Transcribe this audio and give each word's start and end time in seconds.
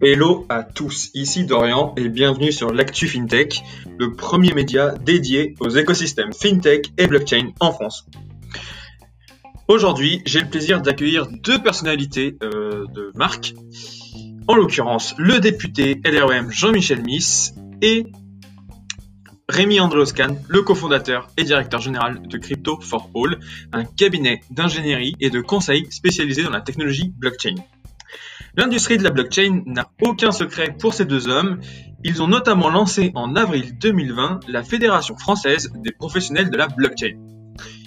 Hello 0.00 0.46
à 0.48 0.62
tous, 0.62 1.10
ici 1.14 1.44
Dorian 1.44 1.94
et 1.96 2.08
bienvenue 2.08 2.52
sur 2.52 2.72
l'Actu 2.72 3.08
FinTech, 3.08 3.62
le 3.98 4.14
premier 4.14 4.52
média 4.52 4.90
dédié 4.90 5.54
aux 5.60 5.70
écosystèmes 5.70 6.32
FinTech 6.32 6.92
et 6.98 7.06
blockchain 7.06 7.52
en 7.60 7.72
France. 7.72 8.06
Aujourd'hui, 9.68 10.22
j'ai 10.26 10.40
le 10.40 10.48
plaisir 10.48 10.82
d'accueillir 10.82 11.26
deux 11.26 11.62
personnalités 11.62 12.36
euh, 12.42 12.84
de 12.94 13.12
marque, 13.14 13.54
en 14.46 14.54
l'occurrence 14.54 15.14
le 15.18 15.40
député 15.40 16.00
LREM 16.04 16.50
Jean-Michel 16.50 17.02
Miss 17.02 17.54
et 17.80 18.06
Rémi 19.54 19.78
Andreoscan, 19.78 20.36
le 20.48 20.62
cofondateur 20.62 21.28
et 21.36 21.44
directeur 21.44 21.80
général 21.80 22.26
de 22.26 22.38
Crypto 22.38 22.80
for 22.80 23.08
All, 23.14 23.38
un 23.72 23.84
cabinet 23.84 24.40
d'ingénierie 24.50 25.14
et 25.20 25.30
de 25.30 25.40
conseil 25.40 25.86
spécialisé 25.90 26.42
dans 26.42 26.50
la 26.50 26.60
technologie 26.60 27.12
blockchain. 27.16 27.54
L'industrie 28.56 28.98
de 28.98 29.04
la 29.04 29.10
blockchain 29.10 29.62
n'a 29.66 29.88
aucun 30.02 30.32
secret 30.32 30.74
pour 30.76 30.92
ces 30.92 31.04
deux 31.04 31.28
hommes. 31.28 31.60
Ils 32.02 32.20
ont 32.20 32.26
notamment 32.26 32.68
lancé 32.68 33.12
en 33.14 33.36
avril 33.36 33.78
2020 33.78 34.40
la 34.48 34.64
Fédération 34.64 35.16
française 35.16 35.70
des 35.76 35.92
professionnels 35.92 36.50
de 36.50 36.56
la 36.56 36.66
blockchain. 36.66 37.16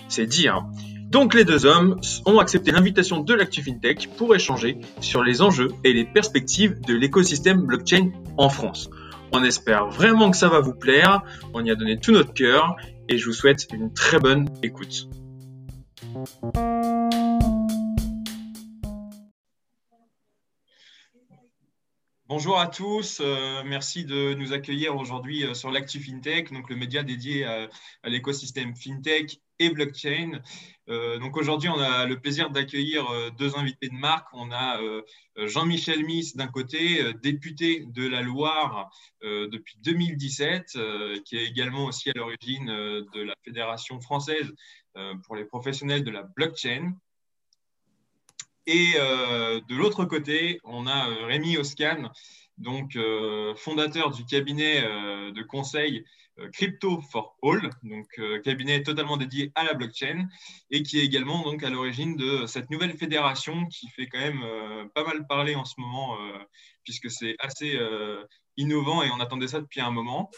C'est 0.08 0.26
dire. 0.26 0.64
Donc 1.10 1.34
les 1.34 1.44
deux 1.44 1.66
hommes 1.66 2.00
ont 2.26 2.40
accepté 2.40 2.72
l'invitation 2.72 3.20
de 3.20 3.34
l'Actu 3.34 3.62
FinTech 3.62 4.08
pour 4.16 4.34
échanger 4.34 4.78
sur 5.02 5.22
les 5.22 5.42
enjeux 5.42 5.68
et 5.84 5.92
les 5.92 6.06
perspectives 6.06 6.80
de 6.80 6.94
l'écosystème 6.94 7.64
blockchain 7.64 8.12
en 8.38 8.48
France. 8.48 8.90
On 9.32 9.44
espère 9.44 9.88
vraiment 9.88 10.32
que 10.32 10.38
ça 10.38 10.48
va 10.48 10.62
vous 10.62 10.74
plaire, 10.74 11.22
on 11.54 11.64
y 11.66 11.72
a 11.72 11.76
donné 11.76 12.00
tout 12.00 12.12
notre 12.12 12.34
cœur 12.34 12.78
et 13.10 13.18
je 13.18 13.26
vous 13.26 13.34
souhaite 13.34 13.68
une 13.74 13.94
très 13.94 14.20
bonne 14.20 14.50
écoute. 14.64 15.08
Bonjour 22.30 22.60
à 22.60 22.68
tous, 22.68 23.22
euh, 23.22 23.64
merci 23.66 24.04
de 24.04 24.34
nous 24.34 24.52
accueillir 24.52 24.98
aujourd'hui 24.98 25.46
euh, 25.46 25.54
sur 25.54 25.72
l'Actu 25.72 26.00
FinTech, 26.00 26.52
donc 26.52 26.70
le 26.70 26.76
média 26.76 27.02
dédié 27.02 27.46
à, 27.46 27.70
l'écosystème 28.04 28.76
FinTech 28.76 29.40
et 29.60 29.70
blockchain. 29.70 30.42
Euh, 30.90 31.20
donc 31.20 31.36
aujourd'hui, 31.36 31.70
on 31.70 31.80
a 31.80 32.06
le 32.06 32.20
plaisir 32.20 32.50
d'accueillir 32.50 33.06
deux 33.38 33.58
invités 33.58 33.90
de 33.90 33.96
marque. 33.96 34.28
On 34.34 34.52
a 34.52 34.80
Jean-Michel 35.36 36.06
Miss 36.06 36.36
d'un 36.36 36.48
côté, 36.48 37.14
député 37.22 37.86
de 37.88 38.08
la 38.08 38.22
Loire 38.22 38.90
depuis 39.22 39.78
2017, 39.84 40.78
qui 41.26 41.38
est 41.38 41.46
également 41.46 41.86
aussi 41.86 42.10
à 42.10 42.14
l'origine 42.16 42.68
de 42.68 43.22
la 43.22 43.34
Fédération 43.44 44.00
française 44.00 44.52
pour 45.26 45.36
les 45.36 45.46
professionnels 45.46 46.04
de 46.04 46.12
la 46.12 46.24
blockchain. 46.24 46.94
Et 48.68 48.96
euh, 48.98 49.62
de 49.70 49.76
l'autre 49.76 50.04
côté, 50.04 50.60
on 50.66 50.88
a 50.88 51.10
euh, 51.10 51.26
Rémi 51.26 51.56
Oscan, 51.58 52.12
donc 52.58 52.98
euh, 52.98 53.56
fondateur 53.56 54.12
du 54.12 54.26
cabinet 54.26 54.82
de 54.82 55.42
conseil 55.44 56.04
Crypto 56.54 57.02
for 57.02 57.36
All, 57.44 57.70
donc 57.84 58.08
cabinet 58.44 58.84
totalement 58.84 59.18
dédié 59.18 59.52
à 59.56 59.64
la 59.64 59.74
blockchain 59.74 60.28
et 60.72 60.84
qui 60.84 61.00
est 61.00 61.06
également 61.06 61.44
donc 61.44 61.64
à 61.64 61.70
l'origine 61.70 62.16
de 62.16 62.46
cette 62.46 62.70
nouvelle 62.70 62.98
fédération 62.98 63.66
qui 63.68 63.88
fait 63.90 64.08
quand 64.08 64.20
même 64.20 64.44
pas 64.94 65.04
mal 65.04 65.26
parler 65.28 65.56
en 65.56 65.66
ce 65.66 65.74
moment 65.80 66.16
puisque 66.84 67.10
c'est 67.10 67.36
assez 67.40 67.80
innovant 68.56 69.04
et 69.04 69.10
on 69.12 69.20
attendait 69.20 69.48
ça 69.48 69.60
depuis 69.60 69.82
un 69.82 69.92
moment. 69.92 70.30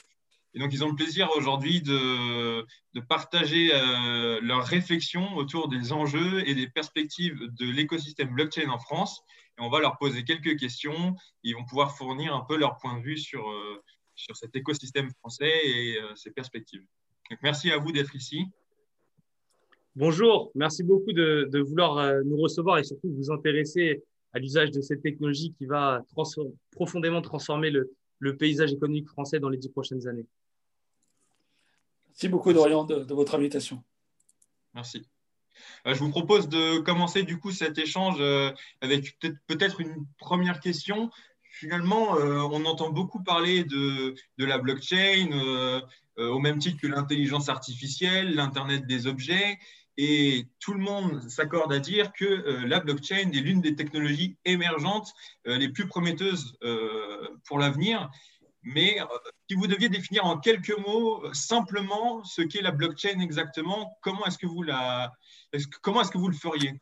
Et 0.53 0.59
donc, 0.59 0.73
ils 0.73 0.83
ont 0.83 0.89
le 0.89 0.95
plaisir 0.95 1.29
aujourd'hui 1.35 1.81
de, 1.81 2.65
partager 3.07 3.69
euh, 3.73 4.39
leurs 4.41 4.65
réflexions 4.65 5.35
autour 5.35 5.69
des 5.69 5.93
enjeux 5.93 6.47
et 6.47 6.55
des 6.55 6.67
perspectives 6.67 7.39
de 7.39 7.65
l'écosystème 7.65 8.33
blockchain 8.33 8.69
en 8.69 8.79
France. 8.79 9.21
Et 9.57 9.61
on 9.61 9.69
va 9.69 9.79
leur 9.79 9.97
poser 9.97 10.23
quelques 10.23 10.57
questions. 10.57 11.15
Ils 11.43 11.55
vont 11.55 11.65
pouvoir 11.65 11.95
fournir 11.95 12.35
un 12.35 12.41
peu 12.41 12.57
leur 12.57 12.77
point 12.77 12.97
de 12.97 13.03
vue 13.03 13.17
sur, 13.17 13.49
euh, 13.49 13.81
sur 14.19 14.35
cet 14.35 14.55
écosystème 14.55 15.09
français 15.19 15.51
et 15.63 15.97
euh, 15.97 16.15
ses 16.15 16.31
perspectives. 16.31 16.83
Donc, 17.29 17.39
merci 17.43 17.71
à 17.71 17.77
vous 17.77 17.91
d'être 17.91 18.15
ici. 18.15 18.45
Bonjour, 19.95 20.51
merci 20.55 20.83
beaucoup 20.83 21.13
de, 21.13 21.49
de, 21.51 21.59
vouloir 21.59 22.23
nous 22.23 22.37
recevoir 22.37 22.77
et 22.77 22.83
surtout 22.83 23.09
de 23.09 23.15
vous 23.15 23.31
intéresser 23.31 24.03
à 24.33 24.39
l'usage 24.39 24.71
de 24.71 24.81
cette 24.81 25.01
technologie 25.01 25.53
qui 25.57 25.65
va 25.65 26.01
profondément 26.71 27.21
transformer 27.21 27.69
le, 27.69 27.91
le 28.19 28.37
paysage 28.37 28.73
économique 28.73 29.07
français 29.07 29.39
dans 29.39 29.49
les 29.49 29.57
dix 29.57 29.69
prochaines 29.69 30.07
années. 30.07 30.27
Merci 32.09 32.27
beaucoup, 32.27 32.53
Dorian, 32.53 32.83
de, 32.83 33.13
votre 33.13 33.35
invitation. 33.35 33.81
Merci. 34.73 35.07
Euh, 35.87 35.93
je 35.93 35.99
vous 35.99 36.09
propose 36.09 36.47
de 36.47 36.79
commencer 36.79 37.23
du 37.23 37.39
coup 37.39 37.51
cet 37.51 37.77
échange 37.77 38.17
euh, 38.19 38.51
avec 38.81 39.17
peut-être 39.47 39.81
une 39.81 40.05
première 40.17 40.59
question. 40.59 41.09
Finalement, 41.59 42.15
euh, 42.17 42.39
on 42.51 42.65
entend 42.65 42.89
beaucoup 42.89 43.21
parler 43.21 43.63
de, 43.63 44.15
la 44.37 44.57
blockchain 44.57 45.81
au 46.17 46.39
même 46.39 46.59
titre 46.59 46.81
que 46.81 46.87
l'intelligence 46.87 47.47
artificielle, 47.49 48.35
l'Internet 48.35 48.85
des 48.85 49.07
objets, 49.07 49.57
et 49.97 50.47
tout 50.59 50.73
le 50.73 50.79
monde 50.79 51.21
s'accorde 51.29 51.71
à 51.71 51.79
dire 51.79 52.11
que 52.13 52.25
la 52.65 52.79
blockchain 52.79 53.31
est 53.31 53.41
l'une 53.41 53.61
des 53.61 53.75
technologies 53.75 54.37
émergentes 54.43 55.13
les 55.45 55.69
plus 55.69 55.87
prometteuses 55.87 56.57
pour 57.45 57.59
l'avenir. 57.59 58.09
Mais 58.63 58.99
euh, 58.99 59.05
si 59.49 59.55
vous 59.55 59.67
deviez 59.67 59.89
définir 59.89 60.25
en 60.25 60.37
quelques 60.37 60.77
mots 60.77 61.25
euh, 61.25 61.33
simplement 61.33 62.23
ce 62.23 62.41
qu'est 62.41 62.61
la 62.61 62.71
blockchain 62.71 63.19
exactement, 63.19 63.97
comment 64.01 64.25
est-ce 64.25 64.37
que 64.37 64.47
vous 64.47 64.63
la, 64.63 65.13
comment 65.81 66.01
est-ce 66.01 66.11
que 66.11 66.17
vous 66.17 66.27
le 66.27 66.35
feriez? 66.35 66.81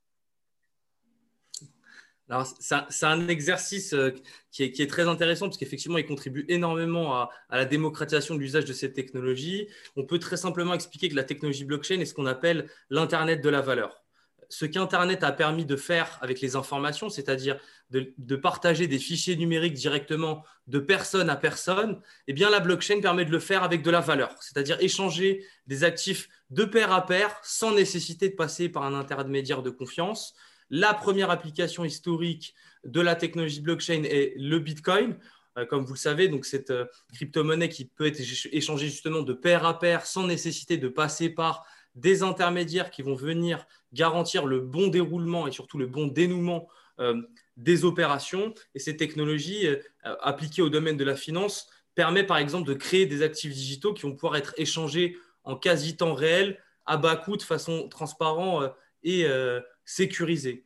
C'est 2.59 3.05
un 3.05 3.27
exercice 3.27 3.93
euh, 3.93 4.11
qui 4.51 4.63
est, 4.63 4.89
très 4.89 5.07
intéressant 5.07 5.45
parce 5.45 5.57
qu'effectivement, 5.57 5.97
il 5.97 6.05
contribue 6.05 6.45
énormément 6.49 7.15
à, 7.15 7.29
la 7.49 7.65
démocratisation 7.65 8.35
de 8.35 8.39
l'usage 8.39 8.65
de 8.65 8.73
cette 8.73 8.93
technologie. 8.93 9.67
On 9.95 10.05
peut 10.05 10.19
très 10.19 10.37
simplement 10.37 10.73
expliquer 10.73 11.09
que 11.09 11.15
la 11.15 11.23
technologie 11.23 11.63
blockchain 11.63 11.99
est 11.99 12.05
ce 12.05 12.13
qu'on 12.13 12.25
appelle 12.25 12.69
l'Internet 12.89 13.41
de 13.41 13.49
la 13.49 13.61
valeur 13.61 14.03
ce 14.49 14.65
qu'Internet 14.65 15.23
a 15.23 15.31
permis 15.31 15.65
de 15.65 15.75
faire 15.75 16.17
avec 16.21 16.41
les 16.41 16.55
informations, 16.55 17.09
c'est-à-dire 17.09 17.59
de, 17.89 18.35
partager 18.35 18.87
des 18.87 18.99
fichiers 18.99 19.35
numériques 19.35 19.73
directement 19.73 20.43
de 20.67 20.79
personne 20.79 21.29
à 21.29 21.35
personne, 21.35 21.99
eh 22.27 22.33
la 22.33 22.59
blockchain 22.59 23.01
permet 23.01 23.25
de 23.25 23.31
le 23.31 23.39
faire 23.39 23.63
avec 23.63 23.81
de 23.81 23.91
la 23.91 23.99
valeur, 23.99 24.35
c'est-à-dire 24.39 24.77
échanger 24.79 25.45
des 25.67 25.83
actifs 25.83 26.29
de 26.49 26.63
pair 26.63 26.91
à 26.91 27.05
pair 27.05 27.37
sans 27.43 27.73
nécessité 27.73 28.29
de 28.29 28.35
passer 28.35 28.69
par 28.69 28.83
un 28.83 28.93
intermédiaire 28.93 29.63
de 29.63 29.69
confiance. 29.69 30.33
La 30.69 30.93
première 30.93 31.29
application 31.31 31.85
historique 31.85 32.53
de 32.83 33.01
la 33.01 33.15
technologie 33.15 33.61
blockchain 33.61 34.03
est 34.03 34.33
le 34.37 34.59
Bitcoin. 34.59 35.17
Euh, 35.57 35.65
comme 35.65 35.85
vous 35.85 35.93
le 35.93 35.99
savez, 35.99 36.27
donc 36.27 36.45
cette 36.45 36.71
euh, 36.71 36.85
crypto-monnaie 37.13 37.69
qui 37.69 37.85
peut 37.85 38.05
être 38.05 38.21
échangée 38.51 38.87
justement 38.87 39.21
de 39.21 39.33
pair 39.33 39.65
à 39.65 39.79
pair 39.79 40.05
sans 40.05 40.27
nécessité 40.27 40.77
de 40.77 40.87
passer 40.87 41.29
par 41.29 41.65
des 41.95 42.21
intermédiaires 42.21 42.91
qui 42.91 43.01
vont 43.01 43.15
venir 43.15 43.65
garantir 43.91 44.45
le 44.45 44.59
bon 44.59 44.87
déroulement 44.87 45.47
et 45.47 45.51
surtout 45.51 45.77
le 45.77 45.87
bon 45.87 46.07
dénouement 46.07 46.67
euh, 46.99 47.21
des 47.55 47.85
opérations. 47.85 48.53
Et 48.75 48.79
ces 48.79 48.97
technologies 48.97 49.67
appliquées 50.03 50.61
au 50.61 50.69
domaine 50.69 50.97
de 50.97 51.03
la 51.03 51.15
finance 51.15 51.69
permettent 51.95 52.27
par 52.27 52.37
exemple 52.37 52.67
de 52.67 52.75
créer 52.75 53.07
des 53.07 53.23
actifs 53.23 53.53
digitaux 53.53 53.95
qui 53.95 54.03
vont 54.03 54.13
pouvoir 54.13 54.35
être 54.35 54.53
échangés 54.57 55.17
en 55.43 55.55
quasi 55.55 55.97
temps 55.97 56.13
réel, 56.13 56.59
à 56.85 56.97
bas 56.97 57.15
coût, 57.15 57.35
de 57.35 57.41
façon 57.41 57.89
transparente 57.89 58.71
euh, 59.05 59.59
et 59.59 59.63
sécurisée. 59.85 60.65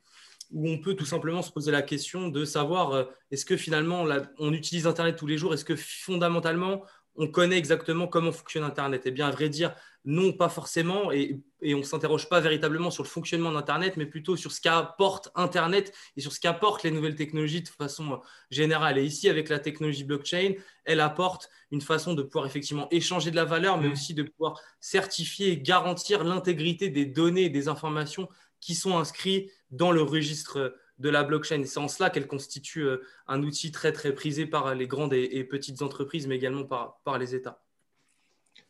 Où 0.51 0.69
on 0.69 0.79
peut 0.79 0.95
tout 0.95 1.05
simplement 1.05 1.41
se 1.41 1.51
poser 1.51 1.71
la 1.71 1.81
question 1.81 2.27
de 2.27 2.43
savoir 2.43 3.07
est-ce 3.31 3.45
que 3.45 3.55
finalement 3.55 4.05
on 4.37 4.51
utilise 4.51 4.85
Internet 4.85 5.15
tous 5.15 5.27
les 5.27 5.37
jours, 5.37 5.53
est-ce 5.53 5.63
que 5.63 5.77
fondamentalement 5.77 6.83
on 7.15 7.27
connaît 7.27 7.57
exactement 7.57 8.07
comment 8.07 8.33
fonctionne 8.33 8.63
Internet? 8.63 9.03
Eh 9.05 9.11
bien, 9.11 9.27
à 9.27 9.31
vrai 9.31 9.47
dire, 9.47 9.73
non, 10.03 10.33
pas 10.33 10.49
forcément, 10.49 11.11
et, 11.11 11.39
on 11.63 11.77
ne 11.77 11.83
s'interroge 11.83 12.27
pas 12.27 12.39
véritablement 12.39 12.89
sur 12.89 13.03
le 13.03 13.07
fonctionnement 13.07 13.51
d'Internet, 13.51 13.95
mais 13.97 14.07
plutôt 14.07 14.35
sur 14.35 14.51
ce 14.51 14.59
qu'apporte 14.59 15.29
Internet 15.35 15.93
et 16.17 16.21
sur 16.21 16.31
ce 16.31 16.39
qu'apportent 16.39 16.81
les 16.81 16.89
nouvelles 16.89 17.15
technologies 17.15 17.61
de 17.61 17.67
façon 17.67 18.19
générale. 18.49 18.97
Et 18.97 19.03
ici, 19.03 19.29
avec 19.29 19.47
la 19.47 19.59
technologie 19.59 20.03
blockchain, 20.03 20.53
elle 20.85 20.99
apporte 21.01 21.49
une 21.69 21.81
façon 21.81 22.15
de 22.15 22.23
pouvoir 22.23 22.47
effectivement 22.47 22.87
échanger 22.89 23.29
de 23.29 23.35
la 23.35 23.45
valeur, 23.45 23.77
mais 23.77 23.89
mm. 23.89 23.91
aussi 23.91 24.13
de 24.15 24.23
pouvoir 24.23 24.59
certifier 24.79 25.51
et 25.51 25.61
garantir 25.61 26.23
l'intégrité 26.23 26.89
des 26.89 27.05
données 27.05 27.43
et 27.43 27.49
des 27.49 27.67
informations 27.67 28.27
qui 28.59 28.73
sont 28.73 28.97
inscrites 28.97 29.51
dans 29.69 29.91
le 29.91 30.01
registre 30.01 30.75
de 30.97 31.09
la 31.09 31.23
blockchain. 31.23 31.63
C'est 31.65 31.79
en 31.79 31.87
cela 31.87 32.09
qu'elle 32.09 32.27
constitue 32.27 32.83
euh, 32.83 33.03
un 33.27 33.43
outil 33.43 33.71
très, 33.71 33.91
très 33.91 34.13
prisé 34.13 34.45
par 34.47 34.73
les 34.73 34.87
grandes 34.87 35.13
et, 35.13 35.43
petites 35.43 35.81
entreprises, 35.81 36.27
mais 36.27 36.35
également 36.35 36.63
par, 36.63 37.01
par 37.03 37.17
les 37.17 37.35
États. 37.35 37.61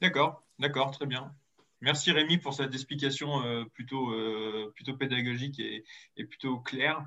D'accord, 0.02 0.44
d'accord, 0.62 0.92
très 0.92 1.08
bien. 1.08 1.34
Merci 1.82 2.12
Rémi 2.12 2.38
pour 2.38 2.54
cette 2.54 2.74
explication 2.74 3.44
euh, 3.44 3.66
plutôt, 3.74 4.12
euh, 4.12 4.72
plutôt 4.76 4.96
pédagogique 4.96 5.60
et, 5.60 5.84
plutôt 6.26 6.60
claire. 6.60 7.04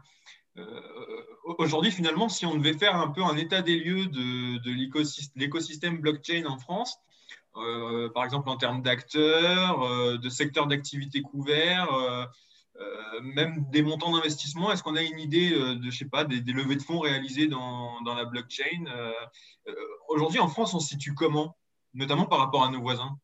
Aujourd'hui, 1.59 1.91
finalement, 1.91 2.29
si 2.29 2.47
on 2.47 2.55
devait 2.55 2.79
faire 2.79 2.95
un 2.95 3.09
peu 3.09 3.25
un 3.25 3.37
état 3.37 3.61
des 3.61 3.77
lieux 3.77 4.07
de, 4.07 4.59
de 4.59 4.89
l'écosystème 5.35 5.99
blockchain 5.99 6.45
en 6.47 6.59
France, 6.59 6.97
par 7.55 8.25
exemple 8.25 8.49
en 8.49 8.57
termes 8.57 8.81
d'acteurs, 8.81 10.17
de 10.17 10.29
secteurs 10.29 10.69
d'activité 10.69 11.23
couverts, 11.23 11.89
même 13.21 13.67
des 13.73 13.83
montants 13.83 14.13
d'investissement 14.13 14.71
Est-ce 14.71 14.85
qu'on 14.85 14.95
a 14.95 15.03
une 15.03 15.19
idée 15.19 15.51
de, 15.51 15.91
je 15.91 15.97
sais 15.97 16.09
pas, 16.09 16.25
des, 16.25 16.41
levées 16.53 16.77
de 16.77 16.83
fonds 16.83 17.01
réalisées 17.01 17.49
dans, 17.49 18.01
dans 18.03 18.15
la 18.15 18.25
blockchain 18.25 18.85
Aujourd'hui, 20.09 20.39
en 20.39 20.49
France, 20.49 20.73
on 20.73 20.79
se 20.79 20.87
situe 20.87 21.15
comment, 21.15 21.57
notamment 21.95 22.27
par 22.27 22.39
rapport 22.39 22.63
à 22.63 22.71
nos 22.71 22.81
voisins? 22.81 23.19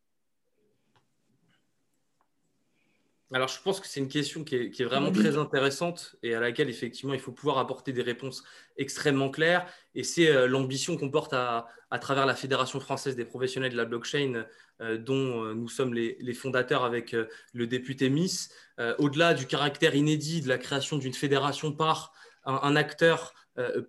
Alors, 3.33 3.49
je 3.49 3.63
pense 3.63 3.79
que 3.79 3.87
c'est 3.87 4.01
une 4.01 4.09
question 4.09 4.43
qui 4.43 4.57
est, 4.57 4.85
vraiment 4.85 5.13
très 5.13 5.39
intéressante 5.39 6.17
et 6.23 6.35
à 6.35 6.41
laquelle, 6.41 6.69
effectivement, 6.69 7.15
il 7.15 7.21
faut 7.21 7.31
pouvoir 7.31 7.59
apporter 7.59 7.93
des 7.93 8.03
réponses 8.03 8.43
extrêmement 8.77 9.31
claires. 9.31 9.67
Et 9.95 10.03
c'est 10.03 10.29
euh, 10.29 10.49
l'ambition 10.49 10.97
qu'on 10.97 11.11
porte 11.11 11.33
à, 11.33 11.69
travers 12.01 12.27
la 12.27 12.35
Fédération 12.35 12.81
française 12.81 13.15
des 13.15 13.25
professionnels 13.25 13.71
de 13.71 13.77
la 13.77 13.85
blockchain, 13.85 14.47
euh, 14.81 14.99
dont 14.99 15.45
euh, 15.45 15.55
nous 15.55 15.69
sommes 15.69 15.95
les, 15.95 16.35
fondateurs 16.35 16.85
avec 16.85 17.15
le 17.53 17.67
député 17.67 18.11
Miss. 18.11 18.53
Au-delà 18.99 19.35
du 19.35 19.47
caractère 19.47 19.95
inédit 19.95 20.41
de 20.41 20.49
la 20.49 20.59
création 20.59 20.97
d'une 20.97 21.13
fédération 21.13 21.71
par 21.71 22.13
un 22.47 22.75
acteur 22.77 23.35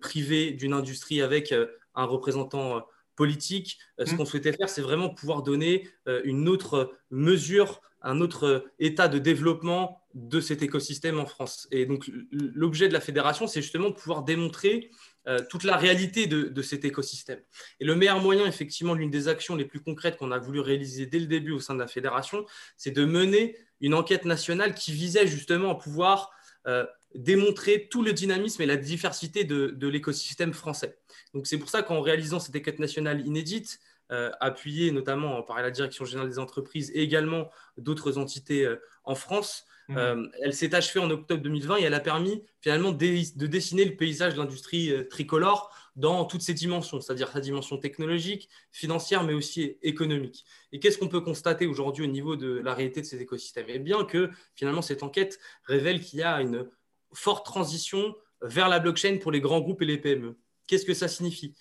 privé 0.02 0.50
d'une 0.50 0.74
industrie 0.74 1.22
avec 1.22 1.54
un 1.94 2.04
représentant 2.04 2.86
politique, 3.16 3.78
ce 3.98 4.12
mmh. 4.12 4.16
qu'on 4.18 4.24
souhaitait 4.26 4.52
faire, 4.52 4.68
c'est 4.68 4.82
vraiment 4.82 5.08
pouvoir 5.08 5.42
donner 5.42 5.88
une 6.24 6.46
autre 6.46 6.92
mesure 7.10 7.80
un 8.02 8.20
autre 8.20 8.66
état 8.78 9.08
de 9.08 9.18
développement 9.18 10.02
de 10.14 10.40
cet 10.40 10.62
écosystème 10.62 11.18
en 11.18 11.26
France. 11.26 11.68
Et 11.70 11.86
donc, 11.86 12.10
l'objet 12.30 12.88
de 12.88 12.92
la 12.92 13.00
fédération, 13.00 13.46
c'est 13.46 13.62
justement 13.62 13.88
de 13.90 13.94
pouvoir 13.94 14.24
démontrer 14.24 14.90
euh, 15.26 15.38
toute 15.48 15.64
la 15.64 15.76
réalité 15.76 16.26
de, 16.26 16.62
cet 16.62 16.84
écosystème. 16.84 17.40
Et 17.80 17.84
le 17.84 17.94
meilleur 17.94 18.20
moyen, 18.20 18.46
effectivement, 18.46 18.94
l'une 18.94 19.10
des 19.10 19.28
actions 19.28 19.56
les 19.56 19.64
plus 19.64 19.80
concrètes 19.80 20.16
qu'on 20.16 20.32
a 20.32 20.38
voulu 20.38 20.60
réaliser 20.60 21.06
dès 21.06 21.18
le 21.18 21.26
début 21.26 21.52
au 21.52 21.60
sein 21.60 21.74
de 21.74 21.78
la 21.78 21.86
fédération, 21.86 22.44
c'est 22.76 22.90
de 22.90 23.04
mener 23.04 23.56
une 23.80 23.94
enquête 23.94 24.24
nationale 24.24 24.74
qui 24.74 24.92
visait 24.92 25.26
justement 25.26 25.70
à 25.70 25.74
pouvoir 25.76 26.30
euh, 26.66 26.84
démontrer 27.14 27.88
tout 27.90 28.02
le 28.02 28.12
dynamisme 28.12 28.62
et 28.62 28.66
la 28.66 28.76
diversité 28.76 29.44
de, 29.44 29.68
de 29.68 29.88
l'écosystème 29.88 30.52
français. 30.52 30.98
Donc, 31.34 31.46
c'est 31.46 31.58
pour 31.58 31.70
ça 31.70 31.82
qu'en 31.82 32.00
réalisant 32.00 32.38
cette 32.38 32.56
enquête 32.56 32.78
nationale 32.78 33.26
inédite, 33.26 33.80
euh, 34.12 34.30
appuyée 34.40 34.92
notamment 34.92 35.42
par 35.42 35.62
la 35.62 35.70
Direction 35.70 36.04
générale 36.04 36.28
des 36.28 36.38
entreprises 36.38 36.90
et 36.94 37.02
également 37.02 37.50
d'autres 37.78 38.18
entités 38.18 38.66
euh, 38.66 38.76
en 39.04 39.14
France. 39.14 39.64
Mmh. 39.88 39.96
Euh, 39.96 40.28
elle 40.42 40.52
s'est 40.52 40.74
achevée 40.74 41.00
en 41.00 41.10
octobre 41.10 41.42
2020 41.42 41.78
et 41.78 41.82
elle 41.84 41.94
a 41.94 42.00
permis 42.00 42.44
finalement 42.60 42.92
de, 42.92 43.46
dessiner 43.46 43.86
le 43.86 43.96
paysage 43.96 44.34
de 44.34 44.38
l'industrie 44.38 44.92
tricolore 45.08 45.74
dans 45.96 46.26
toutes 46.26 46.42
ses 46.42 46.52
dimensions, 46.52 47.00
c'est-à-dire 47.00 47.28
sa 47.28 47.40
dimension 47.40 47.78
technologique, 47.78 48.50
financière, 48.70 49.24
mais 49.24 49.32
aussi 49.32 49.78
économique. 49.80 50.44
Et 50.72 50.78
qu'est-ce 50.78 50.98
qu'on 50.98 51.08
peut 51.08 51.22
constater 51.22 51.66
aujourd'hui 51.66 52.04
au 52.04 52.10
niveau 52.10 52.36
de 52.36 52.60
la 52.62 52.74
réalité 52.74 53.00
de 53.00 53.06
ces 53.06 53.22
écosystèmes? 53.22 53.66
Eh 53.68 53.78
bien 53.78 54.04
que 54.04 54.30
finalement 54.54 54.82
cette 54.82 55.02
enquête 55.02 55.40
révèle 55.64 56.00
qu'il 56.02 56.18
y 56.18 56.22
a 56.22 56.42
une 56.42 56.68
forte 57.14 57.46
transition 57.46 58.14
vers 58.42 58.68
la 58.68 58.78
blockchain 58.78 59.18
pour 59.22 59.32
les 59.32 59.40
grands 59.40 59.60
groupes 59.60 59.80
et 59.80 59.86
les 59.86 59.98
PME. 59.98 60.36
Qu'est-ce 60.66 60.84
que 60.84 60.94
ça 60.94 61.08
signifie? 61.08 61.54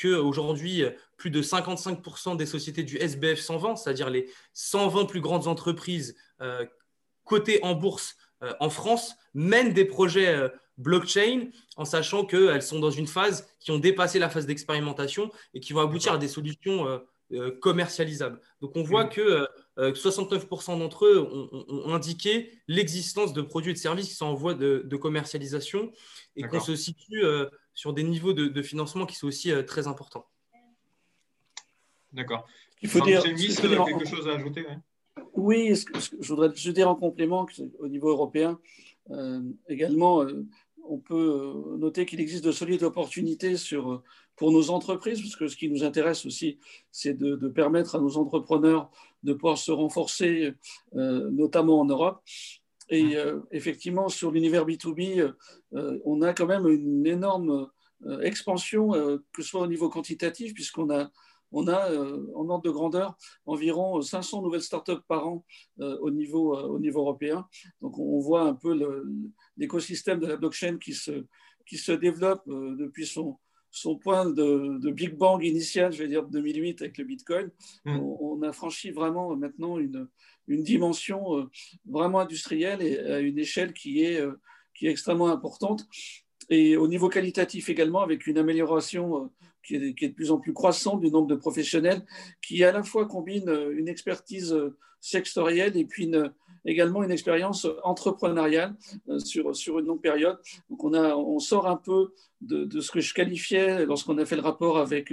Qu'aujourd'hui, 0.00 0.84
plus 1.18 1.30
de 1.30 1.42
55% 1.42 2.36
des 2.36 2.46
sociétés 2.46 2.84
du 2.84 2.96
SBF 2.96 3.38
120, 3.38 3.76
c'est-à-dire 3.76 4.08
les 4.08 4.30
120 4.54 5.04
plus 5.04 5.20
grandes 5.20 5.46
entreprises 5.46 6.16
euh, 6.40 6.64
cotées 7.24 7.58
en 7.62 7.74
bourse 7.74 8.16
euh, 8.42 8.54
en 8.60 8.70
France, 8.70 9.16
mènent 9.34 9.74
des 9.74 9.84
projets 9.84 10.48
blockchain 10.78 11.50
en 11.76 11.84
sachant 11.84 12.24
qu'elles 12.24 12.62
sont 12.62 12.78
dans 12.78 12.90
une 12.90 13.08
phase 13.08 13.46
qui 13.60 13.72
ont 13.72 13.78
dépassé 13.78 14.18
la 14.18 14.30
phase 14.30 14.46
d'expérimentation 14.46 15.30
et 15.52 15.60
qui 15.60 15.72
vont 15.72 15.80
aboutir 15.80 16.12
à 16.12 16.18
des 16.18 16.28
solutions 16.28 17.02
commercialisables. 17.60 18.40
Donc 18.60 18.76
on 18.76 18.82
voit 18.82 19.04
que 19.04 19.46
69% 19.76 20.78
d'entre 20.78 21.06
eux 21.06 21.18
ont, 21.68 21.92
indiqué 21.92 22.52
l'existence 22.68 23.32
de 23.32 23.42
produits 23.42 23.72
et 23.72 23.74
de 23.74 23.78
services 23.78 24.08
qui 24.08 24.14
sont 24.14 24.26
en 24.26 24.34
voie 24.34 24.54
de, 24.54 24.82
de 24.86 24.96
commercialisation 24.96 25.90
et 26.36 26.42
qu'on 26.44 26.60
se 26.60 26.76
situe 26.76 27.24
sur 27.78 27.92
des 27.92 28.02
niveaux 28.02 28.32
de, 28.32 28.60
financement 28.62 29.06
qui 29.06 29.14
sont 29.14 29.28
aussi 29.28 29.52
euh, 29.52 29.62
très 29.62 29.86
importants. 29.86 30.26
D'accord. 32.12 32.44
Il 32.82 32.88
faut 32.88 33.00
dire, 33.02 33.22
quelque 33.22 34.04
chose 34.04 34.26
à 34.26 34.32
ajouter 34.32 34.66
Oui, 35.34 35.74
je 36.20 36.28
voudrais 36.28 36.52
juste 36.56 36.74
dire 36.74 36.88
en 36.88 36.96
complément 36.96 37.46
qu'au 37.46 37.86
niveau 37.86 38.08
européen, 38.08 38.58
euh, 39.10 39.42
également, 39.68 40.24
euh, 40.24 40.44
on 40.88 40.98
peut 40.98 41.76
noter 41.78 42.04
qu'il 42.04 42.18
existe 42.18 42.44
de 42.44 42.50
solides 42.50 42.82
opportunités 42.82 43.56
sur, 43.56 44.02
pour 44.34 44.50
nos 44.50 44.70
entreprises, 44.70 45.20
parce 45.20 45.36
que 45.36 45.46
ce 45.46 45.56
qui 45.56 45.68
nous 45.70 45.84
intéresse 45.84 46.26
aussi, 46.26 46.58
c'est 46.90 47.14
de, 47.14 47.36
permettre 47.46 47.94
à 47.94 48.00
nos 48.00 48.16
entrepreneurs 48.16 48.90
de 49.22 49.34
pouvoir 49.34 49.56
se 49.56 49.70
renforcer, 49.70 50.52
notamment 50.94 51.78
en 51.78 51.84
Europe. 51.84 52.22
Et 52.90 53.16
euh, 53.16 53.40
effectivement, 53.50 54.08
sur 54.08 54.30
l'univers 54.30 54.66
B2B, 54.66 55.32
euh, 55.74 55.98
on 56.04 56.22
a 56.22 56.32
quand 56.32 56.46
même 56.46 56.66
une 56.68 57.06
énorme 57.06 57.70
euh, 58.06 58.20
expansion, 58.20 58.90
que 59.32 59.42
ce 59.42 59.48
soit 59.48 59.62
au 59.62 59.66
niveau 59.66 59.88
quantitatif, 59.88 60.54
puisqu'on 60.54 60.90
a, 60.90 61.10
on 61.52 61.68
a 61.68 61.90
en 62.34 62.48
ordre 62.48 62.62
de 62.62 62.70
grandeur 62.70 63.16
environ 63.46 64.00
500 64.00 64.42
nouvelles 64.42 64.62
startups 64.62 65.02
par 65.06 65.26
an 65.26 65.44
au, 65.78 66.10
niveau, 66.10 66.56
au 66.56 66.78
niveau 66.78 67.00
européen. 67.00 67.46
Donc 67.80 67.98
on 67.98 68.20
voit 68.20 68.42
un 68.42 68.54
peu 68.54 68.78
l'écosystème 69.56 70.20
de 70.20 70.26
la 70.26 70.36
blockchain 70.36 70.78
qui 70.78 70.92
se, 70.94 71.24
qui 71.66 71.78
se 71.78 71.92
développe 71.92 72.42
depuis 72.46 73.06
son, 73.06 73.38
son 73.70 73.96
point 73.96 74.26
de, 74.26 74.90
Big 74.90 75.14
Bang 75.14 75.42
initial, 75.42 75.92
je 75.92 76.02
vais 76.02 76.08
dire 76.08 76.24
2008 76.24 76.82
avec 76.82 76.98
le 76.98 77.04
Bitcoin. 77.04 77.50
Mmh. 77.84 77.98
On, 77.98 78.42
a 78.42 78.52
franchi 78.52 78.90
vraiment 78.90 79.34
maintenant 79.36 79.78
une, 79.78 80.08
une 80.48 80.62
dimension 80.62 81.38
euh, 81.38 81.44
vraiment 81.86 82.20
industrielle 82.20 82.82
et 82.82 82.98
à 82.98 83.20
une 83.20 83.38
échelle 83.38 83.72
qui 83.72 84.04
est, 84.04 84.20
euh, 84.20 84.40
qui 84.74 84.86
est 84.86 84.90
extrêmement 84.90 85.28
importante. 85.28 85.86
Et 86.50 86.76
au 86.76 86.88
niveau 86.88 87.08
qualitatif 87.08 87.68
également, 87.68 88.00
avec 88.00 88.26
une 88.26 88.38
amélioration 88.38 89.24
euh, 89.24 89.28
qui 89.62 89.76
est, 89.76 89.94
qui 89.94 90.06
est, 90.06 90.08
de 90.08 90.14
plus 90.14 90.30
en 90.30 90.38
plus 90.38 90.52
croissante 90.52 91.00
du 91.00 91.10
nombre 91.10 91.28
de 91.28 91.34
professionnels, 91.34 92.04
qui 92.42 92.64
à 92.64 92.72
la 92.72 92.82
fois 92.82 93.06
combine 93.06 93.50
une 93.72 93.88
expertise 93.88 94.56
sectorielle 95.00 95.76
et 95.76 95.84
puis 95.84 96.10
également 96.70 97.02
une 97.02 97.10
expérience 97.10 97.66
entrepreneuriale 97.82 98.74
sur, 99.18 99.54
sur 99.54 99.78
une 99.78 99.86
longue 99.86 100.00
période. 100.00 100.38
Donc 100.70 100.84
on, 100.84 100.94
a, 100.94 101.14
on 101.16 101.38
sort 101.38 101.66
un 101.66 101.76
peu 101.76 102.12
de, 102.40 102.64
de 102.64 102.80
ce 102.80 102.90
que 102.90 103.00
je 103.00 103.14
qualifiais 103.14 103.86
lorsqu'on 103.86 104.18
a 104.18 104.24
fait 104.24 104.36
le 104.36 104.42
rapport 104.42 104.78
avec, 104.78 105.12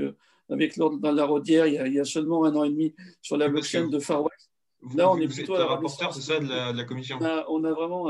avec 0.50 0.78
Lord 0.78 0.98
dans 0.98 1.12
la 1.12 1.26
Rodière 1.26 1.68
il 1.68 1.74
y, 1.74 1.78
a, 1.78 1.88
il 1.88 1.94
y, 1.94 2.00
a, 2.00 2.06
seulement 2.06 2.46
un 2.46 2.56
an 2.56 2.64
et 2.64 2.70
demi 2.70 2.94
sur 3.22 3.38
la 3.38 3.48
blockchain 3.48 3.88
de 3.88 4.00
Far 4.00 4.24
West. 4.24 4.50
Là, 4.94 5.10
on 5.10 5.18
est 5.18 5.28
plutôt 5.28 5.56
à 5.56 5.66
rapporteur, 5.66 6.14
c'est 6.14 6.22
ça, 6.22 6.40
de 6.40 6.48
la, 6.48 6.84
commission 6.84 7.18
on 7.20 7.64
a, 7.64 7.72
vraiment 7.72 8.08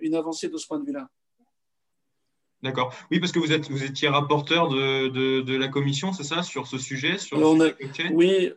une 0.00 0.14
avancée 0.14 0.48
de 0.48 0.56
ce 0.56 0.66
point 0.66 0.80
de 0.80 0.86
vue-là. 0.86 1.08
D'accord. 2.62 2.92
Oui, 3.10 3.20
parce 3.20 3.32
que 3.32 3.38
vous, 3.38 3.52
êtes, 3.52 3.70
vous 3.70 3.84
étiez 3.84 4.08
rapporteur 4.08 4.68
de, 4.68 5.08
de, 5.40 5.56
la 5.56 5.68
commission, 5.68 6.12
c'est 6.12 6.24
ça, 6.24 6.42
sur 6.42 6.66
ce 6.66 6.78
sujet 6.78 7.18
sur 7.18 7.38
Oui, 8.12 8.52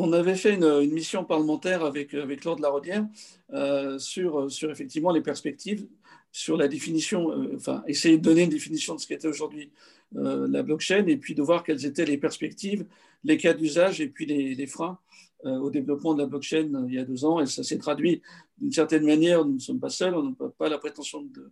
on 0.00 0.12
avait 0.12 0.36
fait 0.36 0.54
une, 0.54 0.92
mission 0.92 1.24
parlementaire 1.24 1.84
avec, 1.84 2.14
avec 2.14 2.44
Lord 2.44 2.60
Larodière 2.60 3.06
euh, 3.52 3.98
sur, 3.98 4.50
sur 4.50 4.70
effectivement 4.70 5.10
les 5.10 5.20
perspectives, 5.20 5.86
sur 6.32 6.56
la 6.56 6.68
définition, 6.68 7.30
euh, 7.30 7.54
enfin, 7.56 7.82
essayer 7.86 8.18
de 8.18 8.22
donner 8.22 8.42
une 8.42 8.50
définition 8.50 8.94
de 8.94 9.00
ce 9.00 9.06
qu'était 9.06 9.28
aujourd'hui 9.28 9.70
euh, 10.16 10.46
la 10.48 10.62
blockchain 10.62 11.06
et 11.06 11.16
puis 11.16 11.34
de 11.34 11.42
voir 11.42 11.64
quelles 11.64 11.84
étaient 11.84 12.04
les 12.04 12.18
perspectives, 12.18 12.86
les 13.24 13.36
cas 13.36 13.54
d'usage 13.54 14.00
et 14.00 14.08
puis 14.08 14.26
les, 14.26 14.66
freins 14.66 14.98
au 15.44 15.70
développement 15.70 16.14
de 16.14 16.22
la 16.22 16.26
blockchain 16.26 16.68
il 16.88 16.94
y 16.94 16.98
a 16.98 17.04
deux 17.04 17.24
ans 17.24 17.40
et 17.40 17.46
ça 17.46 17.62
s'est 17.62 17.78
traduit 17.78 18.22
d'une 18.58 18.72
certaine 18.72 19.04
manière. 19.04 19.44
Nous 19.44 19.54
ne 19.54 19.58
sommes 19.60 19.78
pas 19.78 19.90
seuls, 19.90 20.14
on 20.14 20.30
n'a 20.30 20.48
pas 20.56 20.68
la 20.68 20.78
prétention 20.78 21.22
de, 21.22 21.50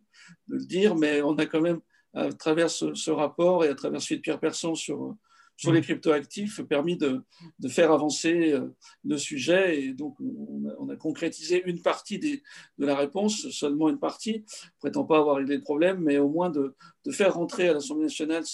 le 0.49 0.65
dire, 0.65 0.97
mais 0.97 1.23
on 1.23 1.37
a 1.37 1.47
quand 1.47 1.61
même, 1.61 1.81
à 2.15 2.33
travers 2.33 2.71
ce, 2.71 3.11
rapport 3.11 3.65
et 3.65 3.69
à 3.69 3.75
travers 3.75 4.01
celui 4.01 4.17
de 4.17 4.23
Pierre 4.23 4.41
Persson 4.41 4.75
sur, 4.75 5.17
sur 5.57 5.73
les 5.73 5.81
cryptoactifs, 5.81 6.61
permis 6.63 6.97
de, 6.97 7.23
faire 7.69 7.91
avancer 7.91 8.53
euh, 8.53 8.69
le 9.05 9.17
sujet. 9.17 9.83
Et 9.83 9.93
donc, 9.95 10.17
on 10.21 10.89
a, 10.89 10.97
concrétisé 10.97 11.63
une 11.67 11.81
partie 11.81 12.19
de 12.19 12.41
la 12.79 12.97
réponse, 12.97 13.49
seulement 13.51 13.89
une 13.89 13.99
partie. 13.99 14.45
On 14.77 14.79
prétend 14.81 15.05
pas 15.05 15.19
avoir 15.19 15.37
réglé 15.37 15.57
le 15.57 15.63
problème, 15.63 16.01
mais 16.01 16.19
au 16.19 16.29
moins 16.29 16.51
de, 16.51 16.75
faire 17.11 17.35
rentrer 17.35 17.69
à 17.69 17.73
l'Assemblée 17.75 18.05
nationale 18.05 18.45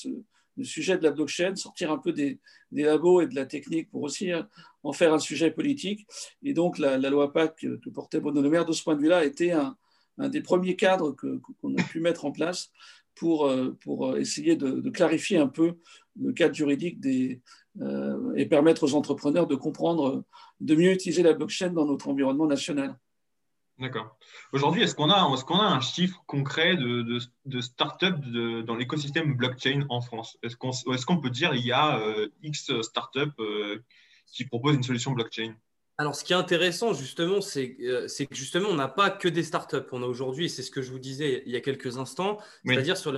le 0.58 0.64
sujet 0.64 0.98
de 0.98 1.02
la 1.02 1.10
blockchain, 1.10 1.56
sortir 1.56 1.90
un 1.90 1.98
peu 1.98 2.12
des, 2.12 2.38
labos 2.70 3.22
et 3.22 3.26
de 3.26 3.34
la 3.34 3.46
technique 3.46 3.90
pour 3.90 4.02
aussi 4.02 4.30
hein, 4.30 4.48
en 4.82 4.92
faire 4.92 5.12
un 5.14 5.18
sujet 5.18 5.50
politique. 5.50 6.06
Et 6.42 6.52
donc, 6.52 6.78
la, 6.78 6.98
loi 6.98 7.32
PAC 7.32 7.56
que 7.56 7.90
portait 7.90 8.20
Bruno 8.20 8.42
Le 8.42 8.50
Maire, 8.50 8.64
de 8.64 8.72
ce 8.72 8.82
point 8.82 8.94
de 8.94 9.00
vue-là, 9.00 9.24
était 9.24 9.52
un, 9.52 9.76
un, 10.18 10.28
des 10.28 10.40
premiers 10.40 10.76
cadres 10.76 11.12
qu'on 11.12 11.76
a 11.76 11.82
pu 11.82 12.00
mettre 12.00 12.24
en 12.26 12.32
place 12.32 12.70
pour, 13.14 13.46
euh, 13.46 13.76
pour 13.80 14.16
essayer 14.16 14.56
de, 14.56 14.88
clarifier 14.90 15.38
un 15.38 15.48
peu 15.48 15.76
le 16.20 16.32
cadre 16.32 16.54
juridique 16.54 16.98
euh, 17.80 18.34
et 18.36 18.46
permettre 18.46 18.84
aux 18.84 18.94
entrepreneurs 18.94 19.46
de 19.46 19.54
comprendre, 19.54 20.24
de 20.60 20.74
mieux 20.74 20.92
utiliser 20.92 21.22
la 21.22 21.32
blockchain 21.32 21.70
dans 21.70 21.86
notre 21.86 22.08
environnement 22.08 22.46
national. 22.46 22.98
D'accord. 23.78 24.16
Aujourd'hui, 24.52 24.82
est-ce 24.82 24.94
qu'on 24.94 25.10
a, 25.10 25.24
est 25.24 25.58
a 25.58 25.64
un 25.64 25.80
chiffre 25.80 26.22
concret 26.26 26.76
de, 26.76 27.02
de, 27.02 27.18
de 27.46 27.60
start-up 27.60 28.16
dans 28.64 28.76
l'écosystème 28.76 29.34
blockchain 29.34 29.86
en 29.88 30.00
France? 30.00 30.38
Est-ce 30.42 30.56
qu'on 30.56 30.70
est 30.70 31.20
peut 31.20 31.30
dire 31.30 31.50
qu'il 31.52 31.66
y 31.66 31.72
a 31.72 31.98
euh, 31.98 32.28
X 32.42 32.80
start-up 32.82 33.30
euh, 33.40 33.82
qui 34.26 34.44
proposent 34.44 34.76
une 34.76 34.82
solution 34.82 35.12
blockchain? 35.12 35.54
Alors, 36.02 36.16
ce 36.16 36.24
qui 36.24 36.32
est 36.32 36.36
intéressant, 36.36 36.94
justement, 36.94 37.36
euh, 37.36 38.08
c'est 38.08 38.26
que 38.26 38.34
justement, 38.34 38.68
on 38.68 38.74
n'a 38.74 38.88
pas 38.88 39.08
que 39.08 39.28
des 39.28 39.44
startups. 39.44 39.86
On 39.92 40.02
a 40.02 40.06
aujourd'hui, 40.06 40.46
et 40.46 40.48
c'est 40.48 40.64
ce 40.64 40.72
que 40.72 40.82
je 40.82 40.90
vous 40.90 40.98
disais 40.98 41.44
il 41.46 41.52
y 41.52 41.54
a 41.54 41.60
quelques 41.60 41.96
instants, 41.96 42.38
c'est-à-dire 42.66 42.96
sur, 42.96 43.12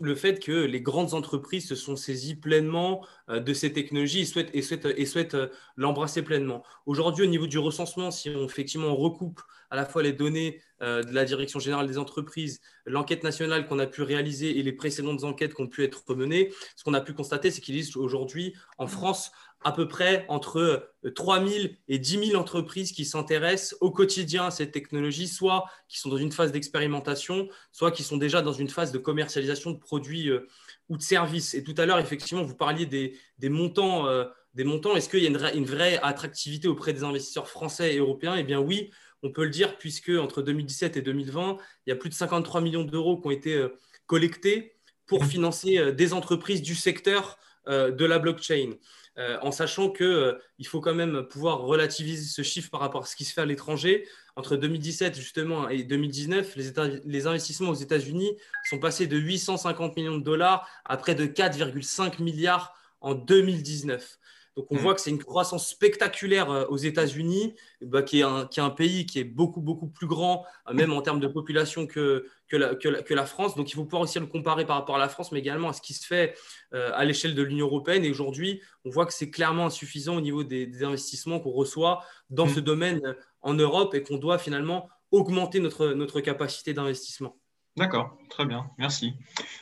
le 0.00 0.14
fait 0.14 0.42
que 0.42 0.52
les 0.52 0.80
grandes 0.80 1.12
entreprises 1.12 1.68
se 1.68 1.74
sont 1.74 1.96
saisies 1.96 2.36
pleinement 2.36 3.06
euh, 3.28 3.40
de 3.40 3.52
ces 3.52 3.74
technologies 3.74 4.20
et 4.20 4.24
souhaitent, 4.24 4.48
et 4.54 4.62
souhaitent, 4.62 4.86
et 4.96 5.04
souhaitent 5.04 5.34
euh, 5.34 5.48
l'embrasser 5.76 6.22
pleinement. 6.22 6.64
Aujourd'hui, 6.86 7.24
au 7.24 7.28
niveau 7.28 7.46
du 7.46 7.58
recensement, 7.58 8.10
si 8.10 8.30
on 8.30 8.46
effectivement 8.46 8.96
recoupe 8.96 9.42
à 9.70 9.76
la 9.76 9.84
fois 9.84 10.02
les 10.02 10.14
données 10.14 10.62
de 10.80 11.14
la 11.14 11.24
Direction 11.24 11.58
générale 11.58 11.86
des 11.86 11.96
entreprises, 11.96 12.60
l'enquête 12.84 13.24
nationale 13.24 13.66
qu'on 13.66 13.78
a 13.78 13.86
pu 13.86 14.02
réaliser 14.02 14.58
et 14.58 14.62
les 14.62 14.72
précédentes 14.72 15.24
enquêtes 15.24 15.54
qui 15.54 15.62
ont 15.62 15.66
pu 15.66 15.82
être 15.82 16.14
menées, 16.14 16.52
ce 16.76 16.84
qu'on 16.84 16.92
a 16.92 17.00
pu 17.00 17.14
constater, 17.14 17.50
c'est 17.50 17.62
qu'il 17.62 17.74
existe 17.74 17.96
aujourd'hui 17.96 18.54
en 18.76 18.86
France 18.86 19.32
à 19.64 19.72
peu 19.72 19.88
près 19.88 20.26
entre 20.28 20.90
3 21.14 21.40
euh, 21.40 21.48
000 21.48 21.64
et 21.88 21.98
10 21.98 22.28
000 22.28 22.40
entreprises 22.40 22.92
qui 22.92 23.06
s'intéressent 23.06 23.76
au 23.80 23.90
quotidien 23.90 24.44
à 24.44 24.50
cette 24.50 24.72
technologie, 24.72 25.26
soit 25.26 25.64
qui 25.88 25.98
sont 25.98 26.10
dans 26.10 26.18
une 26.18 26.32
phase 26.32 26.52
d'expérimentation, 26.52 27.48
soit 27.72 27.90
qui 27.90 28.02
sont 28.02 28.18
déjà 28.18 28.42
dans 28.42 28.52
une 28.52 28.68
phase 28.68 28.92
de 28.92 28.98
commercialisation 28.98 29.70
de 29.70 29.78
produits 29.78 30.28
euh, 30.28 30.46
ou 30.90 30.98
de 30.98 31.02
services. 31.02 31.54
Et 31.54 31.64
tout 31.64 31.74
à 31.78 31.86
l'heure, 31.86 31.98
effectivement, 31.98 32.42
vous 32.42 32.54
parliez 32.54 32.84
des, 32.84 33.48
montants. 33.48 34.06
Euh, 34.06 34.26
des 34.52 34.64
montants. 34.64 34.94
Est-ce 34.94 35.08
qu'il 35.08 35.22
y 35.22 35.26
a 35.26 35.52
une, 35.54 35.64
vraie 35.64 35.98
attractivité 36.02 36.68
auprès 36.68 36.92
des 36.92 37.02
investisseurs 37.02 37.48
français 37.48 37.94
et 37.94 37.98
européens? 37.98 38.36
Eh 38.36 38.44
bien 38.44 38.60
oui, 38.60 38.90
on 39.22 39.32
peut 39.32 39.44
le 39.44 39.50
dire, 39.50 39.78
puisque 39.78 40.10
entre 40.10 40.42
2017 40.42 40.98
et 40.98 41.02
2020, 41.02 41.56
il 41.86 41.90
y 41.90 41.92
a 41.92 41.96
plus 41.96 42.10
de 42.10 42.14
53 42.14 42.60
millions 42.60 42.84
d'euros 42.84 43.18
qui 43.18 43.26
ont 43.26 43.30
été 43.32 43.66
collectés 44.06 44.76
pour 45.06 45.24
financer 45.24 45.92
des 45.92 46.12
entreprises 46.12 46.62
du 46.62 46.76
secteur 46.76 47.36
de 47.66 48.04
la 48.04 48.20
blockchain. 48.20 48.74
Euh, 49.16 49.38
en 49.42 49.52
sachant 49.52 49.90
qu'il 49.90 50.06
euh, 50.06 50.38
faut 50.64 50.80
quand 50.80 50.94
même 50.94 51.22
pouvoir 51.22 51.60
relativiser 51.60 52.24
ce 52.24 52.42
chiffre 52.42 52.68
par 52.68 52.80
rapport 52.80 53.02
à 53.02 53.06
ce 53.06 53.14
qui 53.14 53.24
se 53.24 53.32
fait 53.32 53.42
à 53.42 53.46
l'étranger. 53.46 54.08
Entre 54.34 54.56
2017 54.56 55.14
justement 55.14 55.68
et 55.68 55.84
2019, 55.84 56.56
les, 56.56 56.72
les 57.04 57.26
investissements 57.28 57.70
aux 57.70 57.74
États-Unis 57.74 58.36
sont 58.68 58.80
passés 58.80 59.06
de 59.06 59.16
850 59.16 59.96
millions 59.96 60.18
de 60.18 60.24
dollars 60.24 60.68
à 60.84 60.96
près 60.96 61.14
de 61.14 61.26
4,5 61.26 62.20
milliards 62.20 62.74
en 63.00 63.14
2019. 63.14 64.18
Donc 64.56 64.66
on 64.70 64.76
mm. 64.76 64.78
voit 64.78 64.94
que 64.94 65.00
c'est 65.00 65.10
une 65.10 65.22
croissance 65.22 65.68
spectaculaire 65.68 66.50
euh, 66.50 66.64
aux 66.66 66.76
États-Unis, 66.76 67.54
bah, 67.80 68.02
qui, 68.02 68.20
est 68.20 68.22
un, 68.22 68.70
pays 68.70 69.06
qui 69.06 69.18
est 69.18 69.24
beaucoup, 69.24 69.60
beaucoup 69.60 69.88
plus 69.88 70.06
grand, 70.06 70.44
euh, 70.68 70.74
même 70.74 70.92
en 70.92 71.02
termes 71.02 71.20
de 71.20 71.26
population 71.26 71.86
que, 71.86 72.26
la, 72.52 73.26
France. 73.26 73.56
Donc 73.56 73.70
il 73.70 73.74
faut 73.74 73.84
pouvoir 73.84 74.02
aussi 74.02 74.18
le 74.20 74.26
comparer 74.26 74.64
par 74.64 74.76
rapport 74.76 74.96
à 74.96 74.98
la 74.98 75.08
France, 75.08 75.32
mais 75.32 75.40
également 75.40 75.70
à 75.70 75.72
ce 75.72 75.80
qui 75.82 75.92
se 75.92 76.06
fait 76.06 76.34
euh, 76.72 76.90
à 76.94 77.04
l'échelle 77.04 77.34
de 77.34 77.42
l'Union 77.42 77.66
européenne. 77.66 78.04
Et 78.04 78.10
aujourd'hui, 78.10 78.62
on 78.84 78.90
voit 78.90 79.06
que 79.06 79.12
c'est 79.12 79.30
clairement 79.30 79.66
insuffisant 79.66 80.16
au 80.16 80.20
niveau 80.20 80.44
des, 80.44 80.84
investissements 80.84 81.40
qu'on 81.40 81.50
reçoit 81.50 82.04
dans 82.30 82.46
mm. 82.46 82.54
ce 82.54 82.60
domaine 82.60 83.16
en 83.42 83.54
Europe 83.54 83.94
et 83.94 84.02
qu'on 84.02 84.18
doit 84.18 84.38
finalement 84.38 84.88
augmenter 85.10 85.60
notre 85.60 86.20
capacité 86.20 86.74
d'investissement. 86.74 87.36
D'accord, 87.76 88.16
très 88.30 88.46
bien, 88.46 88.70
merci. 88.78 89.14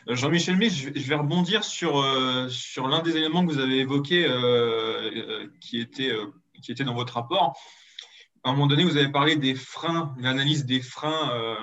Euh, 0.06 0.14
Jean-Michel 0.14 0.58
Miss, 0.58 0.74
je 0.74 0.90
vais 0.90 1.14
rebondir 1.14 1.64
sur, 1.64 1.98
euh, 1.98 2.46
sur 2.50 2.86
l'un 2.86 3.00
des 3.00 3.16
éléments 3.16 3.46
que 3.46 3.50
vous 3.50 3.58
avez 3.58 3.78
évoqués 3.78 4.26
euh, 4.28 5.48
qui, 5.62 5.80
était, 5.80 6.14
qui 6.62 6.72
était 6.72 6.84
dans 6.84 6.92
votre 6.92 7.14
rapport. 7.14 7.56
À 8.44 8.50
un 8.50 8.52
moment 8.52 8.66
donné, 8.66 8.84
vous 8.84 8.98
avez 8.98 9.10
parlé 9.10 9.36
des 9.36 9.54
freins, 9.54 10.14
l'analyse 10.18 10.66
des 10.66 10.82
freins 10.82 11.56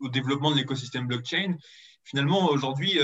au 0.00 0.08
développement 0.08 0.50
de 0.50 0.56
l'écosystème 0.56 1.06
blockchain. 1.06 1.56
Finalement, 2.04 2.50
aujourd'hui, 2.50 2.98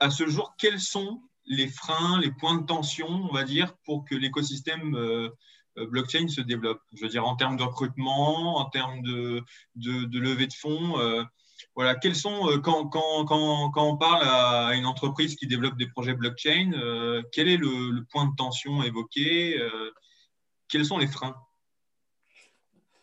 à 0.00 0.10
ce 0.10 0.26
jour, 0.26 0.54
quels 0.58 0.80
sont 0.80 1.22
les 1.46 1.68
freins, 1.68 2.20
les 2.20 2.32
points 2.32 2.56
de 2.56 2.66
tension, 2.66 3.06
on 3.08 3.32
va 3.32 3.44
dire, 3.44 3.76
pour 3.84 4.04
que 4.04 4.16
l'écosystème 4.16 5.30
blockchain 5.76 6.28
se 6.28 6.40
développe. 6.40 6.80
Je 6.94 7.02
veux 7.02 7.08
dire, 7.08 7.26
en 7.26 7.36
termes 7.36 7.56
de 7.56 7.62
recrutement, 7.62 8.58
en 8.58 8.64
termes 8.66 9.02
de, 9.02 9.42
de, 9.76 10.18
levée 10.18 10.46
de 10.46 10.52
fonds. 10.52 10.98
Euh, 10.98 11.22
voilà, 11.74 11.94
quels 11.94 12.16
sont, 12.16 12.50
euh, 12.50 12.58
quand, 12.58 12.88
quand, 12.88 13.24
quand, 13.24 13.70
quand, 13.70 13.84
on 13.86 13.96
parle 13.96 14.22
à 14.24 14.74
une 14.74 14.86
entreprise 14.86 15.36
qui 15.36 15.46
développe 15.46 15.76
des 15.76 15.86
projets 15.86 16.14
blockchain, 16.14 16.72
quel 17.32 17.48
est 17.48 17.56
le, 17.56 18.04
point 18.10 18.26
de 18.26 18.34
tension 18.36 18.82
évoqué 18.82 19.60
Quels 20.68 20.84
sont 20.84 20.98
les 20.98 21.06
freins? 21.06 21.36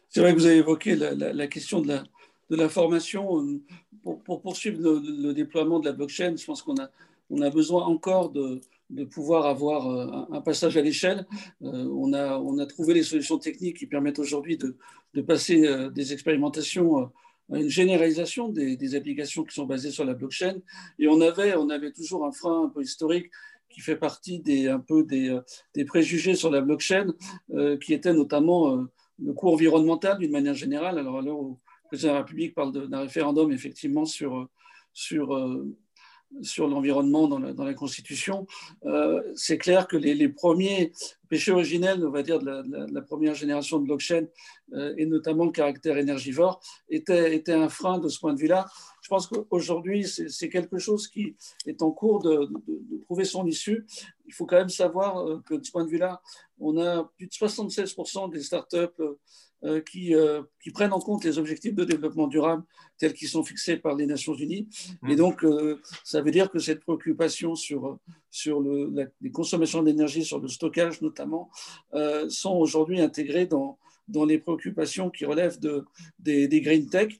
C'est 0.09 0.21
vrai 0.21 0.33
que 0.33 0.39
vous 0.39 0.45
avez 0.45 0.57
évoqué 0.57 0.95
la, 0.95 1.13
la, 1.13 1.47
question 1.47 1.81
de 1.81 1.87
la, 1.87 2.03
de 2.49 2.55
la 2.55 2.69
formation. 2.69 3.61
Pour, 4.01 4.23
pour 4.23 4.41
poursuivre 4.41 4.81
le, 4.81 5.01
le, 5.03 5.33
déploiement 5.33 5.79
de 5.79 5.85
la 5.85 5.91
blockchain, 5.91 6.35
je 6.37 6.45
pense 6.45 6.61
qu'on 6.61 6.77
a, 6.77 6.89
on 7.29 7.41
a 7.41 7.49
besoin 7.49 7.83
encore 7.85 8.29
de, 8.29 8.61
de 8.89 9.03
pouvoir 9.03 9.45
avoir 9.45 9.87
euh, 9.87 10.35
un 10.35 10.41
passage 10.41 10.77
à 10.77 10.81
l'échelle. 10.81 11.25
Euh, 11.61 11.89
on 11.91 12.13
a, 12.13 12.37
on 12.37 12.57
a 12.57 12.65
trouvé 12.65 12.93
les 12.93 13.03
solutions 13.03 13.37
techniques 13.37 13.77
qui 13.77 13.87
permettent 13.87 14.19
aujourd'hui 14.19 14.57
de, 14.57 14.77
de, 15.13 15.21
passer 15.21 15.67
euh, 15.67 15.89
des 15.89 16.13
expérimentations 16.13 17.11
à 17.51 17.59
une 17.59 17.69
généralisation 17.69 18.49
des, 18.49 18.95
applications 18.95 19.43
qui 19.43 19.55
sont 19.55 19.65
basées 19.65 19.91
sur 19.91 20.05
la 20.05 20.13
blockchain. 20.13 20.57
Et 20.99 21.07
on 21.07 21.21
avait, 21.21 21.55
on 21.55 21.69
avait 21.69 21.91
toujours 21.91 22.25
un 22.25 22.31
frein 22.31 22.65
un 22.65 22.69
peu 22.69 22.81
historique 22.81 23.29
qui 23.69 23.81
fait 23.81 23.95
partie 23.95 24.39
des, 24.39 24.67
un 24.67 24.79
peu 24.79 25.03
des, 25.03 25.37
des 25.73 25.85
préjugés 25.85 26.35
sur 26.35 26.49
la 26.49 26.61
blockchain, 26.61 27.13
qui 27.81 27.93
était 27.93 28.13
notamment 28.13 28.85
le 29.19 29.33
coût 29.33 29.49
environnemental 29.49 30.17
d'une 30.17 30.31
manière 30.31 30.55
générale. 30.55 30.97
Alors, 30.99 31.19
alors 31.19 31.41
le 31.43 31.87
président 31.87 32.09
de 32.09 32.13
la 32.15 32.19
République 32.23 32.53
parle 32.53 32.89
d'un 32.89 32.99
référendum 32.99 33.51
effectivement 33.51 34.05
sur, 34.05 34.49
sur 34.91 35.33
sur 36.41 36.67
l'environnement 36.67 37.27
dans, 37.27 37.39
la, 37.39 37.73
Constitution, 37.73 38.47
euh, 38.85 39.21
c'est 39.35 39.57
clair 39.57 39.87
que 39.87 39.97
les, 39.97 40.29
premiers 40.29 40.91
péchés 41.29 41.51
originels, 41.51 42.05
on 42.05 42.11
va 42.11 42.23
dire, 42.23 42.39
de 42.39 42.63
la, 42.91 43.01
première 43.01 43.33
génération 43.33 43.79
de 43.79 43.85
blockchain, 43.85 44.25
euh, 44.73 44.93
et 44.97 45.05
notamment 45.05 45.45
le 45.45 45.51
caractère 45.51 45.97
énergivore, 45.97 46.59
étaient, 46.89 47.51
un 47.51 47.69
frein 47.69 47.99
de 47.99 48.07
ce 48.07 48.19
point 48.19 48.33
de 48.33 48.39
vue-là. 48.39 48.65
Je 49.01 49.09
pense 49.09 49.27
qu'aujourd'hui, 49.27 50.05
c'est 50.05 50.49
quelque 50.49 50.77
chose 50.77 51.07
qui 51.07 51.35
est 51.65 51.81
en 51.81 51.91
cours 51.91 52.21
de, 52.21 52.45
de, 52.45 52.61
de, 52.67 53.01
trouver 53.03 53.23
son 53.23 53.45
issue. 53.45 53.85
Il 54.25 54.33
faut 54.33 54.45
quand 54.45 54.57
même 54.57 54.69
savoir 54.69 55.17
euh, 55.19 55.41
que 55.45 55.55
de 55.55 55.63
ce 55.63 55.71
point 55.71 55.85
de 55.85 55.89
vue-là, 55.89 56.21
on 56.59 56.77
a 56.77 57.03
plus 57.17 57.27
de 57.27 57.31
76% 57.31 58.31
des 58.31 58.41
startups 58.41 59.01
qui, 59.85 60.13
euh, 60.13 60.43
qui, 60.61 60.71
prennent 60.71 60.93
en 60.93 60.99
compte 60.99 61.23
les 61.23 61.39
objectifs 61.39 61.73
de 61.73 61.83
développement 61.83 62.27
durable 62.27 62.63
tels 62.97 63.13
qu'ils 63.13 63.27
sont 63.27 63.43
fixés 63.43 63.77
par 63.77 63.95
les 63.95 64.05
Nations 64.05 64.33
Unies. 64.33 64.67
Et 65.07 65.13
mmh. 65.13 65.15
donc, 65.15 65.43
euh, 65.43 65.81
ça 66.03 66.21
veut 66.21 66.31
dire 66.31 66.49
que 66.51 66.59
cette 66.59 66.81
préoccupation 66.81 67.55
sur, 67.55 67.97
sur 68.29 68.59
le, 68.59 69.11
les 69.21 69.31
consommations 69.31 69.81
d'énergie, 69.81 70.23
sur 70.23 70.39
le 70.39 70.47
stockage 70.47 71.01
notamment, 71.01 71.49
sont 72.29 72.55
aujourd'hui 72.55 73.01
intégrées 73.01 73.45
dans, 73.45 73.77
dans 74.07 74.25
les 74.25 74.37
préoccupations 74.37 75.09
qui 75.09 75.25
relèvent 75.25 75.59
de, 75.59 75.85
des, 76.19 76.61
green 76.61 76.89
tech. 76.89 77.13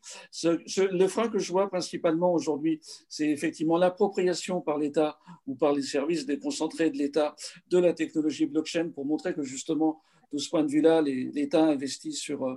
le 0.44 1.08
frein 1.08 1.30
que 1.30 1.40
je 1.40 1.52
vois 1.52 1.70
principalement 1.70 2.34
aujourd'hui, 2.34 2.80
c'est 3.10 3.30
effectivement 3.30 3.78
l'appropriation 3.78 4.62
par 4.62 4.78
l'État 4.78 5.20
ou 5.46 5.56
par 5.56 5.74
les 5.74 5.82
services 5.82 6.26
déconcentrés 6.26 6.90
de 6.90 6.98
l'État 6.98 7.36
de 7.70 7.78
la 7.78 7.94
technologie 7.94 8.46
blockchain 8.46 8.90
pour 8.90 9.06
montrer 9.06 9.34
que 9.34 9.44
justement 9.44 10.02
de 10.34 10.38
ce 10.38 10.50
point 10.50 10.64
de 10.64 10.70
vue-là, 10.70 11.02
l'État 11.02 11.64
investit 11.64 12.10
euh, 12.32 12.56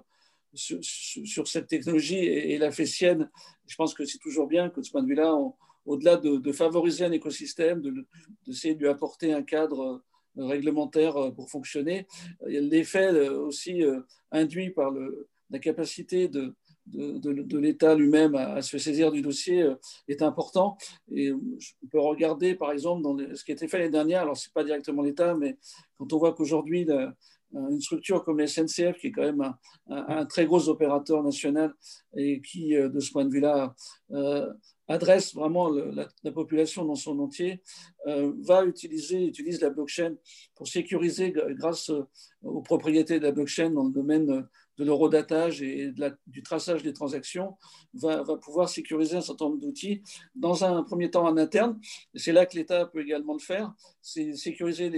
sur, 0.54 0.78
sur, 0.82 1.46
cette 1.46 1.68
technologie 1.68 2.18
et, 2.18 2.58
la 2.58 2.72
fait 2.72 2.86
sienne. 2.86 3.30
Je 3.66 3.76
pense 3.76 3.94
que 3.94 4.04
c'est 4.04 4.18
toujours 4.18 4.48
bien 4.48 4.70
que 4.70 4.80
de 4.80 4.84
ce 4.84 4.90
point 4.90 5.02
de 5.02 5.08
vue-là, 5.08 5.36
au-delà 5.86 6.16
de, 6.16 6.52
favoriser 6.52 7.04
un 7.04 7.12
écosystème, 7.12 7.80
d'essayer 8.46 8.74
de, 8.74 8.78
de, 8.78 8.84
lui 8.84 8.90
apporter 8.90 9.32
un 9.32 9.42
cadre 9.42 10.02
réglementaire 10.36 11.16
euh, 11.16 11.30
pour 11.30 11.50
fonctionner, 11.50 12.06
l'effet 12.46 13.28
aussi 13.28 13.82
induit 14.30 14.70
par 14.70 14.92
la 15.50 15.58
capacité 15.58 16.28
de, 16.28 16.54
de, 16.86 17.58
l'État 17.58 17.94
lui-même 17.94 18.34
à, 18.34 18.62
se 18.62 18.78
saisir 18.78 19.10
du 19.12 19.22
dossier 19.22 19.66
est 20.08 20.22
important. 20.22 20.76
Et 21.12 21.32
on 21.32 21.86
peut 21.90 22.00
regarder, 22.00 22.54
par 22.54 22.72
exemple, 22.72 23.02
dans 23.02 23.16
ce 23.34 23.44
qui 23.44 23.52
a 23.52 23.54
été 23.54 23.68
fait 23.68 23.78
l'année 23.78 23.90
dernière, 23.90 24.22
alors 24.22 24.36
ce 24.36 24.48
n'est 24.48 24.52
pas 24.52 24.64
directement 24.64 25.02
l'État, 25.02 25.34
mais 25.34 25.56
quand 25.98 26.12
on 26.12 26.18
voit 26.18 26.34
qu'aujourd'hui, 26.34 26.86
une 27.52 27.80
structure 27.80 28.24
comme 28.24 28.44
SNCF, 28.46 28.98
qui 28.98 29.08
est 29.08 29.12
quand 29.12 29.22
même 29.22 29.54
un, 29.88 30.26
très 30.26 30.46
gros 30.46 30.68
opérateur 30.68 31.22
national 31.22 31.74
et 32.16 32.40
qui, 32.40 32.76
euh, 32.76 32.88
de 32.88 33.00
ce 33.00 33.10
point 33.10 33.24
de 33.24 33.30
vue-là, 33.30 33.74
euh, 34.12 34.52
adresse 34.88 35.34
vraiment 35.34 35.68
la, 35.68 36.32
population 36.32 36.84
dans 36.84 36.96
son 36.96 37.18
entier, 37.20 37.62
euh, 38.06 38.32
va 38.42 38.64
utiliser, 38.64 39.24
utilise 39.24 39.60
la 39.60 39.70
blockchain 39.70 40.14
pour 40.56 40.66
sécuriser, 40.66 41.32
grâce 41.32 41.92
aux 42.42 42.60
propriétés 42.62 43.20
de 43.20 43.24
la 43.24 43.32
blockchain 43.32 43.70
dans 43.70 43.84
le 43.84 43.92
domaine 43.92 44.48
de 44.80 44.84
l'eurodatage 44.86 45.62
et 45.62 45.92
du 46.26 46.42
traçage 46.42 46.82
des 46.82 46.94
transactions, 46.94 47.58
va, 47.92 48.24
pouvoir 48.36 48.66
sécuriser 48.66 49.16
un 49.16 49.20
certain 49.20 49.44
nombre 49.44 49.60
d'outils. 49.60 50.02
Dans 50.34 50.64
un 50.64 50.82
premier 50.82 51.10
temps 51.10 51.26
en 51.26 51.36
interne, 51.36 51.78
c'est 52.14 52.32
là 52.32 52.46
que 52.46 52.56
l'État 52.56 52.86
peut 52.86 53.02
également 53.02 53.34
le 53.34 53.40
faire, 53.40 53.74
c'est 54.00 54.34
sécuriser 54.34 54.88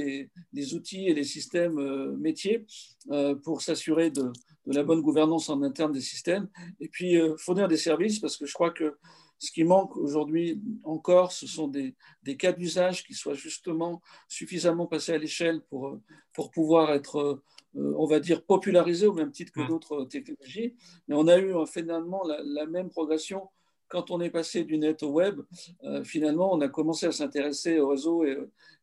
les, 0.53 0.75
outils 0.75 1.09
et 1.09 1.15
les 1.15 1.25
systèmes 1.25 1.79
euh, 1.79 2.17
métiers 2.17 2.65
euh, 3.11 3.35
pour 3.35 3.61
s'assurer 3.61 4.11
de, 4.11 4.33
la 4.67 4.85
bonne 4.85 5.01
gouvernance 5.01 5.49
en 5.49 5.61
interne 5.63 5.93
des 5.93 6.01
systèmes, 6.01 6.49
et 6.79 6.87
puis 6.87 7.17
euh, 7.17 7.37
fournir 7.37 7.67
des 7.67 7.77
services, 7.77 8.21
parce 8.21 8.37
que 8.37 8.47
je 8.47 8.55
crois 8.55 8.71
que 8.71 8.97
Ce 9.45 9.51
qui 9.51 9.65
manque 9.65 9.97
aujourd'hui 9.97 10.63
encore, 10.85 11.33
ce 11.33 11.49
sont 11.49 11.67
des, 11.67 11.97
des 12.23 12.37
cas 12.37 12.53
d'usage 12.53 13.03
qui 13.03 13.15
soient 13.15 13.35
justement 13.35 14.01
suffisamment 14.29 14.87
passés 14.87 15.15
à 15.15 15.19
l'échelle 15.19 15.61
pour, 15.69 15.99
pour 16.33 16.53
pouvoir 16.53 16.93
être, 16.93 17.43
on 17.75 18.07
va 18.07 18.21
dire, 18.21 18.45
popularisés 18.45 19.07
au 19.07 19.15
même 19.15 19.33
titre 19.33 19.53
que 19.53 19.61
mmh. 19.61 19.69
d'autres 19.69 20.05
technologies. 20.05 20.75
Mais 21.09 21.15
on 21.15 21.27
a 21.29 21.39
eu 21.39 21.55
finalement 21.67 22.23
la, 22.25 22.41
la 22.43 22.67
même 22.67 22.91
progression 22.91 23.49
quand 23.93 24.11
on 24.11 24.23
est 24.23 24.31
passé 24.31 24.65
du 24.65 24.79
net 24.79 25.03
au 25.03 25.11
web, 25.11 25.43
euh, 25.85 26.03
finalement, 26.03 26.51
on 26.51 26.63
a 26.63 26.69
commencé 26.69 27.05
à 27.05 27.13
s'intéresser 27.13 27.79
au 27.79 27.89
réseau 27.89 28.25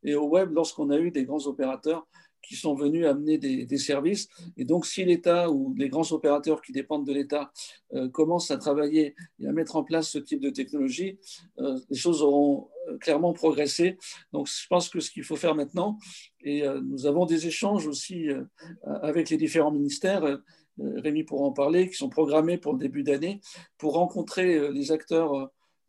et, 0.03 0.13
au 0.13 0.27
web 0.27 0.51
lorsqu'on 0.51 0.91
a 0.91 1.00
eu 1.00 1.10
des 1.10 1.25
grands 1.25 1.48
opérateurs 1.48 2.08
qui 2.41 2.55
sont 2.55 2.74
venus 2.74 3.05
amener 3.05 3.38
des, 3.38 3.77
services. 3.77 4.27
Et 4.58 4.65
donc, 4.65 4.86
si 4.86 5.05
l'État 5.05 5.50
ou 5.50 5.74
les 5.77 5.89
grands 5.89 6.12
opérateurs 6.12 6.62
qui 6.62 6.72
dépendent 6.72 7.05
de 7.05 7.13
l'État 7.13 7.51
euh, 7.93 8.10
commencent 8.10 8.51
à 8.51 8.58
travailler 8.58 9.15
et 9.39 9.48
à 9.48 9.51
mettre 9.51 9.75
en 9.75 9.84
place 9.84 10.10
ce 10.10 10.19
type 10.19 10.41
de 10.41 10.50
technologie, 10.50 11.19
euh, 11.60 11.79
les 11.89 11.98
choses 11.98 12.22
auront 12.22 12.69
clairement 13.01 13.34
progressé. 13.34 13.98
Donc, 14.34 14.48
je 14.48 14.67
pense 14.67 14.89
que 14.89 15.00
ce 15.00 15.12
qu'il 15.12 15.24
faut 15.24 15.36
faire 15.36 15.55
maintenant, 15.55 15.98
et 16.41 16.63
nous 16.84 17.05
avons 17.05 17.25
des 17.25 17.46
échanges 17.46 17.86
aussi 17.86 18.29
avec 19.03 19.29
les 19.29 19.38
différents 19.38 19.72
ministères, 19.72 20.39
euh, 20.81 21.00
Rémi 21.01 21.24
pourra 21.24 21.46
en 21.46 21.51
parler, 21.51 21.89
qui 21.89 21.96
sont 21.96 22.10
programmés 22.10 22.58
pour 22.58 22.74
le 22.74 22.79
début 22.79 23.03
d'année, 23.03 23.41
pour 23.77 23.93
rencontrer 23.93 24.55
euh, 24.55 24.72
les 24.72 24.91
acteurs 24.91 25.34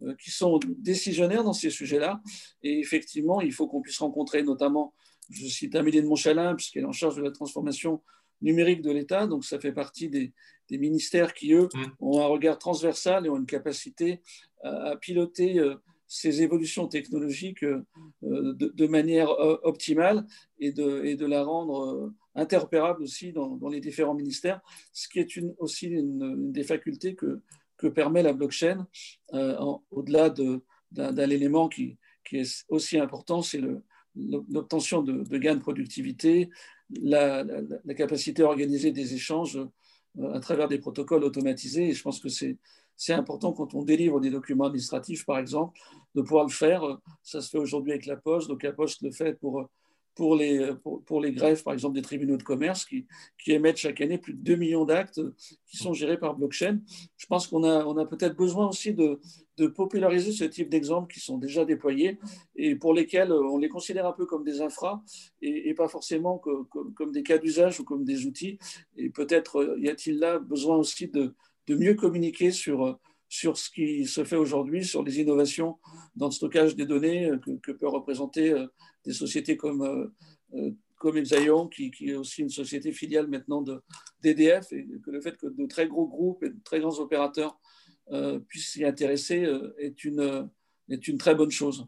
euh, 0.03 0.15
qui 0.23 0.31
sont 0.31 0.59
décisionnaires 0.79 1.45
dans 1.45 1.53
ces 1.53 1.71
sujets-là. 1.71 2.21
Et 2.63 2.79
effectivement, 2.79 3.41
il 3.41 3.53
faut 3.53 3.69
qu'on 3.69 3.83
puisse 3.83 3.99
rencontrer 3.99 4.43
notamment, 4.43 4.95
je 5.31 5.47
cite 5.47 5.75
Amélie 5.75 6.03
de 6.03 6.07
Montchalin, 6.07 6.55
puisqu'elle 6.55 6.83
est 6.83 6.87
en 6.87 6.93
charge 6.93 7.17
de 7.17 7.23
la 7.23 7.31
transformation 7.31 8.03
numérique 8.43 8.83
de 8.83 8.91
l'État, 8.91 9.27
donc 9.27 9.45
ça 9.45 9.59
fait 9.61 9.73
partie 9.73 10.09
des, 10.09 10.33
ministères 10.71 11.35
qui, 11.35 11.53
eux, 11.53 11.69
mmh. 11.75 11.83
ont 11.99 12.21
un 12.21 12.27
regard 12.27 12.57
transversal 12.57 13.27
et 13.27 13.29
ont 13.29 13.37
une 13.37 13.47
capacité 13.47 14.21
à, 14.63 14.97
piloter 14.97 15.61
ces 16.07 16.43
évolutions 16.43 16.87
technologiques 16.87 17.65
de, 18.23 18.87
manière 18.87 19.31
optimale 19.65 20.27
et 20.61 20.71
de, 20.71 21.05
et 21.05 21.17
de 21.17 21.27
la 21.27 21.43
rendre 21.43 22.13
interopérable 22.35 23.03
aussi 23.03 23.33
dans, 23.33 23.69
les 23.69 23.81
différents 23.81 24.15
ministères, 24.15 24.61
ce 24.93 25.09
qui 25.09 25.19
est 25.19 25.37
une, 25.37 25.55
aussi 25.59 25.89
une, 25.89 26.53
des 26.53 26.65
facultés 26.65 27.15
que, 27.15 27.43
que 27.77 27.87
permet 27.87 28.23
la 28.23 28.33
blockchain, 28.33 28.87
euh, 29.35 29.57
au-delà 29.91 30.31
d'un 30.91 31.31
élément 31.31 31.69
qui, 31.69 31.99
qui, 32.29 32.39
est 32.39 32.65
aussi 32.69 32.99
important, 32.99 33.43
c'est 33.43 33.61
l'obtention 34.17 35.03
de, 35.03 35.39
gains 35.39 35.55
de 35.55 35.61
productivité, 35.61 36.51
la, 37.03 37.45
la, 37.45 37.95
capacité 37.95 38.43
à 38.43 38.47
organiser 38.47 38.91
des 38.91 39.15
échanges 39.15 39.59
euh, 40.19 40.33
à 40.33 40.41
travers 40.41 40.69
des 40.69 40.79
protocoles 40.79 41.25
automatisés. 41.25 41.89
Et 41.89 41.93
je 41.93 42.03
pense 42.03 42.21
que 42.21 42.29
c'est 42.29 42.59
c'est 43.01 43.15
important 43.15 43.55
quand 43.55 43.73
on 43.73 43.83
délivre 43.83 44.21
des 44.21 44.29
documents 44.29 44.67
administratifs, 44.67 45.25
par 45.25 45.39
exemple, 45.39 45.81
de 46.15 46.21
pouvoir 46.21 46.45
le 46.45 46.51
faire. 46.51 46.83
Ça 47.23 47.41
se 47.41 47.49
fait 47.49 47.57
aujourd'hui 47.57 47.93
avec 47.93 48.05
la 48.05 48.19
Poste, 48.19 48.49
donc 48.49 48.63
la 48.63 48.75
Poste 48.75 49.01
le 49.01 49.11
fait 49.11 49.33
pour 49.41 49.71
pour 50.15 50.37
les, 50.37 50.71
pour, 51.07 51.21
les 51.21 51.33
greffes, 51.33 51.65
par 51.65 51.73
exemple, 51.73 51.95
des 51.95 52.03
tribunaux 52.03 52.37
de 52.37 52.43
commerce 52.43 52.85
qui, 52.85 53.07
qui 53.43 53.53
émettent 53.53 53.79
chaque 53.79 54.01
année 54.01 54.19
plus 54.19 54.35
de 54.35 54.43
2 54.43 54.57
millions 54.57 54.85
d'actes 54.85 55.21
qui 55.67 55.77
sont 55.77 55.93
gérés 55.93 56.19
par 56.19 56.35
blockchain. 56.37 56.81
Je 57.17 57.27
pense 57.27 57.47
qu'on 57.47 57.65
a, 57.65 57.85
on 57.87 57.97
a 57.97 58.05
peut-être 58.05 58.37
besoin 58.37 58.69
aussi 58.69 58.93
de, 58.93 59.21
de 59.57 59.67
populariser 59.67 60.33
ce 60.33 60.45
type 60.45 60.69
d'exemples 60.69 61.13
qui 61.13 61.21
sont 61.21 61.39
déjà 61.39 61.65
déployés 61.65 62.19
et 62.57 62.75
pour 62.75 62.93
lesquels 62.93 63.33
on 63.33 63.59
les 63.59 63.69
considère 63.69 64.07
un 64.07 64.13
peu 64.13 64.27
comme 64.27 64.45
des 64.45 64.61
infras 64.61 65.03
et, 65.43 65.73
pas 65.75 65.89
forcément 65.89 66.39
comme, 66.39 66.67
comme 66.95 67.13
des 67.13 67.23
cas 67.23 67.39
d'usage 67.39 67.81
ou 67.81 67.85
comme 67.85 68.05
des 68.05 68.27
outils. 68.27 68.59
Et 68.97 69.11
peut-être 69.11 69.77
y 69.79 69.89
a-t-il 69.89 70.19
là 70.19 70.39
besoin 70.39 70.77
aussi 70.77 71.09
de, 71.09 71.35
de 71.67 71.75
mieux 71.77 71.95
communiquer 71.95 72.51
sur 72.51 72.99
sur 73.33 73.57
ce 73.57 73.71
qui 73.71 74.07
se 74.07 74.25
fait 74.25 74.37
aujourd'hui, 74.37 74.85
sur 74.85 75.05
les 75.05 75.21
innovations 75.21 75.79
dans 76.17 76.27
le 76.27 76.33
stockage 76.33 76.75
des 76.75 76.85
données 76.85 77.31
que, 77.45 77.53
que 77.63 77.71
peut 77.71 77.87
représenter 77.87 78.51
euh, 78.51 78.67
des 79.05 79.13
sociétés 79.13 79.57
comme, 79.57 79.83
euh, 79.83 80.07
euh, 80.55 80.71
comme 80.97 81.17
Exaion, 81.17 81.69
qui, 81.69 81.91
qui, 81.91 82.11
est 82.11 82.15
aussi 82.15 82.43
une 82.43 82.51
société 82.51 82.93
filiale 82.93 83.29
maintenant 83.29 83.65
d'EDF, 84.23 84.73
et 84.73 84.87
que 85.05 85.11
le 85.11 85.21
fait 85.21 85.37
que 85.37 85.47
de 85.47 85.67
très 85.67 85.87
gros 85.87 86.07
groupes 86.07 86.43
et 86.43 86.51
de 86.51 86.61
très 86.63 86.81
grands 86.81 86.99
opérateurs 86.99 87.59
euh, 88.13 88.39
puissent 88.41 88.73
s'y 88.73 88.85
intéresser 88.85 89.47
est, 89.79 90.05
une, 90.05 90.51
est 90.89 91.09
une 91.09 91.19
très 91.19 91.35
bonne 91.35 91.51
chose. 91.51 91.87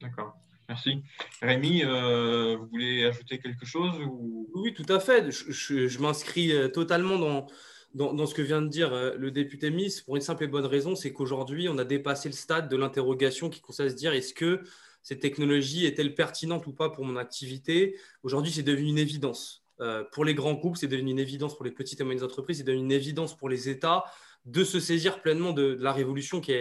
D'accord. 0.00 0.36
Merci. 0.68 1.02
Rémi, 1.40 1.82
vous 1.82 2.66
voulez 2.68 3.04
ajouter 3.04 3.38
quelque 3.38 3.66
chose 3.66 4.00
ou... 4.06 4.48
Oui, 4.54 4.72
tout 4.72 4.86
à 4.88 5.00
fait. 5.00 5.30
Je, 5.30 5.88
je, 5.88 6.00
m'inscris 6.00 6.52
totalement 6.72 7.18
dans, 7.18 7.46
dans, 7.94 8.14
dans, 8.14 8.26
ce 8.26 8.34
que 8.34 8.42
vient 8.42 8.62
de 8.62 8.68
dire 8.68 8.94
le 9.18 9.30
député 9.32 9.70
Miss 9.70 10.00
pour 10.00 10.14
une 10.16 10.22
simple 10.22 10.44
et 10.44 10.46
bonne 10.48 10.64
raison, 10.64 10.94
c'est 10.94 11.12
qu'aujourd'hui, 11.12 11.68
on 11.68 11.76
a 11.78 11.84
dépassé 11.84 12.28
le 12.28 12.34
stade 12.34 12.68
de 12.68 12.76
l'interrogation 12.76 13.50
qui 13.50 13.60
consiste 13.60 13.80
à 13.80 13.90
se 13.90 13.96
dire 13.96 14.12
est-ce 14.12 14.32
que 14.32 14.62
cette 15.02 15.20
technologie 15.20 15.86
est-elle 15.86 16.14
pertinente 16.14 16.66
ou 16.66 16.72
pas 16.72 16.90
pour 16.90 17.04
mon 17.04 17.16
activité? 17.16 17.98
Aujourd'hui, 18.22 18.52
c'est 18.52 18.62
devenu 18.62 18.88
une 18.88 18.98
évidence. 18.98 19.64
Euh, 19.80 20.04
pour 20.12 20.24
les 20.24 20.34
grands 20.34 20.54
groupes, 20.54 20.76
c'est 20.76 20.86
devenu 20.86 21.10
une 21.10 21.18
évidence. 21.18 21.56
Pour 21.56 21.64
les 21.64 21.72
petites 21.72 22.00
et 22.00 22.04
moyennes 22.04 22.22
entreprises, 22.22 22.58
c'est 22.58 22.64
devenu 22.64 22.82
une 22.82 22.92
évidence. 22.92 23.36
Pour 23.36 23.48
les 23.48 23.68
États 23.68 24.04
de 24.44 24.64
se 24.64 24.80
saisir 24.80 25.22
pleinement 25.22 25.52
de, 25.52 25.76
la 25.80 25.92
révolution 25.92 26.40
qui, 26.40 26.54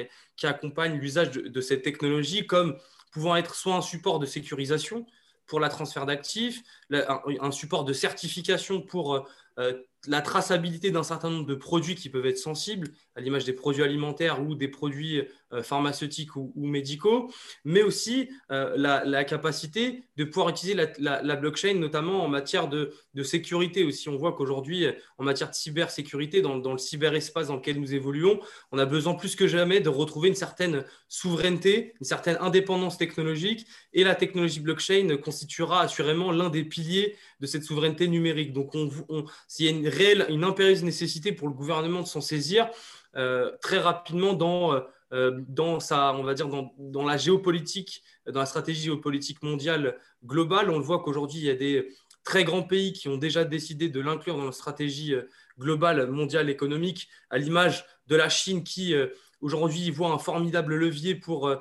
accompagne 0.43 0.97
l'usage 0.99 1.31
de, 1.31 1.61
cette 1.61 1.81
technologie 1.81 2.45
comme 2.45 2.77
pouvant 3.11 3.35
être 3.35 3.55
soit 3.55 3.75
un 3.75 3.81
support 3.81 4.19
de 4.19 4.25
sécurisation 4.25 5.05
pour 5.47 5.59
la 5.59 5.69
transfert 5.69 6.05
d'actifs, 6.05 6.61
un, 6.91 7.51
support 7.51 7.83
de 7.83 7.93
certification 7.93 8.81
pour 8.81 9.27
euh, 9.57 9.73
la 10.07 10.21
traçabilité 10.21 10.91
d'un 10.91 11.03
certain 11.03 11.29
nombre 11.29 11.45
de 11.45 11.55
produits 11.55 11.95
qui 11.95 12.09
peuvent 12.09 12.25
être 12.25 12.37
sensibles, 12.37 12.89
à 13.15 13.21
l'image 13.21 13.45
des 13.45 13.53
produits 13.53 13.83
alimentaires 13.83 14.41
ou 14.41 14.55
des 14.55 14.67
produits 14.67 15.21
euh, 15.53 15.61
pharmaceutiques 15.63 16.35
ou, 16.35 16.51
médicaux, 16.55 17.29
mais 17.65 17.83
aussi 17.83 18.29
euh, 18.51 18.73
la, 18.77 19.23
capacité 19.25 20.05
de 20.15 20.23
pouvoir 20.23 20.49
utiliser 20.49 20.75
la, 20.97 21.35
blockchain, 21.35 21.73
notamment 21.73 22.23
en 22.23 22.27
matière 22.27 22.67
de, 22.67 22.93
sécurité 23.23 23.83
aussi. 23.83 24.09
On 24.09 24.15
voit 24.15 24.33
qu'aujourd'hui, 24.33 24.87
en 25.17 25.23
matière 25.23 25.49
de 25.49 25.55
cybersécurité, 25.55 26.41
dans, 26.41 26.55
le 26.55 26.77
cyberespace 26.77 27.47
dans 27.47 27.57
lequel 27.57 27.79
nous 27.79 27.93
évoluons, 27.93 28.39
on 28.71 28.77
a 28.77 28.85
besoin 28.85 29.13
plus 29.13 29.35
que 29.35 29.47
jamais 29.47 29.81
de 29.81 29.89
retrouver 29.89 30.29
une 30.29 30.35
certaine 30.35 30.85
souveraineté, 31.09 31.93
une 31.99 32.05
certaine 32.05 32.37
indépendance 32.39 32.97
technologique, 32.97 33.67
et 33.93 34.03
la 34.03 34.15
technologie 34.15 34.61
blockchain 34.61 35.17
constituera 35.17 35.81
assurément 35.81 36.31
l'un 36.31 36.49
des 36.49 36.63
piliers 36.63 37.17
de 37.41 37.45
cette 37.45 37.63
souveraineté 37.63 38.07
numérique. 38.07 38.53
Donc, 38.53 38.73
on, 38.73 38.89
on, 39.09 39.25
s'il 39.47 39.65
y 39.65 39.69
a 39.69 39.71
une 39.71 39.90
réelle, 39.91 40.25
une 40.29 40.43
impérieuse 40.43 40.83
nécessité 40.83 41.31
pour 41.31 41.47
le 41.47 41.53
gouvernement 41.53 42.01
de 42.01 42.07
s'en 42.07 42.21
saisir 42.21 42.69
euh, 43.17 43.51
très 43.61 43.77
rapidement 43.77 44.33
dans, 44.33 44.81
euh, 45.11 45.41
dans, 45.47 45.79
sa, 45.79 46.13
on 46.15 46.23
va 46.23 46.33
dire 46.33 46.47
dans, 46.47 46.73
dans, 46.77 47.03
la 47.03 47.17
géopolitique, 47.17 48.03
dans 48.25 48.39
la 48.39 48.45
stratégie 48.45 48.83
géopolitique 48.83 49.43
mondiale 49.43 49.97
globale. 50.23 50.69
On 50.69 50.77
le 50.77 50.83
voit 50.83 50.99
qu'aujourd'hui, 50.99 51.39
il 51.39 51.45
y 51.45 51.49
a 51.49 51.55
des 51.55 51.89
très 52.23 52.43
grands 52.43 52.63
pays 52.63 52.93
qui 52.93 53.09
ont 53.09 53.17
déjà 53.17 53.43
décidé 53.43 53.89
de 53.89 53.99
l'inclure 53.99 54.37
dans 54.37 54.45
la 54.45 54.51
stratégie 54.53 55.13
euh, 55.13 55.23
globale 55.59 56.07
mondiale 56.09 56.49
économique, 56.49 57.09
à 57.29 57.37
l'image 57.37 57.85
de 58.07 58.15
la 58.15 58.29
Chine 58.29 58.63
qui 58.63 58.95
aujourd'hui 59.41 59.91
voit 59.91 60.11
un 60.11 60.17
formidable 60.17 60.75
levier 60.75 61.13
pour 61.13 61.53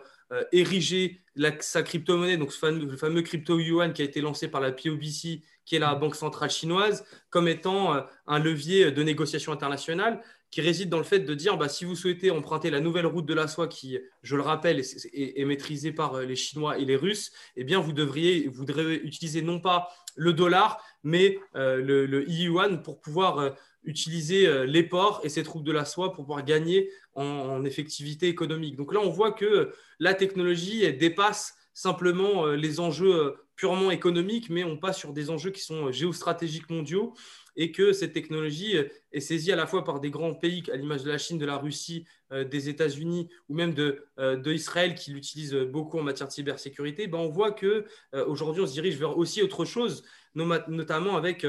ériger 0.53 1.23
sa 1.61 1.83
crypto-monnaie, 1.83 2.39
donc 2.39 2.53
le 2.63 2.97
fameux 2.97 3.23
crypto-yuan 3.23 3.93
qui 3.93 4.01
a 4.01 4.05
été 4.05 4.23
lancé 4.23 4.49
par 4.49 4.61
la 4.63 4.73
POBC 4.73 5.43
qui 5.65 5.77
est 5.77 5.79
la 5.79 5.95
Banque 5.95 6.17
centrale 6.17 6.51
chinoise, 6.51 7.05
comme 7.31 7.49
étant 7.49 7.95
euh, 7.95 8.01
un 8.27 8.39
levier 8.39 8.91
de 8.93 9.03
négociation 9.03 9.53
internationale 9.53 10.21
qui 10.51 10.61
réside 10.61 10.89
dans 10.89 10.99
le 10.99 11.05
fait 11.05 11.21
de 11.21 11.35
dire 11.35 11.57
bah, 11.57 11.69
si 11.69 11.85
vous 11.85 11.95
souhaitez 11.95 12.33
emprunter 12.33 12.71
la 12.71 12.81
nouvelle 12.81 13.07
route 13.07 13.27
de 13.27 13.35
la 13.35 13.47
soie 13.47 13.69
qui, 13.69 13.99
je 14.23 14.35
le 14.35 14.43
rappelle, 14.43 14.81
est, 14.81 15.45
maîtrisée 15.45 15.93
par 15.93 16.15
euh, 16.15 16.25
les 16.25 16.35
Chinois 16.35 16.79
et 16.79 16.85
les 16.85 16.97
Russes, 16.97 17.31
eh 17.57 17.63
bien 17.63 17.79
vous 17.81 17.93
devriez 17.93 18.49
vous 18.49 18.65
devrez 18.65 18.97
utiliser 18.97 19.43
non 19.43 19.61
pas 19.61 19.89
le 20.17 20.33
dollar, 20.33 20.85
mais 21.05 21.39
euh, 21.55 21.77
le, 21.81 22.29
yuan 22.29 22.83
pour 22.83 23.01
pouvoir 23.01 23.55
utiliser 23.85 24.67
les 24.67 24.83
ports 24.83 25.21
et 25.25 25.31
cette 25.31 25.49
route 25.49 25.65
de 25.65 25.73
la 25.73 25.87
soie 25.87 26.13
pour 26.13 26.25
pouvoir 26.25 26.45
gagner 26.45 26.91
en, 27.15 27.65
effectivité 27.65 28.29
économique. 28.29 28.77
Donc 28.77 28.93
là, 28.93 29.01
on 29.01 29.09
voit 29.09 29.33
que 29.33 29.73
la 29.99 30.13
technologie 30.13 30.93
dépasse 30.93 31.55
simplement 31.73 32.47
les 32.47 32.79
enjeux 32.79 33.37
purement 33.61 33.91
économique, 33.91 34.49
mais 34.49 34.65
on 34.65 34.79
passe 34.79 34.99
sur 34.99 35.13
des 35.13 35.29
enjeux 35.29 35.51
qui 35.51 35.61
sont 35.61 35.89
euh, 35.89 35.93
géostratégiques 35.93 36.71
mondiaux 36.71 37.13
et 37.57 37.73
que 37.73 37.93
cette 37.93 38.15
technologie 38.15 38.79
euh, 38.79 38.89
est 39.13 39.21
saisie 39.21 39.53
à 39.53 39.57
la 39.57 39.67
fois 39.67 39.85
par 39.85 40.01
des 40.01 40.09
grands 40.09 40.33
pays, 40.33 40.63
à 40.73 40.77
l'image 40.77 41.03
de 41.03 41.11
la 41.11 41.19
Chine, 41.19 41.37
de 41.37 41.45
la 41.45 41.59
Russie, 41.59 42.07
euh, 42.33 42.43
des 42.43 42.71
États-Unis 42.71 43.29
ou 43.51 43.55
même 43.55 43.75
de, 43.75 44.07
Israël 44.47 44.95
qui 44.95 45.11
l'utilisent 45.11 45.55
beaucoup 45.55 45.99
en 45.99 46.03
matière 46.03 46.27
de 46.27 46.33
cybersécurité, 46.33 47.07
ben 47.07 47.19
on 47.19 47.29
voit 47.29 47.53
que 47.53 47.85
aujourd'hui 48.27 48.63
on 48.63 48.67
se 48.67 48.73
dirige 48.73 48.97
vers 48.97 49.19
aussi 49.19 49.43
autre 49.43 49.67
chose, 49.67 50.05
notamment 50.35 51.17
avec 51.17 51.47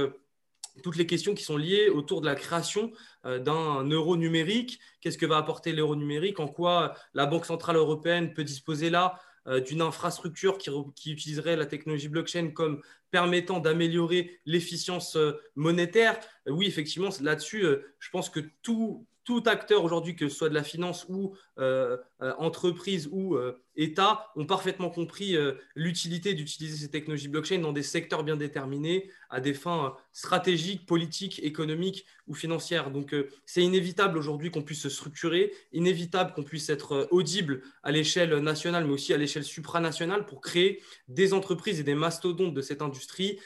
toutes 0.84 0.98
les 0.98 1.08
questions 1.08 1.34
qui 1.34 1.44
sont 1.44 1.58
liées 1.58 1.90
autour 1.90 2.20
de 2.22 2.26
la 2.26 2.36
création 2.36 2.92
d'un 3.24 3.84
euro 3.90 4.18
numérique. 4.18 4.80
Qu'est-ce 5.00 5.18
que 5.18 5.26
va 5.26 5.38
apporter 5.38 5.72
l'euro 5.72 5.96
numérique? 5.96 6.40
En 6.40 6.48
quoi 6.48 6.94
la 7.14 7.26
Banque 7.26 7.46
centrale 7.46 7.76
européenne 7.76 8.34
peut 8.34 8.44
disposer 8.44 8.90
là 8.90 9.16
euh, 9.16 9.31
d'une 9.66 9.82
infrastructure 9.82 10.58
qui, 10.58 11.12
utiliserait 11.12 11.56
la 11.56 11.66
technologie 11.66 12.10
blockchain 12.10 12.52
comme 12.52 12.82
permettant 13.12 13.60
d'améliorer 13.60 14.40
l'efficience 14.46 15.18
monétaire. 15.56 16.20
Oui, 16.48 16.66
effectivement, 16.66 17.10
là-dessus, 17.22 17.66
je 18.00 18.10
pense 18.10 18.30
que 18.30 18.40
tout, 18.64 19.06
acteur 19.46 19.84
aujourd'hui, 19.84 20.16
que 20.16 20.28
ce 20.28 20.36
soit 20.36 20.50
de 20.50 20.54
la 20.54 20.64
finance 20.64 21.06
ou 21.10 21.36
euh, 21.58 21.98
euh, 22.22 22.34
entreprise 22.38 23.08
ou 23.12 23.36
euh, 23.36 23.58
État, 23.76 24.32
ont 24.36 24.46
parfaitement 24.46 24.90
compris 24.90 25.38
l'utilité 25.76 26.34
d'utiliser 26.34 26.76
ces 26.76 26.92
technologies 26.92 27.30
blockchain 27.30 27.60
dans 27.60 27.72
des 27.72 27.84
secteurs 27.84 28.24
bien 28.24 28.36
déterminés 28.36 29.10
à 29.30 29.40
des 29.40 29.54
fins 29.54 29.96
stratégiques, 30.12 30.86
politiques, 30.86 31.40
économiques 31.42 32.06
ou 32.28 32.34
financières. 32.34 32.92
Donc 32.92 33.16
c'est 33.46 33.64
inévitable 33.64 34.18
aujourd'hui 34.18 34.52
qu'on 34.52 34.62
puisse 34.62 34.82
se 34.82 34.90
structurer, 34.90 35.54
inévitable 35.72 36.34
qu'on 36.34 36.44
puisse 36.44 36.70
être 36.70 37.08
audible 37.12 37.62
à 37.82 37.94
l'échelle 37.94 38.36
nationale, 38.40 38.86
mais 38.86 38.92
aussi 38.92 39.14
à 39.14 39.18
l'échelle 39.18 39.46
supranationale 39.46 40.26
pour 40.26 40.42
créer 40.42 40.82
des 41.08 41.34
entreprises 41.34 41.80
et 41.80 41.84
des 41.84 41.96
mastodontes 41.96 42.54
de 42.54 42.62
cette 42.62 42.82
industrie 42.82 43.01
qui, 43.08 43.40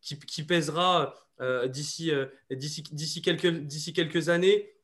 qui, 0.00 0.42
pèsera 0.42 1.14
d'ici 1.66 2.12
quelques, 3.22 3.68
quelques 3.94 4.28
années 4.28 4.74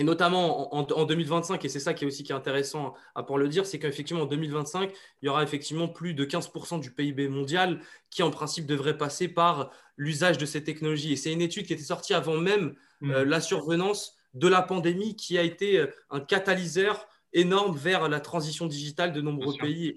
et 0.00 0.04
notamment 0.04 0.74
en, 0.74 1.04
2025, 1.04 1.62
et 1.62 1.68
c'est 1.68 1.78
ça 1.78 1.92
qui 1.92 2.04
est 2.04 2.06
aussi 2.06 2.22
qui 2.22 2.32
est 2.32 2.34
intéressant 2.34 2.94
à, 3.14 3.22
pouvoir 3.22 3.38
le 3.38 3.48
dire, 3.48 3.66
c'est 3.66 3.78
qu'effectivement 3.78 4.22
en 4.22 4.26
2025, 4.26 4.90
il 5.20 5.26
y 5.26 5.28
aura 5.28 5.42
effectivement 5.42 5.88
plus 5.88 6.14
de 6.14 6.24
15% 6.24 6.80
du 6.80 6.90
PIB 6.90 7.28
mondial 7.28 7.80
qui 8.08 8.22
en 8.22 8.30
principe 8.30 8.64
devrait 8.64 8.96
passer 8.96 9.28
par 9.28 9.70
l'usage 9.98 10.38
de 10.38 10.46
ces 10.46 10.64
technologies. 10.64 11.12
Et 11.12 11.16
c'est 11.16 11.30
une 11.30 11.42
étude 11.42 11.66
qui 11.66 11.74
était 11.74 11.82
sortie 11.82 12.14
avant 12.14 12.38
même 12.38 12.74
mmh. 13.02 13.10
euh, 13.10 13.24
la 13.26 13.42
survenance 13.42 14.16
de 14.32 14.48
la 14.48 14.62
pandémie 14.62 15.16
qui 15.16 15.36
a 15.36 15.42
été 15.42 15.78
euh, 15.78 15.88
un 16.08 16.20
catalyseur 16.20 17.06
énorme 17.32 17.76
vers 17.76 18.08
la 18.08 18.20
transition 18.20 18.66
digitale 18.66 19.12
de 19.12 19.20
nombreux 19.20 19.54
pays 19.56 19.94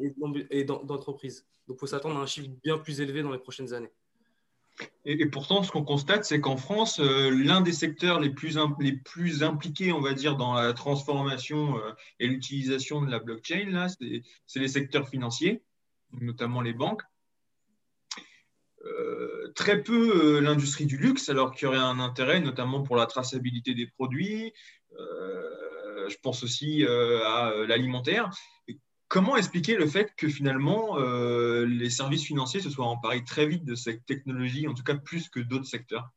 et 0.49 0.63
d'entreprises. 0.63 1.45
Donc 1.67 1.77
il 1.77 1.79
faut 1.79 1.87
s'attendre 1.87 2.17
à 2.17 2.21
un 2.21 2.25
chiffre 2.25 2.49
bien 2.63 2.77
plus 2.77 3.01
élevé 3.01 3.23
dans 3.23 3.31
les 3.31 3.39
prochaines 3.39 3.73
années. 3.73 3.91
Et, 5.05 5.25
pourtant, 5.27 5.63
ce 5.63 5.71
qu'on 5.71 5.83
constate, 5.83 6.25
c'est 6.25 6.39
qu'en 6.39 6.57
France, 6.57 6.99
euh, 6.99 7.29
l'un 7.29 7.61
des 7.61 7.73
secteurs 7.73 8.19
les 8.19 8.31
plus, 8.31 8.57
les 8.79 8.93
plus 8.93 9.43
impliqués, 9.43 9.91
on 9.91 10.01
va 10.01 10.13
dire, 10.13 10.35
dans 10.35 10.53
la 10.53 10.73
transformation 10.73 11.77
euh, 11.77 11.91
et 12.19 12.27
l'utilisation 12.27 13.01
de 13.01 13.11
la 13.11 13.19
blockchain, 13.19 13.69
là, 13.69 13.87
c'est 13.89 14.59
les 14.59 14.67
secteurs 14.67 15.07
financiers, 15.07 15.61
notamment 16.11 16.61
les 16.61 16.73
banques. 16.73 17.03
Euh, 18.85 19.51
très 19.55 19.83
peu 19.83 20.39
l'industrie 20.39 20.85
du 20.85 20.97
luxe, 20.97 21.29
alors 21.29 21.53
qu'il 21.53 21.65
y 21.65 21.67
aurait 21.67 21.77
un 21.77 21.99
intérêt, 21.99 22.39
notamment 22.39 22.81
pour 22.81 22.95
la 22.95 23.05
traçabilité 23.05 23.75
des 23.75 23.87
produits. 23.87 24.53
Je 26.09 26.17
pense 26.21 26.43
aussi 26.43 26.85
à 26.85 27.53
l'alimentaire. 27.67 28.29
Comment 29.13 29.37
expliquer 29.37 29.75
le 29.75 29.85
fait 29.85 30.11
que 30.17 30.27
finalement 30.27 30.97
euh, 30.97 31.67
les 31.67 31.91
services 31.91 32.23
financiers 32.23 32.61
se 32.61 32.71
soient 32.71 32.87
emparés 32.87 33.23
très 33.23 33.45
vite 33.45 33.63
de 33.63 33.75
cette 33.75 34.03
technologie, 34.07 34.67
en 34.67 34.73
tout 34.73 34.81
cas 34.81 34.95
plus 34.95 35.29
que 35.29 35.39
d'autres 35.39 35.67
secteurs? 35.67 36.09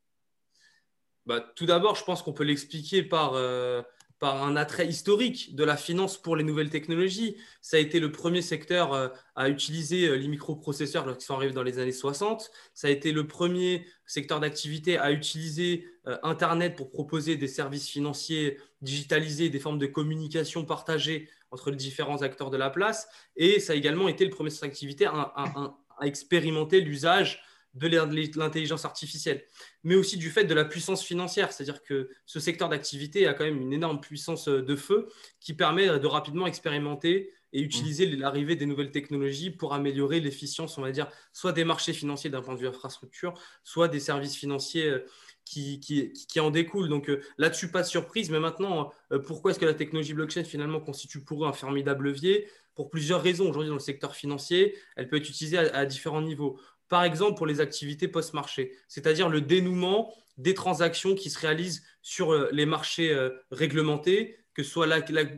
Bah, 1.26 1.40
Tout 1.56 1.66
d'abord, 1.66 1.96
je 1.96 2.04
pense 2.04 2.22
qu'on 2.22 2.32
peut 2.32 2.44
l'expliquer 2.44 3.02
par, 3.02 3.34
euh, 3.34 3.82
par 4.18 4.44
un 4.44 4.56
attrait 4.56 4.86
historique 4.86 5.54
de 5.54 5.64
la 5.64 5.76
finance 5.76 6.16
pour 6.16 6.36
les 6.36 6.44
nouvelles 6.44 6.70
technologies. 6.70 7.36
Ça 7.60 7.76
a 7.76 7.80
été 7.80 8.00
le 8.00 8.12
premier 8.12 8.42
secteur 8.42 8.92
euh, 8.92 9.08
à 9.34 9.48
utiliser 9.48 10.16
les 10.16 10.28
microprocesseurs 10.28 11.06
lorsqu'ils 11.06 11.26
sont 11.26 11.34
arrivés 11.34 11.52
dans 11.52 11.62
les 11.62 11.78
années 11.78 11.92
60. 11.92 12.50
Ça 12.74 12.88
a 12.88 12.90
été 12.90 13.12
le 13.12 13.26
premier 13.26 13.86
secteur 14.06 14.40
d'activité 14.40 14.98
à 14.98 15.12
utiliser 15.12 15.86
Internet 16.22 16.76
pour 16.76 16.90
proposer 16.90 17.36
des 17.36 17.48
services 17.48 17.88
financiers 17.88 18.58
digitalisés, 18.80 19.50
des 19.50 19.58
formes 19.58 19.78
de 19.78 19.86
communication 19.86 20.64
partagées 20.64 21.28
entre 21.50 21.70
les 21.70 21.76
différents 21.76 22.22
acteurs 22.22 22.50
de 22.50 22.56
la 22.56 22.70
place. 22.70 23.08
Et 23.36 23.60
ça 23.60 23.72
a 23.72 23.76
également 23.76 24.08
été 24.08 24.24
le 24.24 24.30
premier 24.30 24.50
secteur 24.50 24.68
d'activité 24.68 25.06
à, 25.06 25.76
expérimenter 26.02 26.82
l'usage 26.82 27.42
de 27.76 28.38
l'intelligence 28.38 28.84
artificielle, 28.84 29.44
mais 29.84 29.94
aussi 29.94 30.16
du 30.16 30.30
fait 30.30 30.44
de 30.44 30.54
la 30.54 30.64
puissance 30.64 31.02
financière. 31.02 31.52
C'est-à-dire 31.52 31.82
que 31.82 32.10
ce 32.24 32.40
secteur 32.40 32.68
d'activité 32.68 33.26
a 33.26 33.34
quand 33.34 33.44
même 33.44 33.60
une 33.60 33.72
énorme 33.72 34.00
puissance 34.00 34.48
de 34.48 34.76
feu 34.76 35.08
qui 35.40 35.54
permet 35.54 35.98
de 35.98 36.06
rapidement 36.06 36.46
expérimenter 36.46 37.32
et 37.52 37.60
utiliser 37.60 38.06
mmh. 38.06 38.20
l'arrivée 38.20 38.56
des 38.56 38.66
nouvelles 38.66 38.90
technologies 38.90 39.50
pour 39.50 39.72
améliorer 39.72 40.20
l'efficience, 40.20 40.76
on 40.78 40.82
va 40.82 40.90
dire, 40.90 41.08
soit 41.32 41.52
des 41.52 41.64
marchés 41.64 41.92
financiers 41.92 42.28
d'un 42.28 42.42
point 42.42 42.54
de 42.54 42.60
vue 42.60 42.66
infrastructure, 42.66 43.32
soit 43.64 43.88
des 43.88 44.00
services 44.00 44.36
financiers 44.36 44.88
euh, 44.90 45.06
qui, 45.46 45.80
qui, 45.80 46.40
en 46.40 46.50
découle. 46.50 46.88
Donc 46.88 47.08
euh, 47.08 47.22
là-dessus, 47.38 47.70
pas 47.70 47.82
de 47.82 47.86
surprise. 47.86 48.30
Mais 48.30 48.40
maintenant, 48.40 48.92
euh, 49.12 49.18
pourquoi 49.18 49.52
est-ce 49.52 49.60
que 49.60 49.64
la 49.64 49.74
technologie 49.74 50.12
blockchain 50.12 50.44
finalement 50.44 50.80
constitue 50.80 51.22
pour 51.22 51.44
eux 51.44 51.48
un 51.48 51.52
formidable 51.52 52.04
levier? 52.04 52.48
Pour 52.74 52.90
plusieurs 52.90 53.22
raisons. 53.22 53.48
Aujourd'hui, 53.48 53.68
dans 53.68 53.76
le 53.76 53.80
secteur 53.80 54.14
financier, 54.14 54.76
elle 54.96 55.08
peut 55.08 55.16
être 55.16 55.30
utilisée 55.30 55.56
à, 55.56 55.86
différents 55.86 56.20
niveaux. 56.20 56.60
Par 56.88 57.04
exemple, 57.04 57.36
pour 57.36 57.46
les 57.46 57.60
activités 57.60 58.08
post-marché, 58.08 58.72
c'est-à-dire 58.88 59.28
le 59.28 59.40
dénouement 59.40 60.12
des 60.38 60.54
transactions 60.54 61.14
qui 61.14 61.30
se 61.30 61.38
réalisent 61.38 61.82
sur 62.02 62.32
euh, 62.32 62.48
les 62.52 62.66
marchés 62.66 63.16
réglementés, 63.50 64.38
que 64.54 64.62
ce 64.62 64.70
soit 64.70 64.86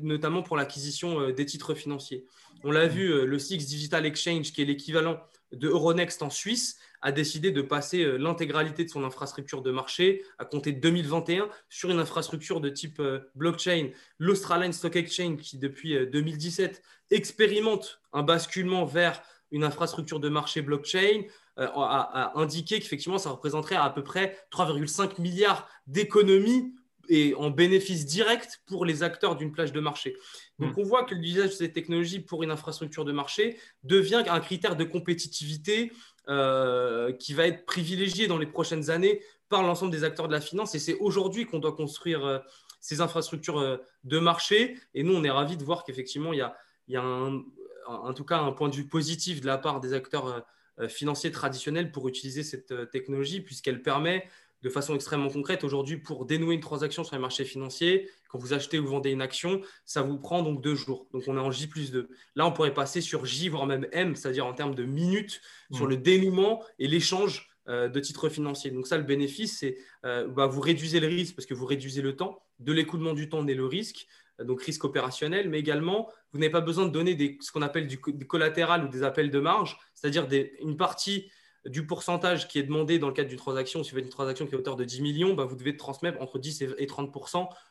notamment 0.03 0.43
pour 0.43 0.57
l'acquisition 0.57 1.31
des 1.31 1.45
titres 1.45 1.75
financiers. 1.75 2.25
On 2.63 2.71
l'a 2.71 2.87
vu, 2.87 3.27
le 3.27 3.39
SIX 3.39 3.65
Digital 3.65 4.07
Exchange, 4.07 4.53
qui 4.53 4.63
est 4.63 4.65
l'équivalent 4.65 5.21
de 5.53 5.69
Euronext 5.69 6.23
en 6.23 6.31
Suisse, 6.31 6.79
a 7.01 7.13
décidé 7.13 7.51
de 7.53 7.63
passer 7.63 8.03
euh, 8.03 8.17
l'intégralité 8.17 8.85
de 8.85 8.91
son 8.91 9.05
infrastructure 9.05 9.63
de 9.63 9.71
marché 9.71 10.25
à 10.39 10.45
compter 10.45 10.73
de 10.73 10.81
2021 10.81 11.49
sur 11.69 11.91
une 11.91 12.01
infrastructure 12.01 12.61
de 12.61 12.69
type 12.69 13.01
euh, 13.01 13.21
blockchain. 13.35 13.91
L'Australian 14.19 14.73
Stock 14.73 14.97
Exchange, 14.97 15.39
qui 15.39 15.59
depuis 15.59 15.95
2017 16.07 16.83
euh, 16.83 17.17
expérimente 17.17 18.01
un 18.13 18.23
basculement 18.23 18.85
vers 18.85 19.23
une 19.51 19.65
infrastructure 19.65 20.21
de 20.21 20.29
marché 20.29 20.63
blockchain, 20.63 21.23
a, 21.57 22.33
indiqué 22.37 22.79
qu'effectivement, 22.79 23.19
ça 23.19 23.31
représenterait 23.31 23.75
à, 23.75 23.91
peu 23.91 24.05
près 24.05 24.39
3,5 24.53 25.21
milliards 25.21 25.69
d'économies 25.89 26.73
et 27.09 27.35
en 27.35 27.51
bénéfice 27.51 28.07
direct 28.07 28.63
pour 28.67 28.85
les 28.85 29.03
acteurs 29.03 29.37
d'une 29.37 29.51
plage 29.51 29.73
de 29.73 29.81
marché. 29.81 30.17
Donc 30.59 30.77
mm. 30.77 30.81
on 30.81 30.83
voit 30.85 31.05
que 31.05 31.15
l'usage 31.15 31.51
de 31.51 31.55
ces 31.55 31.73
technologies 31.73 32.21
pour 32.21 32.43
une 32.43 32.51
infrastructure 32.51 33.05
de 33.05 33.13
marché 33.13 33.59
devient 33.83 34.23
un 34.29 34.41
critère 34.41 34.77
de 34.77 34.85
compétitivité 34.85 35.91
euh, 36.29 37.13
qui 37.13 37.33
va 37.33 37.47
être 37.47 37.65
privilégié 37.65 38.27
dans 38.27 38.39
les 38.39 38.47
prochaines 38.47 38.91
années 38.91 39.23
par 39.49 39.63
l'ensemble 39.63 39.91
des 39.91 40.05
acteurs 40.05 40.29
de 40.29 40.33
la 40.33 40.41
finance. 40.41 40.75
Et 40.75 40.79
c'est 40.79 40.99
aujourd'hui 40.99 41.47
qu'on 41.47 41.59
doit 41.59 41.75
construire 41.75 42.25
euh, 42.25 42.39
ces 42.81 43.01
infrastructures 43.01 43.59
euh, 43.59 43.79
de 44.05 44.19
marché. 44.19 44.77
Et 44.93 45.03
nous, 45.03 45.15
on 45.15 45.25
est 45.25 45.31
ravis 45.31 45.57
de 45.57 45.65
voir 45.65 45.85
qu'effectivement, 45.85 46.35
il 46.35 46.39
y 46.39 46.43
a, 46.43 46.55
il 46.87 46.95
y 46.95 46.97
a 46.97 47.03
un, 47.03 47.43
en 47.89 48.13
tout 48.13 48.25
cas 48.25 48.39
un 48.39 48.53
point 48.53 48.69
de 48.69 48.75
vue 48.75 48.87
positif 48.87 49.41
de 49.41 49.47
la 49.47 49.59
part 49.59 49.81
des 49.81 49.93
acteurs 49.93 50.47
financiers 50.89 51.33
traditionnels 51.33 51.91
pour 51.91 52.07
utiliser 52.09 52.43
cette 52.43 52.91
technologie, 52.91 53.41
puisqu'elle 53.41 53.83
permet 53.83 54.29
de 54.63 54.69
façon 54.69 54.95
extrêmement 54.95 55.29
concrète. 55.29 55.65
Aujourd'hui, 55.65 55.97
pour 55.97 56.27
dénouer 56.27 56.55
une 56.55 56.61
transaction 56.61 57.05
sur 57.05 57.15
les 57.15 57.21
marchés 57.21 57.45
financiers, 57.45 58.11
quand 58.29 58.39
vous 58.39 58.53
achetez 58.53 58.79
ou 58.79 58.87
vendez 58.87 59.11
une 59.11 59.23
action, 59.23 59.61
ça 59.85 60.03
vous 60.03 60.19
prend 60.19 60.43
donc 60.43 60.63
deux 60.63 60.75
jours. 60.75 61.07
Donc 61.13 61.25
on 61.27 61.37
est 61.37 61.41
en 61.41 61.51
J 61.51 61.69
plus 61.69 61.91
2. 61.91 62.09
Là, 62.35 62.47
on 62.47 62.53
pourrait 62.53 62.75
passer 62.75 63.01
sur 63.01 63.25
J, 63.25 63.49
voire 63.49 63.67
même 63.67 63.87
M, 63.93 64.17
c'est-à-dire 64.17 64.47
en 64.47 64.55
termes 64.55 64.75
de 64.75 64.85
minutes, 64.85 65.41
sur 65.73 65.87
mmh. 65.87 65.91
le 65.91 65.97
dénouement 65.97 66.65
et 66.79 66.89
l'échange 66.89 67.49
euh, 67.69 67.89
de 67.89 68.01
titres 68.01 68.29
financiers. 68.29 68.71
Donc 68.71 68.87
ça, 68.87 68.97
le 68.97 69.05
bénéfice, 69.05 69.59
c'est 69.59 69.77
euh, 70.05 70.27
bah, 70.27 70.47
vous 70.47 70.61
réduisez 70.61 71.01
le 71.01 71.07
risque 71.07 71.37
parce 71.37 71.47
que 71.47 71.55
vous 71.55 71.67
réduisez 71.67 72.03
le 72.03 72.17
temps. 72.17 72.43
De 72.59 72.73
l'écoulement 72.73 73.13
du 73.13 73.29
temps 73.29 73.45
naît 73.45 73.55
le 73.55 73.67
risque, 73.67 74.07
euh, 74.07 74.28
donc 74.45 74.63
risque 74.63 74.85
opérationnel, 74.85 75.49
mais 75.49 75.59
également, 75.59 76.09
vous 76.33 76.39
n'avez 76.39 76.51
pas 76.51 76.61
besoin 76.61 76.87
de 76.87 76.91
donner 76.91 77.15
des, 77.15 77.39
ce 77.41 77.53
qu'on 77.53 77.63
appelle 77.63 77.87
du, 77.87 77.99
collatéral 77.99 78.85
ou 78.85 78.89
des 78.89 79.03
appels 79.03 79.31
de 79.31 79.41
marge, 79.41 79.79
c'est-à-dire 79.95 80.27
une 80.61 80.77
partie 80.77 81.31
du 81.67 81.87
pourcentage 81.87 82.49
qui 82.49 82.59
est 82.59 82.63
demandé 82.63 82.99
dans 82.99 83.09
le 83.09 83.13
cadre 83.13 83.29
d'une 83.29 83.39
transaction, 83.39 83.83
si 83.83 83.91
vous 83.91 83.97
faites 83.97 84.05
une 84.05 84.11
transaction 84.11 84.47
qui 84.47 84.53
est 84.53 84.57
à 84.57 84.59
hauteur 84.61 84.77
de 84.77 84.85
10 84.85 85.03
millions, 85.03 85.35
bah, 85.35 85.45
vous 85.45 85.57
devez 85.57 85.77
transmettre 85.77 86.21
entre 86.23 86.39
10 86.39 86.63
et 86.79 86.87
30 86.87 87.13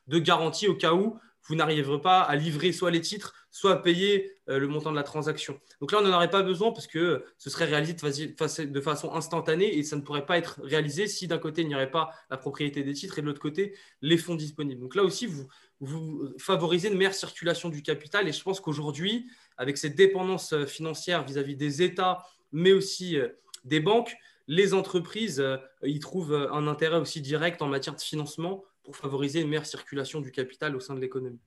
de 0.07 0.19
garantie 0.19 0.67
au 0.67 0.75
cas 0.75 0.93
où 0.93 1.17
vous 1.47 1.55
n'arriverez 1.55 2.01
pas 2.01 2.21
à 2.21 2.35
livrer 2.35 2.71
soit 2.73 2.91
les 2.91 3.01
titres, 3.01 3.33
soit 3.51 3.71
à 3.71 3.75
payer 3.77 4.33
euh, 4.49 4.59
le 4.59 4.67
montant 4.67 4.91
de 4.91 4.95
la 4.95 5.03
transaction. 5.03 5.59
Donc 5.79 5.91
là, 5.91 5.99
on 6.01 6.01
n'en 6.01 6.13
aurait 6.13 6.29
pas 6.29 6.43
besoin 6.43 6.71
parce 6.71 6.87
que 6.87 7.23
ce 7.37 7.49
serait 7.49 7.65
réalisé 7.65 7.93
de, 7.93 8.81
façon 8.81 9.13
instantanée 9.13 9.77
et 9.77 9.83
ça 9.83 9.95
ne 9.95 10.01
pourrait 10.01 10.25
pas 10.25 10.37
être 10.37 10.59
réalisé 10.63 11.07
si 11.07 11.27
d'un 11.27 11.37
côté, 11.37 11.61
il 11.61 11.69
n'y 11.69 11.75
aurait 11.75 11.91
pas 11.91 12.11
la 12.29 12.37
propriété 12.37 12.83
des 12.83 12.93
titres 12.93 13.17
et 13.17 13.21
de 13.21 13.27
l'autre 13.27 13.39
côté, 13.39 13.75
les 14.01 14.17
fonds 14.17 14.35
disponibles. 14.35 14.81
Donc 14.81 14.95
là 14.95 15.03
aussi, 15.03 15.25
vous, 15.25 15.47
vous 15.79 16.33
favorisez 16.39 16.89
une 16.89 16.97
meilleure 16.97 17.13
circulation 17.13 17.69
du 17.69 17.81
capital 17.81 18.27
et 18.27 18.31
je 18.31 18.41
pense 18.41 18.59
qu'aujourd'hui, 18.59 19.29
avec 19.57 19.77
cette 19.77 19.95
dépendance 19.95 20.53
euh, 20.53 20.65
financière 20.65 21.23
vis-à-vis 21.23 21.53
-vis 21.53 21.57
des 21.57 21.81
États, 21.83 22.25
mais 22.51 22.73
aussi 22.73 23.17
euh, 23.17 23.29
des 23.63 23.79
banques, 23.79 24.15
les 24.47 24.73
entreprises 24.73 25.39
euh, 25.39 25.57
y 25.83 25.99
trouvent 25.99 26.49
un 26.51 26.67
intérêt 26.67 26.97
aussi 26.97 27.21
direct 27.21 27.61
en 27.61 27.67
matière 27.67 27.95
de 27.95 28.01
financement 28.01 28.63
pour 28.83 28.95
favoriser 28.95 29.41
une 29.41 29.49
meilleure 29.49 29.65
circulation 29.65 30.21
du 30.21 30.31
capital 30.31 30.75
au 30.75 30.79
sein 30.79 30.95
de 30.95 31.01
l'économie. 31.01 31.41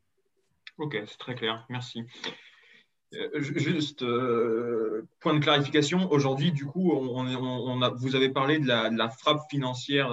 Ok, 0.79 0.97
c'est 1.07 1.19
très 1.19 1.35
clair, 1.35 1.67
merci. 1.69 2.05
Juste 3.35 4.05
point 5.19 5.35
de 5.35 5.41
clarification, 5.41 6.13
aujourd'hui, 6.13 6.53
du 6.53 6.65
coup, 6.65 6.93
on, 6.93 7.83
a, 7.83 7.89
vous 7.89 8.15
avez 8.15 8.29
parlé 8.29 8.61
de 8.61 8.69
la, 8.69 9.11
frappe 9.11 9.43
financière 9.51 10.11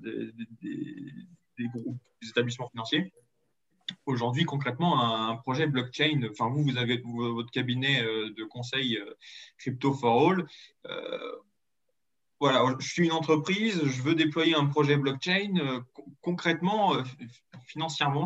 des, 0.00 0.32
groupes, 1.74 1.98
des 2.22 2.28
établissements 2.30 2.70
financiers. 2.70 3.12
Aujourd'hui, 4.06 4.44
concrètement, 4.44 5.00
un, 5.00 5.36
projet 5.36 5.66
blockchain, 5.68 6.22
enfin 6.30 6.48
vous, 6.48 6.64
vous 6.64 6.76
avez 6.76 7.00
votre 7.04 7.50
cabinet 7.52 8.02
euh, 8.02 8.30
de 8.36 8.44
conseil 8.44 8.96
euh, 8.96 9.14
Crypto 9.58 9.92
for 9.92 10.30
All. 10.30 10.46
Euh, 10.86 11.32
voilà, 12.40 12.64
je 12.80 12.88
suis 12.88 13.04
une 13.04 13.12
entreprise, 13.12 13.80
je 13.84 14.02
veux 14.02 14.16
déployer 14.16 14.56
un 14.56 14.66
projet 14.66 14.96
blockchain. 14.96 15.84
concrètement, 16.20 16.96
financièrement, 17.66 18.24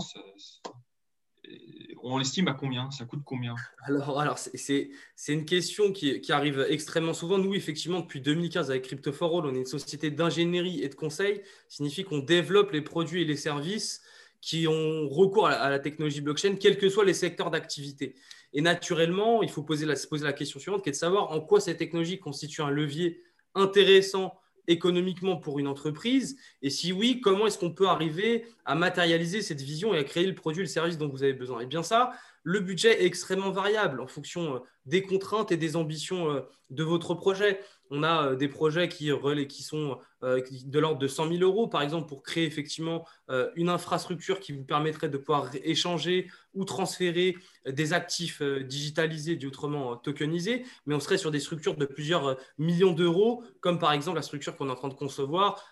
on 2.02 2.16
l'estime 2.16 2.48
à 2.48 2.54
combien? 2.54 2.90
Ça 2.90 3.04
coûte 3.04 3.20
combien? 3.26 3.54
Alors, 3.84 4.18
alors 4.18 4.38
c'est 4.38 4.88
une 5.28 5.44
question 5.44 5.92
qui, 5.92 6.32
arrive 6.32 6.64
extrêmement 6.70 7.12
souvent. 7.12 7.36
Nous, 7.36 7.54
effectivement, 7.54 8.00
depuis 8.00 8.22
2015, 8.22 8.70
avec 8.70 8.84
Crypto 8.84 9.12
for 9.12 9.38
All, 9.38 9.50
on 9.50 9.54
est 9.54 9.58
une 9.58 9.66
société 9.66 10.10
d'ingénierie 10.10 10.82
et 10.82 10.88
de 10.88 10.94
conseil. 10.94 11.42
Signifie 11.68 12.04
qu'on 12.04 12.20
développe 12.20 12.72
les 12.72 12.80
produits 12.80 13.20
et 13.20 13.26
les 13.26 13.36
services 13.36 14.00
qui 14.40 14.66
ont 14.68 15.08
recours 15.08 15.46
à 15.46 15.70
la, 15.70 15.78
technologie 15.78 16.20
blockchain, 16.20 16.56
quels 16.56 16.78
que 16.78 16.88
soient 16.88 17.04
les 17.04 17.14
secteurs 17.14 17.50
d'activité. 17.50 18.14
Et 18.52 18.60
naturellement, 18.60 19.42
il 19.42 19.50
faut 19.50 19.62
poser 19.62 19.86
la, 19.86 19.96
se 19.96 20.06
poser 20.06 20.24
la 20.24 20.32
question 20.32 20.60
suivante, 20.60 20.82
qui 20.82 20.90
est 20.90 20.92
de 20.92 20.96
savoir 20.96 21.30
en 21.30 21.40
quoi 21.40 21.60
cette 21.60 21.78
technologie 21.78 22.18
constitue 22.18 22.62
un 22.62 22.70
levier 22.70 23.22
intéressant 23.54 24.38
économiquement 24.68 25.36
pour 25.36 25.58
une 25.58 25.68
entreprise 25.68 26.36
Et 26.62 26.70
si 26.70 26.92
oui, 26.92 27.20
comment 27.20 27.46
est-ce 27.46 27.58
qu'on 27.58 27.72
peut 27.72 27.88
arriver 27.88 28.46
à 28.64 28.74
matérialiser 28.74 29.42
cette 29.42 29.60
vision 29.60 29.94
et 29.94 29.98
à 29.98 30.04
créer 30.04 30.26
le 30.26 30.34
produit, 30.34 30.62
le 30.62 30.68
service 30.68 30.98
dont 30.98 31.08
vous 31.08 31.22
avez 31.22 31.32
besoin? 31.32 31.60
Et 31.60 31.64
eh 31.64 31.66
bien 31.66 31.82
ça, 31.82 32.12
le 32.42 32.60
budget 32.60 33.02
est 33.02 33.06
extrêmement 33.06 33.50
variable 33.50 34.00
en 34.00 34.06
fonction 34.06 34.56
euh, 34.56 34.58
des 34.84 35.02
contraintes 35.02 35.50
et 35.52 35.56
des 35.56 35.76
ambitions 35.76 36.30
euh, 36.30 36.40
de 36.70 36.84
votre 36.84 37.14
projet. 37.14 37.60
On 37.90 38.02
a 38.02 38.28
euh, 38.28 38.36
des 38.36 38.48
projets 38.48 38.88
qui, 38.88 39.10
qui 39.48 39.62
sont 39.62 39.98
de 40.22 40.78
l'ordre 40.78 40.98
de 40.98 41.06
100 41.06 41.28
000 41.28 41.42
euros, 41.42 41.68
par 41.68 41.82
exemple, 41.82 42.08
pour 42.08 42.22
créer 42.22 42.46
effectivement 42.46 43.06
une 43.54 43.68
infrastructure 43.68 44.40
qui 44.40 44.52
vous 44.52 44.64
permettrait 44.64 45.10
de 45.10 45.18
pouvoir 45.18 45.50
échanger 45.62 46.28
ou 46.54 46.64
transférer 46.64 47.36
des 47.66 47.92
actifs 47.92 48.42
digitalisés, 48.42 49.36
dit 49.36 49.46
autrement 49.46 49.94
tokenisés, 49.96 50.64
mais 50.86 50.94
on 50.94 51.00
serait 51.00 51.18
sur 51.18 51.30
des 51.30 51.38
structures 51.38 51.76
de 51.76 51.84
plusieurs 51.84 52.38
millions 52.58 52.92
d'euros, 52.92 53.44
comme 53.60 53.78
par 53.78 53.92
exemple 53.92 54.16
la 54.16 54.22
structure 54.22 54.56
qu'on 54.56 54.68
est 54.68 54.72
en 54.72 54.76
train 54.76 54.88
de 54.88 54.94
concevoir 54.94 55.62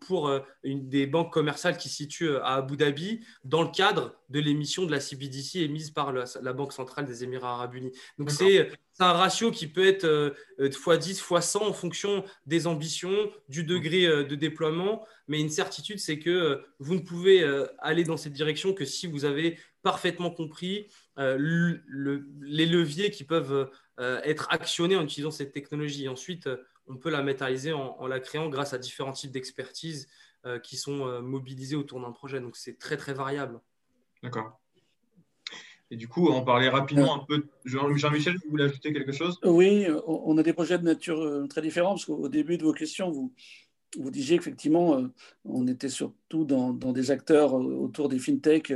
pour 0.00 0.30
une 0.62 0.88
des 0.88 1.06
banques 1.06 1.32
commerciales 1.32 1.76
qui 1.76 1.88
se 1.88 1.96
situent 1.96 2.36
à 2.36 2.54
Abu 2.56 2.76
Dhabi, 2.76 3.24
dans 3.44 3.62
le 3.62 3.70
cadre 3.70 4.14
de 4.28 4.40
l'émission 4.40 4.84
de 4.84 4.90
la 4.90 5.00
CBDC 5.00 5.60
émise 5.60 5.90
par 5.90 6.12
la, 6.12 6.52
Banque 6.52 6.72
centrale 6.72 7.06
des 7.06 7.24
Émirats 7.24 7.54
arabes 7.54 7.74
unis. 7.74 7.92
Donc 8.18 8.30
c'est 8.30 8.70
un 8.98 9.12
ratio 9.12 9.50
qui 9.50 9.66
peut 9.66 9.86
être 9.86 10.04
euh, 10.04 10.30
x10, 10.58 11.20
x100 11.20 11.58
en 11.58 11.72
fonction 11.72 12.24
des 12.46 12.66
ambitions, 12.66 13.30
du 13.48 13.64
degré 13.64 14.06
euh, 14.06 14.24
de 14.24 14.34
déploiement. 14.34 15.04
Mais 15.28 15.40
une 15.40 15.50
certitude, 15.50 15.98
c'est 15.98 16.18
que 16.18 16.30
euh, 16.30 16.56
vous 16.78 16.94
ne 16.94 17.00
pouvez 17.00 17.44
aller 17.78 18.04
dans 18.04 18.16
cette 18.16 18.32
direction 18.32 18.72
que 18.72 18.84
si 18.84 19.06
vous 19.06 19.24
avez 19.24 19.58
parfaitement 19.82 20.30
compris 20.30 20.88
les 21.16 22.66
leviers 22.66 23.10
qui 23.10 23.24
peuvent 23.24 23.70
être 23.98 24.48
actionnés 24.50 24.96
en 24.96 25.04
utilisant 25.04 25.30
cette 25.30 25.52
technologie. 25.52 26.04
Et 26.04 26.08
ensuite, 26.08 26.48
on 26.86 26.96
peut 26.96 27.10
la 27.10 27.22
matérialiser 27.22 27.72
en, 27.72 27.96
en 27.98 28.06
la 28.06 28.20
créant 28.20 28.48
grâce 28.48 28.72
à 28.72 28.78
différents 28.78 29.12
types 29.12 29.32
d'expertise 29.32 30.08
qui 30.62 30.76
sont 30.76 31.20
mobilisés 31.22 31.74
autour 31.74 32.00
d'un 32.00 32.12
projet. 32.12 32.40
Donc 32.40 32.56
c'est 32.56 32.78
très, 32.78 32.96
très 32.96 33.14
variable. 33.14 33.60
D'accord. 34.22 34.60
Et 35.90 35.96
du 35.96 36.08
coup, 36.08 36.28
on 36.28 36.42
parlait 36.42 36.68
rapidement 36.68 37.14
un 37.14 37.24
peu. 37.24 37.44
Jean-Michel, 37.64 38.36
vous 38.44 38.50
voulez 38.50 38.64
ajouter 38.64 38.92
quelque 38.92 39.12
chose? 39.12 39.38
Oui, 39.44 39.86
on 40.06 40.36
a 40.36 40.42
des 40.42 40.52
projets 40.52 40.78
de 40.78 40.84
nature 40.84 41.22
euh, 41.22 41.46
très 41.46 41.62
différents, 41.62 41.90
parce 41.90 42.06
qu'au 42.06 42.28
début 42.28 42.58
de 42.58 42.64
vos 42.64 42.72
questions, 42.72 43.10
vous, 43.10 43.32
vous 43.96 44.10
disiez 44.10 44.38
qu'effectivement, 44.38 44.98
euh, 44.98 45.06
on 45.44 45.68
était 45.68 45.88
surtout 45.88 46.44
dans, 46.44 46.72
des 46.72 47.10
acteurs 47.12 47.56
euh, 47.56 47.76
autour 47.76 48.08
des 48.08 48.18
fintech, 48.18 48.72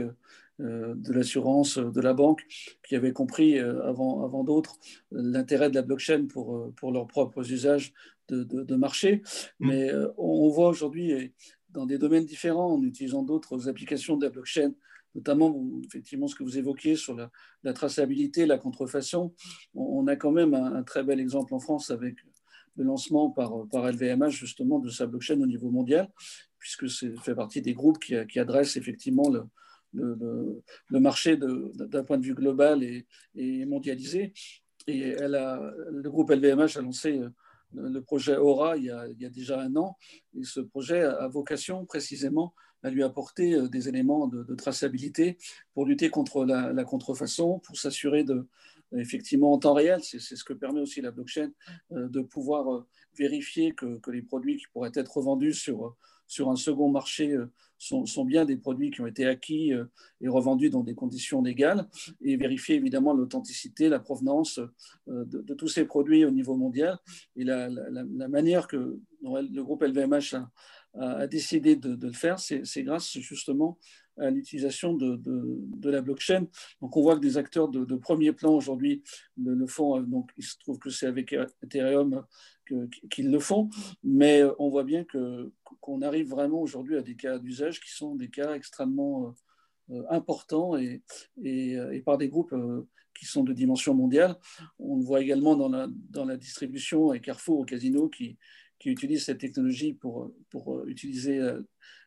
de 0.60 1.12
l'assurance, 1.12 1.78
de 1.78 2.00
la 2.00 2.14
banque, 2.14 2.42
qui 2.86 2.94
avaient 2.96 3.12
compris 3.12 3.58
avant, 3.58 4.24
avant 4.24 4.44
d'autres 4.44 4.76
l'intérêt 5.10 5.70
de 5.70 5.74
la 5.74 5.82
blockchain 5.82 6.26
pour, 6.26 6.72
pour 6.74 6.92
leurs 6.92 7.06
propres 7.06 7.50
usages 7.50 7.92
de, 8.28 8.76
marché. 8.76 9.22
Mm. 9.58 9.68
Mais 9.68 9.90
on 10.16 10.48
voit 10.48 10.68
aujourd'hui, 10.68 11.32
dans 11.70 11.86
des 11.86 11.98
domaines 11.98 12.26
différents, 12.26 12.74
en 12.74 12.82
utilisant 12.82 13.22
d'autres 13.22 13.68
applications 13.68 14.16
de 14.16 14.24
la 14.24 14.30
blockchain, 14.30 14.72
notamment 15.14 15.80
effectivement 15.84 16.26
ce 16.26 16.34
que 16.34 16.44
vous 16.44 16.58
évoquiez 16.58 16.96
sur 16.96 17.16
la, 17.16 17.72
traçabilité, 17.72 18.46
la 18.46 18.58
contrefaçon. 18.58 19.34
On, 19.74 20.06
a 20.06 20.16
quand 20.16 20.32
même 20.32 20.54
un, 20.54 20.82
très 20.82 21.02
bel 21.02 21.20
exemple 21.20 21.54
en 21.54 21.58
France 21.58 21.90
avec 21.90 22.16
le 22.76 22.84
lancement 22.84 23.30
par, 23.30 23.66
par 23.70 23.90
LVMH 23.90 24.30
justement 24.30 24.78
de 24.78 24.90
sa 24.90 25.06
blockchain 25.06 25.40
au 25.40 25.46
niveau 25.46 25.70
mondial, 25.70 26.10
puisque 26.58 26.88
c'est 26.88 27.16
fait 27.18 27.34
partie 27.34 27.62
des 27.62 27.74
groupes 27.74 27.98
qui, 27.98 28.14
qui 28.28 28.38
adressent 28.38 28.76
effectivement 28.76 29.28
le, 29.28 29.44
le, 29.92 30.62
marché 30.90 31.36
d'un 31.36 32.04
point 32.04 32.18
de 32.18 32.24
vue 32.24 32.34
global 32.34 32.82
et, 32.82 33.66
mondialisé. 33.66 34.32
Et 34.86 35.14
le 35.18 36.08
groupe 36.08 36.30
LVMH 36.30 36.76
a 36.76 36.82
lancé 36.82 37.20
le 37.72 38.00
projet 38.00 38.36
Aura 38.36 38.76
il 38.76 38.84
y, 38.84 38.90
a, 38.90 39.30
déjà 39.30 39.60
un 39.60 39.76
an. 39.76 39.96
Et 40.38 40.44
ce 40.44 40.60
projet 40.60 41.02
a 41.02 41.28
vocation 41.28 41.84
précisément 41.86 42.54
à 42.82 42.90
lui 42.90 43.02
apporter 43.02 43.54
euh, 43.54 43.68
des 43.68 43.88
éléments 43.88 44.26
de, 44.26 44.54
traçabilité 44.54 45.38
pour 45.74 45.86
lutter 45.86 46.10
contre 46.10 46.44
la, 46.44 46.84
contrefaçon, 46.84 47.58
pour 47.60 47.76
s'assurer 47.76 48.24
de, 48.24 48.48
effectivement 48.92 49.52
en 49.52 49.58
temps 49.58 49.74
réel, 49.74 50.00
c'est 50.02 50.18
ce 50.18 50.44
que 50.44 50.52
permet 50.52 50.80
aussi 50.80 51.00
la 51.00 51.10
blockchain, 51.10 51.50
euh, 51.92 52.08
de 52.08 52.22
pouvoir 52.22 52.72
euh, 52.72 52.86
vérifier 53.18 53.72
que, 53.72 54.00
les 54.10 54.22
produits 54.22 54.56
qui 54.56 54.66
pourraient 54.72 54.92
être 54.94 55.16
revendus 55.16 55.54
sur, 55.54 55.96
sur 56.26 56.50
un 56.50 56.56
second 56.56 56.90
marché 56.90 57.36
sont, 57.80 58.24
bien 58.24 58.44
des 58.44 58.56
produits 58.56 58.90
qui 58.90 59.00
ont 59.00 59.06
été 59.06 59.24
acquis 59.26 59.72
et 60.20 60.28
revendus 60.28 60.70
dans 60.70 60.84
des 60.84 60.94
conditions 60.94 61.42
légales, 61.42 61.88
et 62.20 62.36
vérifier 62.36 62.76
évidemment 62.76 63.14
l'authenticité, 63.14 63.88
la 63.88 63.98
provenance 63.98 64.60
de, 65.06 65.24
de, 65.40 65.54
tous 65.54 65.68
ces 65.68 65.86
produits 65.86 66.24
au 66.24 66.30
niveau 66.30 66.56
mondial. 66.56 66.98
Et 67.36 67.44
la, 67.44 67.70
manière 68.28 68.68
que 68.68 69.00
le 69.22 69.62
groupe 69.62 69.82
LVMH 69.82 70.36
a 70.98 71.26
décidé 71.26 71.76
de, 71.76 72.06
le 72.06 72.12
faire, 72.12 72.38
c'est 72.38 72.82
grâce 72.82 73.18
justement 73.18 73.78
à 74.18 74.30
l'utilisation 74.30 74.94
de, 74.94 75.90
la 75.90 76.02
blockchain. 76.02 76.46
Donc 76.80 76.96
on 76.96 77.02
voit 77.02 77.16
que 77.16 77.20
des 77.20 77.36
acteurs 77.36 77.68
de, 77.68 77.96
premier 77.96 78.32
plan 78.32 78.54
aujourd'hui 78.54 79.02
le, 79.36 79.66
font. 79.66 80.00
Donc 80.00 80.30
il 80.36 80.44
se 80.44 80.58
trouve 80.58 80.78
que 80.78 80.90
c'est 80.90 81.06
avec 81.06 81.34
Ethereum 81.62 82.24
qu'ils 83.10 83.30
le 83.30 83.40
font, 83.40 83.68
mais 84.04 84.42
on 84.58 84.68
voit 84.68 84.84
bien 84.84 85.04
qu'on 85.04 86.02
arrive 86.02 86.28
vraiment 86.28 86.60
aujourd'hui 86.60 86.96
à 86.96 87.02
des 87.02 87.16
cas 87.16 87.38
d'usage 87.38 87.80
qui 87.80 87.90
sont 87.90 88.14
des 88.14 88.30
cas 88.30 88.54
extrêmement 88.54 89.34
euh, 89.90 90.04
importants 90.08 90.76
et, 90.76 91.02
et, 91.42 91.72
et, 91.72 92.00
par 92.00 92.16
des 92.16 92.28
groupes 92.28 92.52
euh, 92.52 92.86
qui 93.18 93.26
sont 93.26 93.42
de 93.42 93.52
dimension 93.52 93.92
mondiale. 93.92 94.36
On 94.78 94.96
le 94.96 95.04
voit 95.04 95.20
également 95.20 95.56
dans 95.56 95.68
la, 95.68 95.88
dans 96.10 96.24
la 96.24 96.36
distribution 96.36 97.10
avec 97.10 97.24
Carrefour 97.24 97.58
au 97.58 97.64
casino 97.64 98.08
qui, 98.08 98.38
qui 98.80 98.88
utilisent 98.88 99.26
cette 99.26 99.38
technologie 99.38 99.92
pour, 99.92 100.32
pour 100.48 100.74
euh, 100.74 100.84
utiliser 100.88 101.38
euh, 101.38 101.60
euh, 101.60 101.62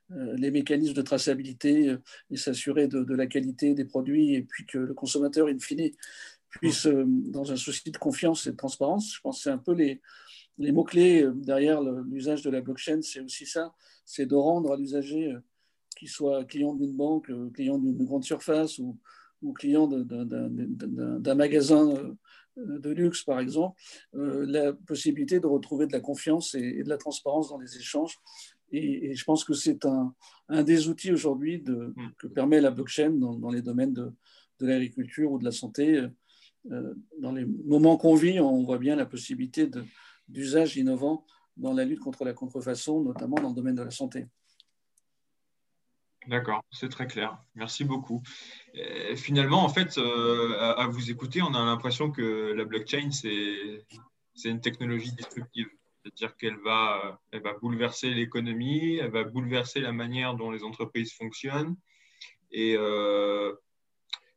les 0.10 0.52
mécanismes 0.52 0.94
de 0.94 1.02
traçabilité 1.02 1.96
et 2.30 2.38
s'assurer 2.38 2.88
de, 2.88 3.14
la 3.14 3.26
qualité 3.26 3.74
des 3.74 3.86
produits 3.86 4.36
et 4.36 4.44
puis 4.44 4.66
que 4.66 4.78
le 4.78 4.94
consommateur, 4.94 5.48
in 5.48 5.60
fine, 5.60 5.92
puisse, 6.50 6.88
dans 6.88 7.52
un 7.52 7.56
souci 7.56 7.90
de 7.90 7.98
confiance 7.98 8.46
et 8.46 8.52
de 8.52 8.58
transparence, 8.58 9.16
je 9.16 9.22
pense 9.22 9.38
que 9.38 9.44
c'est 9.44 9.50
un 9.50 9.58
peu 9.58 9.74
les, 9.74 10.02
mots-clés 10.58 11.28
derrière 11.34 11.82
l'usage 11.82 12.44
de 12.44 12.50
la 12.52 12.62
blockchain, 12.62 13.02
c'est 13.02 13.22
aussi 13.22 13.46
ça, 13.46 13.74
c'est 14.06 14.26
de 14.26 14.36
rendre 14.36 14.74
à 14.74 14.78
l'usager, 14.78 15.36
qu'il 15.96 16.10
soit 16.10 16.44
client 16.46 16.74
d'une 16.74 16.96
banque, 16.96 17.32
client 17.54 17.78
d'une 17.78 18.06
grande 18.06 18.24
surface 18.24 18.80
ou, 18.80 19.00
client 19.56 19.88
d'un 19.88 21.36
magasin 21.36 21.90
euh, 22.58 22.80
de 22.80 22.90
luxe, 22.92 23.24
par 23.24 23.42
exemple, 23.42 23.78
euh, 24.16 24.46
la 24.48 24.72
possibilité 24.72 25.42
de 25.42 25.48
retrouver 25.48 25.86
de 25.86 25.92
la 25.92 26.00
confiance 26.00 26.56
et, 26.56 26.82
de 26.82 26.88
la 26.88 26.98
transparence 26.98 27.50
dans 27.50 27.58
les 27.58 27.78
échanges. 27.78 28.20
Et, 28.74 29.16
je 29.16 29.24
pense 29.24 29.44
que 29.44 29.54
c'est 29.54 29.86
un, 29.86 30.64
des 30.64 30.90
outils 30.90 31.12
aujourd'hui 31.12 31.64
mm. 31.66 31.94
que 32.18 32.28
permet 32.28 32.60
la 32.60 32.72
blockchain 32.72 33.12
dans, 33.12 33.50
les 33.50 33.62
domaines 33.62 33.94
de, 33.94 34.12
l'agriculture 34.60 35.32
ou 35.32 35.40
de 35.40 35.46
la 35.46 35.52
santé. 35.52 36.08
Euh, 36.72 36.94
dans 37.20 37.32
les 37.32 37.46
moments 37.46 37.98
qu'on 37.98 38.16
vit, 38.16 38.40
on 38.40 38.64
voit 38.64 38.78
bien 38.78 38.96
la 38.96 39.06
possibilité 39.06 39.70
d'usage 40.28 40.78
innovant 40.78 41.26
dans 41.58 41.74
la 41.74 41.86
lutte 41.86 42.00
contre 42.00 42.24
la 42.26 42.34
contrefaçon, 42.34 43.02
notamment 43.02 43.36
dans 43.36 43.50
le 43.50 43.56
domaine 43.56 43.76
de 43.76 43.84
la 43.84 43.92
santé. 43.92 44.26
D'accord, 46.28 46.64
c'est 46.72 46.90
très 46.90 47.06
clair. 47.08 47.38
Merci 47.56 47.84
beaucoup. 47.84 48.22
finalement, 49.16 49.64
en 49.64 49.70
fait, 49.70 49.98
euh, 49.98 50.58
à, 50.58 50.88
vous 50.88 51.12
écouter, 51.12 51.42
on 51.42 51.54
a 51.54 51.66
l'impression 51.66 52.12
que 52.12 52.54
la 52.54 52.64
blockchain, 52.64 53.12
c'est 53.12 54.50
une 54.50 54.62
technologie 54.62 55.12
disruptive. 55.12 55.68
C'est-à-dire 56.04 56.36
qu'elle 56.36 56.58
va, 56.58 57.22
elle 57.32 57.42
va 57.42 57.54
bouleverser 57.54 58.10
l'économie, 58.10 58.98
elle 58.98 59.12
va 59.12 59.24
bouleverser 59.24 59.80
la 59.80 59.94
manière 59.94 60.36
dont 60.36 60.52
les 60.52 60.64
entreprises 60.64 61.14
fonctionnent. 61.14 61.76
Et 62.52 62.76
euh, 62.78 63.54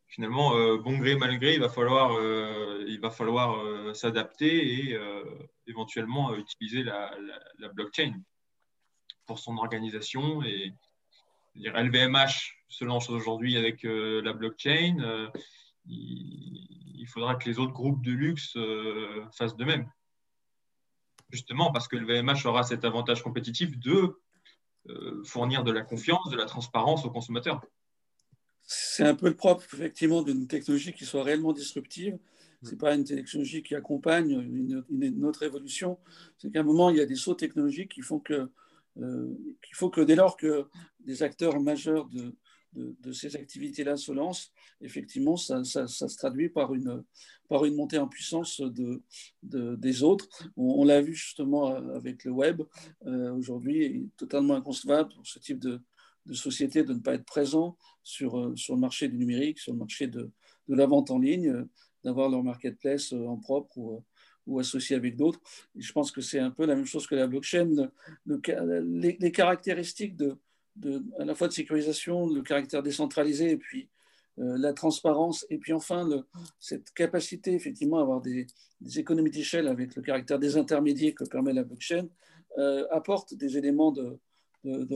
finalement, 0.06 0.56
euh, 0.56 0.78
bon 0.78 0.98
gré, 0.98 1.16
mal 1.16 1.38
gré, 1.38 1.54
il 1.54 1.60
va 1.60 1.68
falloir, 1.68 2.16
s'adapter 3.94 4.90
et 4.90 4.98
éventuellement 5.66 6.34
utiliser 6.34 6.82
la, 6.84 7.10
blockchain 7.74 8.14
pour 9.26 9.38
son 9.38 9.56
organisation 9.56 10.42
et, 10.42 10.72
LVMH 11.58 12.54
se 12.68 12.84
lance 12.84 13.08
aujourd'hui 13.10 13.56
avec 13.56 13.84
euh, 13.84 14.20
la 14.22 14.32
blockchain. 14.32 14.98
Euh, 15.00 15.28
il, 15.86 17.06
faudra 17.08 17.36
que 17.36 17.48
les 17.48 17.58
autres 17.60 17.72
groupes 17.72 18.04
de 18.04 18.10
luxe 18.10 18.56
euh, 18.56 19.24
fassent 19.32 19.56
de 19.56 19.64
même. 19.64 19.88
Justement 21.36 21.70
parce 21.72 21.86
que 21.88 21.96
le 21.96 22.06
VMH 22.06 22.46
aura 22.46 22.62
cet 22.62 22.84
avantage 22.84 23.22
compétitif 23.22 23.78
de 23.78 24.18
fournir 25.24 25.64
de 25.64 25.72
la 25.72 25.82
confiance, 25.82 26.30
de 26.30 26.36
la 26.36 26.46
transparence 26.46 27.04
aux 27.04 27.10
consommateurs. 27.10 27.60
C'est 28.62 29.04
un 29.04 29.14
peu 29.14 29.28
le 29.28 29.36
propre, 29.36 29.64
effectivement, 29.74 30.22
d'une 30.22 30.46
technologie 30.46 30.92
qui 30.92 31.04
soit 31.04 31.22
réellement 31.22 31.52
disruptive. 31.52 32.18
Ce 32.62 32.70
n'est 32.70 32.76
pas 32.76 32.94
une 32.94 33.04
technologie 33.04 33.62
qui 33.62 33.74
accompagne 33.74 34.30
une, 34.30 34.84
une 34.88 35.24
autre 35.24 35.42
évolution. 35.42 35.98
C'est 36.38 36.52
qu'à 36.52 36.60
un 36.60 36.64
moment, 36.64 36.90
il 36.90 36.96
y 36.96 37.00
a 37.00 37.06
des 37.06 37.16
sauts 37.16 37.34
technologiques 37.34 37.92
qui 37.92 38.02
font 38.02 38.18
que, 38.18 38.50
qu'il 38.96 39.74
faut 39.74 39.90
que 39.90 40.00
dès 40.00 40.16
lors 40.16 40.36
que 40.36 40.66
des 41.00 41.22
acteurs 41.22 41.60
majeurs 41.60 42.08
de, 42.08 42.34
de, 42.76 43.12
ces 43.12 43.36
activités-là 43.36 43.96
se 43.96 44.12
lancent, 44.12 44.52
effectivement, 44.80 45.36
ça, 45.36 45.64
se 45.64 46.16
traduit 46.16 46.48
par 46.48 46.74
une, 46.74 47.02
par 47.48 47.64
une 47.64 47.74
montée 47.74 47.98
en 47.98 48.08
puissance 48.08 48.60
de, 48.60 49.02
des 49.42 50.02
autres. 50.02 50.28
On, 50.56 50.84
l'a 50.84 51.00
vu 51.00 51.14
justement 51.14 51.74
avec 51.94 52.24
le 52.24 52.32
web. 52.32 52.62
Euh, 53.06 53.32
aujourd'hui, 53.32 53.86
il 53.86 53.96
est 53.96 54.16
totalement 54.16 54.54
inconcevable 54.54 55.12
pour 55.14 55.26
ce 55.26 55.38
type 55.38 55.58
de, 55.58 55.80
société 56.32 56.82
de 56.82 56.92
ne 56.92 56.98
pas 56.98 57.14
être 57.14 57.24
présent 57.24 57.76
sur, 58.02 58.38
euh, 58.38 58.56
sur 58.56 58.74
le 58.74 58.80
marché 58.80 59.08
du 59.08 59.16
numérique, 59.16 59.60
sur 59.60 59.72
le 59.72 59.78
marché 59.78 60.08
de, 60.08 60.30
la 60.68 60.86
vente 60.86 61.12
en 61.12 61.18
ligne, 61.18 61.64
d'avoir 62.02 62.28
leur 62.28 62.42
marketplace 62.42 63.12
euh, 63.12 63.26
en 63.26 63.36
propre 63.36 63.78
ou, 63.78 64.04
ou 64.46 64.58
associé 64.58 64.96
avec 64.96 65.16
d'autres. 65.16 65.40
je 65.76 65.92
pense 65.92 66.10
que 66.10 66.20
c'est 66.20 66.38
un 66.38 66.50
peu 66.50 66.66
la 66.66 66.74
même 66.74 66.86
chose 66.86 67.06
que 67.06 67.14
la 67.14 67.26
blockchain. 67.26 67.90
les, 68.26 69.32
caractéristiques 69.32 70.16
de, 70.16 70.36
à 71.18 71.24
la 71.24 71.34
fois 71.34 71.48
de 71.48 71.52
sécurisation, 71.52 72.26
le 72.26 72.42
caractère 72.42 72.82
décentralisé 72.82 73.50
et 73.50 73.56
puis 73.56 73.88
euh, 74.38 74.58
la 74.58 74.74
transparence, 74.74 75.46
et 75.48 75.56
puis 75.56 75.72
enfin 75.72 76.06
cette 76.60 76.90
capacité 76.92 77.54
effectivement 77.54 77.98
à 77.98 78.02
avoir 78.02 78.20
des, 78.20 78.46
économies 78.96 79.30
d'échelle 79.30 79.66
avec 79.66 79.96
le 79.96 80.02
caractère 80.02 80.38
des 80.38 80.58
intermédiaires 80.58 81.14
que 81.14 81.24
permet 81.24 81.54
la 81.54 81.64
blockchain, 81.64 82.06
euh, 82.58 82.86
apporte 82.90 83.32
des 83.32 83.56
éléments 83.56 83.92
de, 83.92 84.18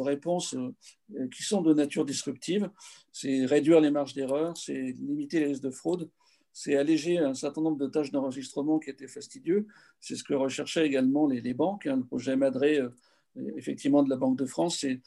réponse 0.00 0.54
euh, 0.54 1.28
qui 1.28 1.42
sont 1.42 1.62
de 1.62 1.72
nature 1.72 2.04
disruptive. 2.04 2.70
C'est 3.12 3.46
réduire 3.46 3.80
les 3.80 3.90
marges 3.90 4.14
d'erreur, 4.14 4.56
c'est 4.56 4.74
limiter 4.74 5.40
les 5.40 5.46
risques 5.46 5.62
de 5.62 5.70
fraude, 5.70 6.10
c'est 6.52 6.76
alléger 6.76 7.18
un 7.18 7.34
certain 7.34 7.62
nombre 7.62 7.78
de 7.78 7.86
tâches 7.86 8.10
d'enregistrement 8.10 8.78
qui 8.78 8.90
étaient 8.90 9.08
fastidieux. 9.08 9.68
C'est 10.00 10.16
ce 10.16 10.24
que 10.24 10.34
recherchaient 10.34 10.84
également 10.84 11.26
les, 11.26 11.54
banques. 11.54 11.86
Hein. 11.86 11.96
le 11.96 12.04
projet 12.04 12.36
Madré 12.36 12.80
effectivement 13.56 14.02
de 14.02 14.10
la 14.10 14.16
Banque 14.16 14.38
de 14.38 14.46
France, 14.46 14.78
c'est 14.80 15.00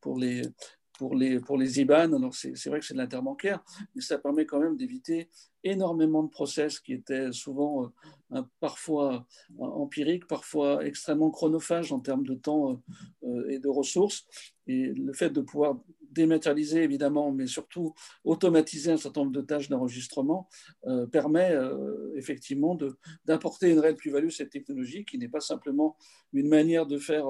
pour 0.00 0.18
les, 0.18 0.42
pour 0.98 1.14
les, 1.14 1.40
pour 1.40 1.58
les 1.58 1.80
IBAN, 1.80 2.12
alors 2.12 2.34
c'est 2.34 2.66
vrai 2.66 2.80
que 2.80 2.86
c'est 2.86 2.94
de 2.94 2.98
l'interbancaire, 2.98 3.62
mais 3.94 4.00
ça 4.00 4.18
permet 4.18 4.46
quand 4.46 4.60
même 4.60 4.76
d'éviter 4.76 5.28
énormément 5.62 6.22
de 6.22 6.28
process 6.28 6.78
qui 6.80 6.92
étaient 6.92 7.32
souvent 7.32 7.92
euh, 8.32 8.42
parfois 8.60 9.26
empiriques, 9.58 10.26
parfois 10.26 10.84
extrêmement 10.84 11.30
chronophages 11.30 11.92
en 11.92 12.00
termes 12.00 12.24
de 12.24 12.34
temps 12.34 12.80
euh, 13.24 13.48
et 13.50 13.58
de 13.58 13.68
ressources. 13.68 14.26
Et 14.68 14.92
le 14.94 15.12
fait 15.12 15.30
de 15.30 15.40
pouvoir 15.40 15.78
dématérialiser 16.16 16.82
évidemment, 16.82 17.30
mais 17.30 17.46
surtout 17.46 17.94
automatiser 18.24 18.92
un 18.92 18.96
certain 18.96 19.20
nombre 19.20 19.32
de 19.32 19.42
tâches 19.42 19.68
d'enregistrement 19.68 20.48
euh, 20.86 21.06
permet 21.06 21.56
effectivement 22.16 22.76
d'apporter 23.24 23.70
une 23.70 23.78
réelle 23.78 23.96
plus-value 23.96 24.28
à 24.28 24.30
cette 24.30 24.50
technologie 24.50 25.04
qui 25.04 25.18
n'est 25.18 25.28
pas 25.28 25.40
simplement 25.40 25.96
une 26.32 26.48
manière 26.48 26.86
de 26.86 26.98
faire 26.98 27.26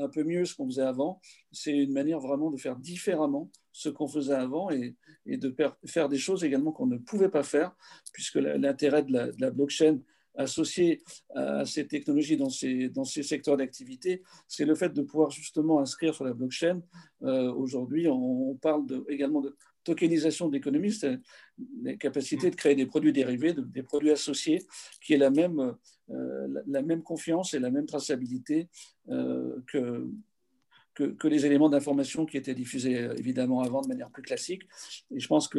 un 0.00 0.08
peu 0.08 0.24
mieux 0.24 0.44
ce 0.44 0.54
qu'on 0.54 0.66
faisait 0.66 0.82
avant. 0.82 1.20
C'est 1.52 1.76
une 1.76 1.92
manière 1.92 2.20
vraiment 2.20 2.50
de 2.50 2.56
faire 2.56 2.76
différemment 2.76 3.50
ce 3.72 3.88
qu'on 3.88 4.08
faisait 4.08 4.34
avant 4.34 4.70
et, 4.70 4.96
de 5.26 5.54
faire 5.86 6.08
des 6.08 6.18
choses 6.18 6.44
également 6.44 6.72
qu'on 6.72 6.86
ne 6.86 6.96
pouvait 6.96 7.28
pas 7.28 7.42
faire, 7.42 7.74
puisque 8.12 8.36
l'intérêt 8.36 9.02
de, 9.02 9.34
la, 9.38 9.50
blockchain 9.50 10.00
associé 10.40 11.02
à 11.34 11.64
ces 11.64 11.86
technologies 11.86 12.36
dans 12.36 12.50
ces, 12.50 12.88
dans 12.88 13.04
ces 13.04 13.22
secteurs 13.22 13.56
d'activité, 13.56 14.22
c'est 14.48 14.64
le 14.64 14.74
fait 14.74 14.92
de 14.92 15.02
pouvoir 15.02 15.30
justement 15.30 15.80
inscrire 15.80 16.14
sur 16.14 16.24
la 16.24 16.32
blockchain. 16.32 16.80
Euh, 17.22 17.52
aujourd'hui, 17.52 18.08
on, 18.08 18.54
parle 18.60 18.84
également 19.08 19.40
de 19.40 19.56
tokenisation 19.84 20.48
d'économie, 20.48 20.92
c'est 20.92 21.18
la 21.82 21.94
capacité 21.96 22.50
de 22.50 22.56
créer 22.56 22.74
des 22.74 22.86
produits 22.86 23.12
dérivés, 23.12 23.54
des 23.54 23.82
produits 23.82 24.10
associés, 24.10 24.62
qui 25.02 25.14
est 25.14 25.18
la 25.18 25.30
même, 25.30 25.74
euh, 26.10 26.62
la, 26.66 26.82
même 26.82 27.02
confiance 27.02 27.54
et 27.54 27.58
la 27.58 27.70
même 27.70 27.86
traçabilité 27.86 28.68
euh, 29.08 29.60
que, 29.66 30.06
que, 31.08 31.28
les 31.28 31.46
éléments 31.46 31.68
d'information 31.68 32.26
qui 32.26 32.36
étaient 32.36 32.54
diffusés 32.54 32.98
euh, 32.98 33.14
évidemment 33.16 33.60
avant 33.60 33.82
de 33.82 33.88
manière 33.88 34.10
plus 34.10 34.22
classique. 34.22 34.62
Et 35.10 35.20
je 35.20 35.26
pense 35.26 35.48
que 35.48 35.58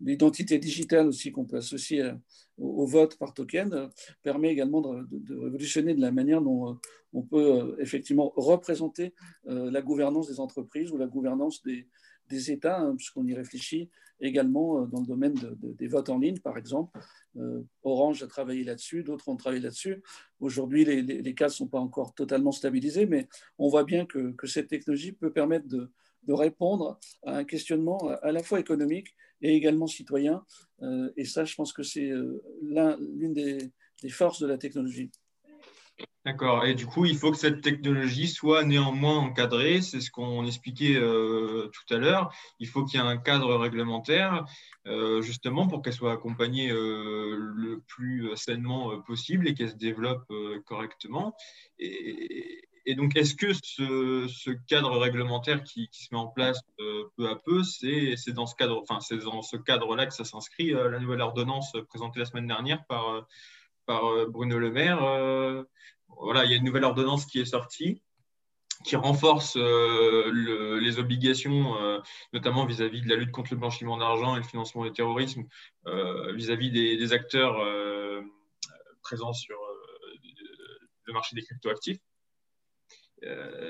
l'identité 0.00 0.58
digitale 0.58 1.06
aussi 1.06 1.32
qu'on 1.32 1.44
peut 1.44 1.58
associer 1.58 2.10
au, 2.58 2.86
vote 2.86 3.18
par 3.18 3.34
token 3.34 3.88
permet 4.22 4.50
également 4.50 4.80
de, 4.80 5.36
révolutionner 5.36 5.94
de 5.94 6.00
la 6.00 6.12
manière 6.12 6.42
dont 6.42 6.78
on 7.12 7.22
peut 7.22 7.76
effectivement 7.78 8.32
représenter 8.36 9.14
la 9.44 9.82
gouvernance 9.82 10.28
des 10.28 10.40
entreprises 10.40 10.90
ou 10.92 10.98
la 10.98 11.06
gouvernance 11.06 11.62
des, 11.62 11.88
des 12.28 12.50
États, 12.50 12.80
hein, 12.80 12.94
puisqu'on 12.96 13.26
y 13.26 13.34
réfléchit 13.34 13.90
également 14.22 14.80
euh, 14.80 14.86
dans 14.86 15.00
le 15.00 15.06
domaine 15.06 15.34
des 15.60 15.88
votes 15.88 16.08
en 16.08 16.18
ligne, 16.18 16.38
par 16.38 16.56
exemple. 16.56 16.98
Euh, 17.36 17.60
Orange 17.82 18.22
a 18.22 18.26
travaillé 18.26 18.64
là-dessus, 18.64 19.02
d'autres 19.02 19.28
ont 19.28 19.36
travaillé 19.36 19.62
là-dessus. 19.62 20.02
Aujourd'hui, 20.40 20.84
les, 20.84 21.34
cas 21.34 21.46
ne 21.46 21.50
sont 21.50 21.68
pas 21.68 21.80
encore 21.80 22.14
totalement 22.14 22.52
stabilisés, 22.52 23.06
mais 23.06 23.28
on 23.58 23.68
voit 23.68 23.84
bien 23.84 24.06
que, 24.06 24.34
cette 24.46 24.68
technologie 24.68 25.12
peut 25.12 25.32
permettre 25.32 25.66
de, 25.68 25.90
répondre 26.28 27.00
à 27.24 27.38
un 27.38 27.44
questionnement 27.44 27.98
à 28.22 28.30
la 28.30 28.44
fois 28.44 28.60
économique 28.60 29.08
et 29.40 29.56
également 29.56 29.88
citoyen. 29.88 30.44
Euh, 30.82 31.10
et 31.16 31.24
ça, 31.24 31.44
je 31.44 31.54
pense 31.56 31.72
que 31.72 31.82
c'est 31.82 32.12
l'une 32.62 33.34
des, 33.34 33.72
forces 34.08 34.40
de 34.40 34.46
la 34.46 34.56
technologie. 34.56 35.10
D'accord. 36.24 36.64
Et 36.64 36.74
du 36.74 36.86
coup, 36.86 37.04
il 37.04 37.16
faut 37.16 37.32
que 37.32 37.36
cette 37.36 37.62
technologie 37.62 38.28
soit 38.28 38.62
néanmoins 38.62 39.18
encadrée. 39.18 39.82
C'est 39.82 40.00
ce 40.00 40.10
qu'on 40.10 40.46
expliquait 40.46 40.94
euh, 40.94 41.68
tout 41.72 41.94
à 41.94 41.98
l'heure. 41.98 42.32
Il 42.60 42.68
faut 42.68 42.84
qu'il 42.84 43.00
y 43.00 43.02
ait 43.02 43.06
un 43.06 43.16
cadre 43.16 43.56
réglementaire, 43.56 44.44
euh, 44.86 45.20
justement, 45.20 45.66
pour 45.66 45.82
qu'elle 45.82 45.92
soit 45.92 46.12
accompagnée 46.12 46.70
euh, 46.70 47.34
le 47.36 47.80
plus 47.88 48.36
sainement 48.36 49.00
possible 49.00 49.48
et 49.48 49.54
qu'elle 49.54 49.70
se 49.70 49.74
développe 49.74 50.32
correctement. 50.64 51.34
Et, 51.80 52.62
donc, 52.96 53.16
est-ce 53.16 53.34
que 53.34 53.52
ce, 53.52 54.50
cadre 54.68 54.96
réglementaire 54.98 55.64
qui, 55.64 55.88
se 55.90 56.14
met 56.14 56.20
en 56.20 56.28
place 56.28 56.60
peu 56.78 57.28
à 57.28 57.34
peu, 57.34 57.64
c'est 57.64 58.32
dans 58.32 58.46
ce 58.46 58.54
cadre, 58.54 58.80
enfin, 58.80 59.00
c'est 59.00 59.18
dans 59.18 59.42
ce 59.42 59.56
cadre-là 59.56 60.06
que 60.06 60.14
ça 60.14 60.24
s'inscrit 60.24 60.70
la 60.70 61.00
nouvelle 61.00 61.20
ordonnance 61.20 61.72
présentée 61.88 62.20
la 62.20 62.26
semaine 62.26 62.46
dernière 62.46 62.84
par 62.86 63.26
par 63.86 64.02
Bruno 64.28 64.58
Le 64.58 64.70
Maire 64.70 65.00
voilà, 66.20 66.44
il 66.44 66.50
y 66.50 66.54
a 66.54 66.56
une 66.56 66.64
nouvelle 66.64 66.84
ordonnance 66.84 67.26
qui 67.26 67.40
est 67.40 67.44
sortie 67.44 68.02
qui 68.84 68.96
renforce 68.96 69.56
euh, 69.56 70.78
les 70.80 70.98
obligations, 70.98 71.76
euh, 71.80 72.00
notamment 72.32 72.66
vis-à-vis 72.66 73.02
de 73.02 73.08
la 73.08 73.16
lutte 73.16 73.30
contre 73.30 73.52
le 73.52 73.58
blanchiment 73.60 73.96
d'argent 73.96 74.34
et 74.34 74.38
le 74.38 74.44
financement 74.44 74.84
du 74.84 74.92
terrorisme, 74.92 75.44
euh, 75.86 76.32
vis-à-vis 76.32 76.70
des, 76.70 77.12
acteurs 77.12 77.58
présents 79.02 79.32
sur 79.32 79.56
le 81.04 81.12
marché 81.12 81.36
des 81.36 81.42
cryptoactifs. 81.42 81.98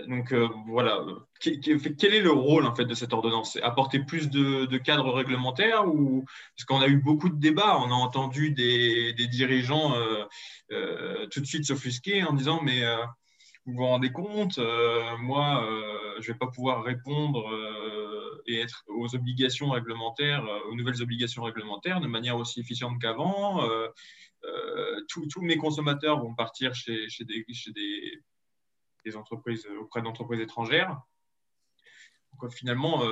Donc 0.09 0.33
voilà, 0.67 1.05
quel, 1.41 2.15
est 2.15 2.21
le 2.21 2.31
rôle 2.31 2.65
en 2.65 2.75
fait 2.75 2.87
de 2.87 2.95
cette 2.95 3.13
ordonnance? 3.13 3.59
Apporter 3.63 3.99
plus 4.01 4.31
de, 4.31 4.79
cadres 4.79 5.13
réglementaires 5.13 5.87
ou 5.87 6.25
parce 6.57 6.65
qu'on 6.67 6.81
a 6.81 6.89
eu 6.89 6.97
beaucoup 6.97 7.29
de 7.29 7.39
débats, 7.39 7.79
on 7.79 7.91
a 7.91 7.95
entendu 7.95 8.51
des, 8.51 9.13
dirigeants 9.13 9.95
tout 11.31 11.41
de 11.41 11.47
suite 11.47 11.67
s'offusquer 11.67 12.25
en 12.25 12.33
disant 12.33 12.61
mais 12.63 12.83
vous 13.65 13.75
vous 13.75 13.87
rendez 13.87 14.11
compte, 14.11 14.59
euh, 14.59 15.17
moi, 15.19 15.65
euh, 15.65 16.21
je 16.21 16.33
vais 16.33 16.39
pas 16.39 16.49
pouvoir 16.49 16.83
répondre 16.83 17.49
euh, 17.49 18.43
et 18.47 18.59
être 18.59 18.83
aux 18.89 19.15
obligations 19.15 19.71
réglementaires, 19.71 20.45
aux 20.69 20.75
nouvelles 20.75 21.01
obligations 21.01 21.45
réglementaires 21.45 22.01
de 22.01 22.09
manière 22.09 22.37
aussi 22.37 22.59
efficiente 22.61 23.01
qu'avant. 23.01 23.63
tous 25.09 25.41
mes 25.43 25.57
consommateurs 25.57 26.19
vont 26.19 26.35
partir 26.35 26.75
chez, 26.75 27.07
des, 27.21 28.12
entreprises, 29.17 29.67
auprès 29.81 30.03
d'entreprises 30.03 30.41
étrangères. 30.41 31.01
Donc, 32.33 32.51
finalement, 32.53 33.03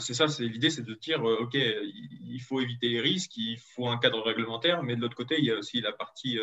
c'est 0.00 0.14
ça, 0.14 0.26
c'est 0.26 0.44
l'idée, 0.44 0.68
c'est 0.68 0.82
de 0.82 0.94
dire, 0.94 1.22
OK, 1.22 1.54
il 1.54 2.40
faut 2.40 2.60
éviter 2.60 2.88
les 2.88 3.00
risques, 3.00 3.36
il 3.36 3.56
faut 3.58 3.86
un 3.86 3.98
cadre 3.98 4.20
réglementaire, 4.20 4.82
mais 4.82 4.96
de 4.96 5.00
l'autre 5.00 5.16
côté, 5.16 5.36
il 5.38 5.44
y 5.44 5.52
a 5.52 5.56
aussi 5.56 5.80
la 5.80 5.92
partie 5.92 6.40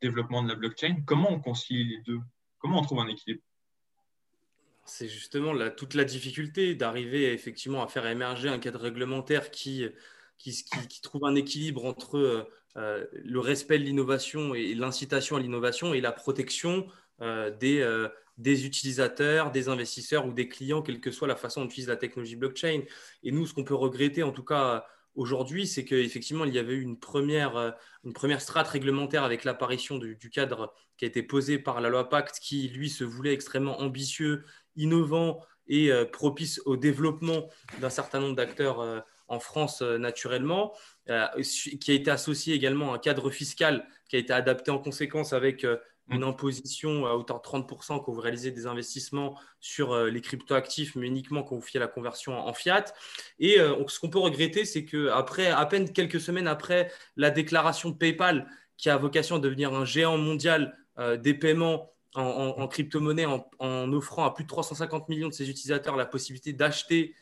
développement 0.00 0.42
de 0.42 0.48
la 0.48 0.54
blockchain. 0.54 1.02
Comment 1.06 1.30
on 1.30 1.40
concilie 1.40 1.84
les 1.84 2.02
deux? 2.02 2.20
Comment 2.58 2.80
on 2.80 2.82
trouve 2.82 3.00
un 3.00 3.08
équilibre? 3.08 3.42
C'est 4.84 5.08
justement 5.08 5.52
toute 5.70 5.94
la 5.94 6.04
difficulté 6.04 6.74
d'arriver 6.74 7.32
effectivement 7.32 7.82
à 7.82 7.88
faire 7.88 8.06
émerger 8.06 8.48
un 8.48 8.58
cadre 8.58 8.80
réglementaire 8.80 9.50
qui, 9.50 9.84
qui, 10.38 11.00
trouve 11.02 11.24
un 11.24 11.34
équilibre 11.34 11.84
entre 11.84 12.48
euh, 12.76 13.06
le 13.12 13.40
respect 13.40 13.78
de 13.78 13.84
l'innovation 13.84 14.54
et 14.54 14.74
l'incitation 14.74 15.36
à 15.36 15.40
l'innovation 15.40 15.94
et 15.94 16.02
la 16.02 16.12
protection 16.12 16.86
euh, 17.22 17.50
des, 17.50 17.80
euh, 17.80 18.08
des 18.36 18.66
utilisateurs, 18.66 19.50
des 19.50 19.70
investisseurs 19.70 20.26
ou 20.26 20.32
des 20.32 20.46
clients, 20.46 20.82
quelle 20.82 21.00
que 21.00 21.10
soit 21.10 21.26
la 21.26 21.36
façon 21.36 21.62
dont 21.62 21.68
utilise 21.68 21.88
la 21.88 21.96
technologie 21.96 22.36
blockchain. 22.36 22.82
Et 23.22 23.32
nous, 23.32 23.46
ce 23.46 23.54
qu'on 23.54 23.64
peut 23.64 23.74
regretter, 23.74 24.22
en 24.22 24.32
tout 24.32 24.44
cas 24.44 24.86
aujourd'hui, 25.14 25.66
c'est 25.66 25.86
qu'effectivement, 25.86 26.44
il 26.44 26.52
y 26.52 26.58
avait 26.58 26.74
eu 26.74 26.82
une 26.82 26.98
première, 26.98 27.74
une 28.04 28.12
première 28.12 28.42
strate 28.42 28.68
réglementaire 28.68 29.24
avec 29.24 29.44
l'apparition 29.44 29.96
du, 29.96 30.30
cadre 30.30 30.74
qui 30.98 31.06
a 31.06 31.08
été 31.08 31.22
posé 31.22 31.58
par 31.58 31.80
la 31.80 31.88
loi 31.88 32.10
Pacte, 32.10 32.38
qui, 32.38 32.68
lui, 32.68 32.90
se 32.90 33.04
voulait 33.04 33.32
extrêmement 33.32 33.80
ambitieux, 33.80 34.44
innovant 34.76 35.40
et 35.68 35.90
propice 36.12 36.60
au 36.66 36.76
développement 36.76 37.48
d'un 37.80 37.88
certain 37.88 38.20
nombre 38.20 38.36
d'acteurs 38.36 39.04
en 39.28 39.40
France 39.40 39.80
naturellement, 39.80 40.74
qui 41.06 41.90
a 41.90 41.94
été 41.94 42.10
associé 42.10 42.54
également 42.54 42.92
à 42.92 42.96
un 42.96 42.98
cadre 42.98 43.30
fiscal 43.30 43.86
qui 44.08 44.16
a 44.16 44.18
été 44.18 44.32
adapté 44.32 44.70
en 44.70 44.78
conséquence 44.78 45.32
avec 45.32 45.64
une 46.08 46.20
mm. 46.20 46.24
imposition 46.24 47.06
à 47.06 47.14
hauteur 47.14 47.40
de 47.40 47.46
30% 47.46 48.04
quand 48.04 48.12
vous 48.12 48.20
réalisez 48.20 48.50
des 48.50 48.66
investissements 48.66 49.38
sur 49.60 49.92
euh, 49.92 50.08
les 50.08 50.20
cryptoactifs, 50.20 50.94
mais 50.96 51.06
uniquement 51.06 51.42
quand 51.42 51.56
vous 51.56 51.62
faites 51.62 51.80
la 51.80 51.88
conversion 51.88 52.38
en 52.38 52.52
fiat. 52.52 52.84
Et 53.38 53.58
euh, 53.58 53.74
ce 53.88 53.98
qu'on 53.98 54.10
peut 54.10 54.18
regretter, 54.18 54.64
c'est 54.64 54.84
qu'après, 54.84 55.48
à 55.48 55.66
peine 55.66 55.92
quelques 55.92 56.20
semaines 56.20 56.46
après 56.46 56.92
la 57.16 57.30
déclaration 57.30 57.90
de 57.90 57.96
PayPal, 57.96 58.48
qui 58.76 58.90
a 58.90 58.96
vocation 58.96 59.36
à 59.36 59.38
devenir 59.38 59.74
un 59.74 59.84
géant 59.84 60.18
mondial 60.18 60.76
euh, 60.98 61.16
des 61.16 61.34
paiements 61.34 61.92
en, 62.14 62.66
crypto-monnaie, 62.66 63.26
en, 63.26 63.92
offrant 63.92 64.24
à 64.24 64.32
plus 64.32 64.44
de 64.44 64.48
350 64.48 65.10
millions 65.10 65.28
de 65.28 65.34
ses 65.34 65.50
utilisateurs 65.50 65.96
la 65.96 66.06
possibilité 66.06 66.54
d'acheter 66.54 67.14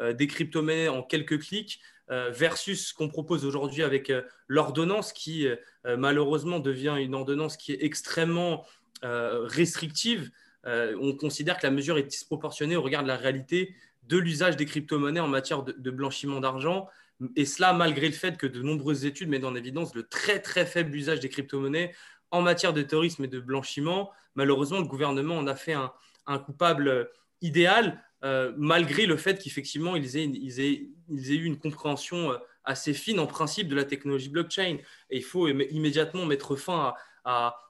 des 0.00 0.26
crypto-monnaies 0.26 0.88
en 0.88 1.02
quelques 1.02 1.40
clics, 1.40 1.80
euh, 2.10 2.30
versus 2.30 2.88
ce 2.88 2.94
qu'on 2.94 3.08
propose 3.08 3.46
aujourd'hui 3.46 3.82
avec 3.82 4.10
euh, 4.10 4.20
l'ordonnance 4.46 5.14
qui 5.14 5.48
euh, 5.48 5.56
malheureusement 5.96 6.60
devient 6.60 6.96
une 7.00 7.14
ordonnance 7.14 7.56
qui 7.56 7.72
est 7.72 7.82
extrêmement 7.82 8.66
restrictive. 9.02 10.30
on 10.64 11.14
considère 11.14 11.58
que 11.58 11.66
la 11.66 11.70
mesure 11.70 11.98
est 11.98 12.04
disproportionnée 12.04 12.74
au 12.74 12.80
regard 12.80 13.02
de 13.02 13.08
la 13.08 13.18
réalité 13.18 13.74
de 14.04 14.16
l'usage 14.16 14.56
des 14.56 14.64
crypto-monnaies 14.64 15.20
en 15.20 15.28
matière 15.28 15.62
de, 15.62 15.90
blanchiment 15.90 16.40
d'argent. 16.40 16.88
Et 17.36 17.44
cela 17.44 17.74
malgré 17.74 18.06
le 18.06 18.14
fait 18.14 18.38
que 18.38 18.46
de 18.46 18.62
nombreuses 18.62 19.04
études 19.04 19.28
mettent 19.28 19.44
en 19.44 19.54
évidence 19.54 19.94
le 19.94 20.04
très 20.04 20.40
très 20.40 20.64
faible 20.64 20.94
usage 20.94 21.20
des 21.20 21.28
crypto-monnaies 21.28 21.94
en 22.30 22.40
matière 22.40 22.72
de 22.72 22.80
terrorisme 22.80 23.24
et 23.24 23.28
de 23.28 23.40
blanchiment. 23.40 24.10
Malheureusement, 24.36 24.78
le 24.78 24.86
gouvernement 24.86 25.36
en 25.36 25.46
a 25.46 25.54
fait 25.54 25.74
un 25.74 26.38
coupable 26.38 27.10
idéal 27.42 28.02
euh, 28.24 28.52
malgré 28.56 29.04
le 29.04 29.16
fait 29.16 29.42
qu'effectivement, 29.42 29.96
ils 29.96 30.16
aient, 30.16 30.88
eu 31.08 31.44
une 31.44 31.58
compréhension 31.58 32.32
euh, 32.32 32.38
assez 32.64 32.94
fine 32.94 33.20
en 33.20 33.26
principe 33.26 33.68
de 33.68 33.74
la 33.74 33.84
technologie 33.84 34.30
blockchain. 34.30 34.78
Il 35.10 35.22
faut 35.22 35.46
immédiatement 35.48 36.24
mettre 36.24 36.56
fin 36.56 36.94
à, 37.24 37.60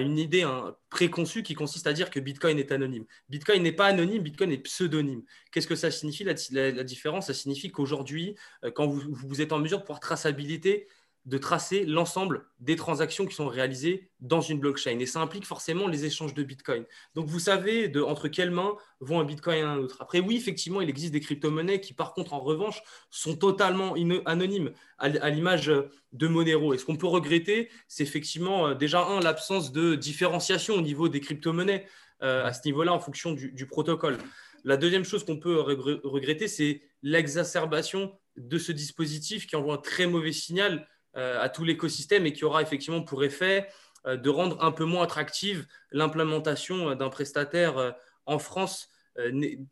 une 0.00 0.18
idée 0.18 0.42
hein, 0.42 0.74
préconçue 0.90 1.44
qui 1.44 1.54
consiste 1.54 1.86
à 1.86 1.92
dire 1.92 2.10
que 2.10 2.18
Bitcoin 2.18 2.58
est 2.58 2.72
anonyme. 2.72 3.04
Bitcoin 3.28 3.62
n'est 3.62 3.70
pas 3.70 3.86
anonyme, 3.86 4.24
Bitcoin 4.24 4.50
est 4.50 4.58
pseudonyme. 4.58 5.22
Qu'est-ce 5.52 5.68
que 5.68 5.76
ça 5.76 5.92
signifie 5.92 6.24
la, 6.24 6.34
différence? 6.82 7.28
Ça 7.28 7.34
signifie 7.34 7.70
qu'aujourd'hui, 7.70 8.34
euh, 8.64 8.72
quand 8.72 8.88
vous, 8.88 9.02
vous, 9.08 9.40
êtes 9.40 9.52
en 9.52 9.60
mesure 9.60 9.78
de 9.78 9.84
pouvoir 9.84 10.00
traçabilité, 10.00 10.88
de 11.24 11.38
tracer 11.38 11.84
l'ensemble 11.84 12.44
des 12.58 12.74
transactions 12.74 13.26
qui 13.26 13.34
sont 13.34 13.46
réalisées 13.46 14.10
dans 14.20 14.40
une 14.40 14.58
blockchain. 14.58 14.98
Et 14.98 15.06
ça 15.06 15.20
implique 15.20 15.46
forcément 15.46 15.86
les 15.86 16.04
échanges 16.04 16.34
de 16.34 16.42
Bitcoin. 16.42 16.84
Donc 17.14 17.26
vous 17.28 17.38
savez 17.38 17.92
entre 18.02 18.26
quelles 18.26 18.50
mains 18.50 18.74
vont 19.00 19.20
un 19.20 19.24
Bitcoin 19.24 19.58
et 19.58 19.62
un 19.62 19.76
autre. 19.78 19.98
Après, 20.00 20.18
oui, 20.18 20.36
effectivement, 20.36 20.80
il 20.80 20.88
existe 20.88 21.12
des 21.12 21.20
crypto-monnaies 21.20 21.80
qui, 21.80 21.94
par 21.94 22.12
contre, 22.12 22.32
en 22.32 22.40
revanche, 22.40 22.82
sont 23.10 23.36
totalement 23.36 23.94
anonymes, 24.24 24.72
à, 24.98 25.30
l'image 25.30 25.72
de 26.12 26.26
Monero. 26.26 26.74
Et 26.74 26.78
ce 26.78 26.84
qu'on 26.84 26.96
peut 26.96 27.06
regretter, 27.06 27.70
c'est 27.86 28.02
effectivement 28.02 28.68
euh, 28.68 28.74
déjà, 28.74 29.04
un, 29.04 29.20
l'absence 29.20 29.72
de 29.72 29.94
différenciation 29.94 30.74
au 30.74 30.80
niveau 30.80 31.08
des 31.08 31.20
crypto-monnaies 31.20 31.86
euh, 32.22 32.44
à 32.44 32.52
ce 32.52 32.60
niveau-là 32.66 32.92
en 32.92 33.00
fonction 33.00 33.32
du, 33.32 33.66
protocole. 33.66 34.18
La 34.64 34.76
deuxième 34.76 35.04
chose 35.04 35.24
qu'on 35.24 35.38
peut 35.38 35.60
regretter, 35.60 36.46
c'est 36.46 36.82
l'exacerbation 37.02 38.16
de 38.36 38.58
ce 38.58 38.72
dispositif 38.72 39.46
qui 39.46 39.56
envoie 39.56 39.74
un 39.74 39.78
très 39.78 40.06
mauvais 40.06 40.32
signal 40.32 40.86
à 41.14 41.48
tout 41.48 41.64
l'écosystème 41.64 42.26
et 42.26 42.32
qui 42.32 42.44
aura 42.44 42.62
effectivement 42.62 43.02
pour 43.02 43.22
effet 43.22 43.68
euh, 44.06 44.16
de 44.16 44.30
rendre 44.30 44.62
un 44.64 44.72
peu 44.72 44.84
moins 44.84 45.04
attractive 45.04 45.66
l'implémentation 45.92 46.90
euh, 46.90 46.94
d'un 46.94 47.08
prestataire 47.08 47.94
en 48.26 48.38
France, 48.38 48.88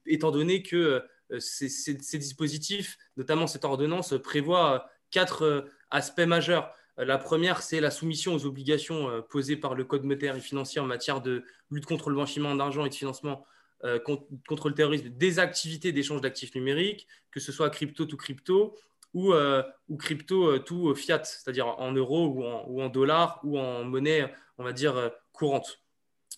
étant 0.06 0.32
donné 0.32 0.62
que 0.62 1.02
ces, 1.38 1.94
dispositifs, 1.94 2.98
notamment 3.16 3.46
cette 3.46 3.64
ordonnance, 3.64 4.14
prévoient 4.22 4.90
quatre 5.12 5.68
aspects 5.90 6.20
majeurs. 6.20 6.74
La 6.96 7.16
première, 7.16 7.62
c'est 7.62 7.80
la 7.80 7.92
soumission 7.92 8.34
aux 8.34 8.44
obligations 8.44 9.22
posées 9.30 9.56
par 9.56 9.76
le 9.76 9.84
Code 9.84 10.02
monétaire 10.02 10.34
et 10.34 10.40
financier 10.40 10.80
en 10.80 10.84
matière 10.84 11.20
de 11.20 11.44
lutte 11.70 11.86
contre 11.86 12.10
le 12.10 12.16
blanchiment 12.16 12.56
d'argent 12.56 12.84
et 12.84 12.88
de 12.88 12.94
financement 12.94 13.46
contre 14.04 14.68
le 14.68 14.74
terrorisme 14.74 15.10
des 15.10 15.38
activités 15.38 15.92
d'échange 15.92 16.20
d'actifs 16.20 16.54
numériques, 16.56 17.06
que 17.30 17.38
ce 17.38 17.52
soit 17.52 17.70
crypto 17.70 18.06
tout 18.06 18.16
crypto, 18.16 18.76
ou, 19.14 19.32
euh, 19.32 19.62
ou 19.88 19.96
crypto 19.96 20.46
euh, 20.46 20.58
tout 20.58 20.94
fiat, 20.94 21.24
c'est-à-dire 21.24 21.66
en 21.66 21.92
euros 21.92 22.64
ou 22.66 22.80
en, 22.80 22.88
dollars 22.88 23.40
ou 23.42 23.58
en 23.58 23.84
monnaie, 23.84 24.32
on 24.58 24.64
va 24.64 24.72
dire, 24.72 24.96
euh, 24.96 25.08
courante. 25.32 25.80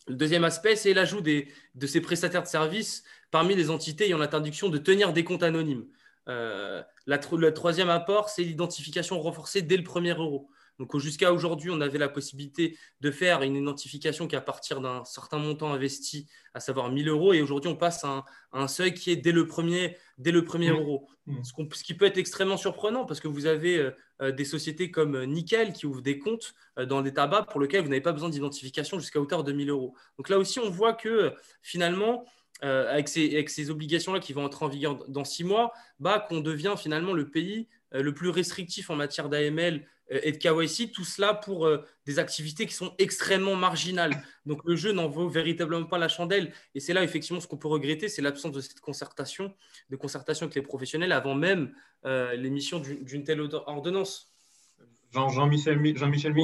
Le 0.09 0.15
deuxième 0.15 0.45
aspect, 0.45 0.77
c'est 0.77 0.95
l'ajout 0.95 1.21
de 1.21 1.87
ces 1.87 2.01
prestataires 2.01 2.43
de 2.43 2.49
services 2.49 3.05
parmi 3.31 3.55
les 3.55 3.71
entités 3.71 4.07
ayant 4.07 4.19
l'interdiction 4.19 4.69
de 4.69 4.79
tenir 4.79 5.13
des 5.13 5.25
comptes 5.25 5.43
anonymes. 5.43 5.87
le 6.27 7.51
troisième 7.51 7.89
apport, 7.89 8.29
c'est 8.29 8.43
l'identification 8.43 9.21
renforcée 9.21 9.63
dès 9.63 9.77
le 9.77 9.85
premier 9.85 10.13
euro. 10.13 10.51
Donc 10.83 10.99
jusqu'à 10.99 11.33
aujourd'hui, 11.33 11.71
on 11.71 11.81
avait 11.81 11.99
la 11.99 12.09
possibilité 12.09 12.77
de 13.01 13.13
faire 13.13 13.43
une 13.43 13.55
identification 13.55 14.27
qui, 14.27 14.35
à 14.35 14.41
partir 14.41 14.81
d'un 14.81 15.05
certain 15.05 15.39
montant 15.39 15.73
investi, 15.73 16.27
à 16.55 16.61
savoir 16.61 16.91
1000 16.91 17.09
euros, 17.09 17.33
et 17.33 17.41
aujourd'hui, 17.41 17.71
on 17.71 17.77
passe 17.77 18.03
à 18.03 18.25
un, 18.53 18.67
seuil 18.67 18.93
qui 18.93 19.13
est 19.13 19.17
dès 19.17 19.31
le 19.31 19.47
premier, 19.47 19.97
dès 20.19 20.33
le 20.33 20.43
premier 20.45 20.71
euro. 20.71 21.09
Ce, 21.45 21.85
qui 21.85 21.95
peut 21.95 22.05
être 22.05 22.19
extrêmement 22.19 22.57
surprenant 22.57 23.05
parce 23.05 23.21
que 23.21 23.29
vous 23.29 23.47
avez 23.47 23.79
euh, 23.79 23.91
euh, 24.23 24.33
des 24.33 24.45
sociétés 24.45 24.91
comme 24.91 25.25
Nickel 25.25 25.73
qui 25.73 25.87
ouvrent 25.87 26.03
des 26.03 26.19
comptes 26.19 26.53
euh, 26.81 26.85
dans 26.85 27.01
des 27.01 27.15
tabacs 27.15 27.49
pour 27.49 27.61
lesquels 27.61 27.83
vous 27.83 27.89
n'avez 27.89 28.01
pas 28.01 28.11
besoin 28.11 28.29
d'identification 28.29 28.99
jusqu'à 28.99 29.21
hauteur 29.21 29.45
de 29.45 29.53
1000 29.53 29.71
euros. 29.71 29.95
Donc 30.19 30.29
là 30.31 30.37
aussi, 30.37 30.59
on 30.59 30.69
voit 30.69 30.95
que 30.95 31.33
finalement, 31.63 32.25
avec 32.61 33.09
ces, 33.09 33.33
avec 33.35 33.51
ces 33.51 33.71
obligations-là 33.71 34.19
qui 34.19 34.33
vont 34.33 34.45
entrer 34.45 34.65
en 34.65 34.69
vigueur 34.69 35.09
dans 35.09 35.25
six 35.25 35.45
mois, 35.45 35.73
bah, 36.01 36.25
qu'on 36.29 36.41
devient 36.41 36.75
finalement 36.77 37.13
le 37.13 37.29
pays 37.29 37.69
le 37.93 38.15
plus 38.15 38.31
restrictif 38.31 38.89
en 38.89 38.95
matière 38.95 39.29
d'AML 39.29 39.85
euh, 40.02 40.02
et 40.23 40.33
de 40.33 40.37
KYC, 40.37 40.93
tout 40.93 41.05
cela 41.05 41.35
pour 41.35 41.67
euh, 41.67 41.79
des 42.07 42.19
activités 42.19 42.67
qui 42.67 42.75
sont 42.75 42.95
extrêmement 42.99 43.57
marginales. 43.57 44.23
Donc 44.47 44.63
le 44.65 44.77
jeu 44.77 44.93
n'en 44.93 45.09
vaut 45.09 45.29
véritablement 45.29 45.87
pas 45.87 45.99
la 45.99 46.09
chandelle. 46.09 46.53
Et 46.75 46.81
c'est 46.81 46.93
là 46.93 47.03
effectivement 47.03 47.41
ce 47.41 47.47
qu'on 47.47 47.57
peut 47.57 47.69
regretter, 47.69 48.09
c'est 48.09 48.23
l'absence 48.23 48.53
de 48.53 48.61
cette 48.61 48.81
concertation, 48.81 49.55
de 49.91 49.97
concertation 49.97 50.45
avec 50.45 50.55
les 50.55 50.63
professionnels 50.63 51.13
avant 51.13 51.35
même 51.35 51.75
euh, 52.05 52.35
l'émission 52.35 52.81
d'une 52.81 53.25
telle 53.25 53.41
ordonnance. 53.41 54.33
Jean-Michel 55.13 55.97
Jean 55.97 56.09
Michel 56.09 56.35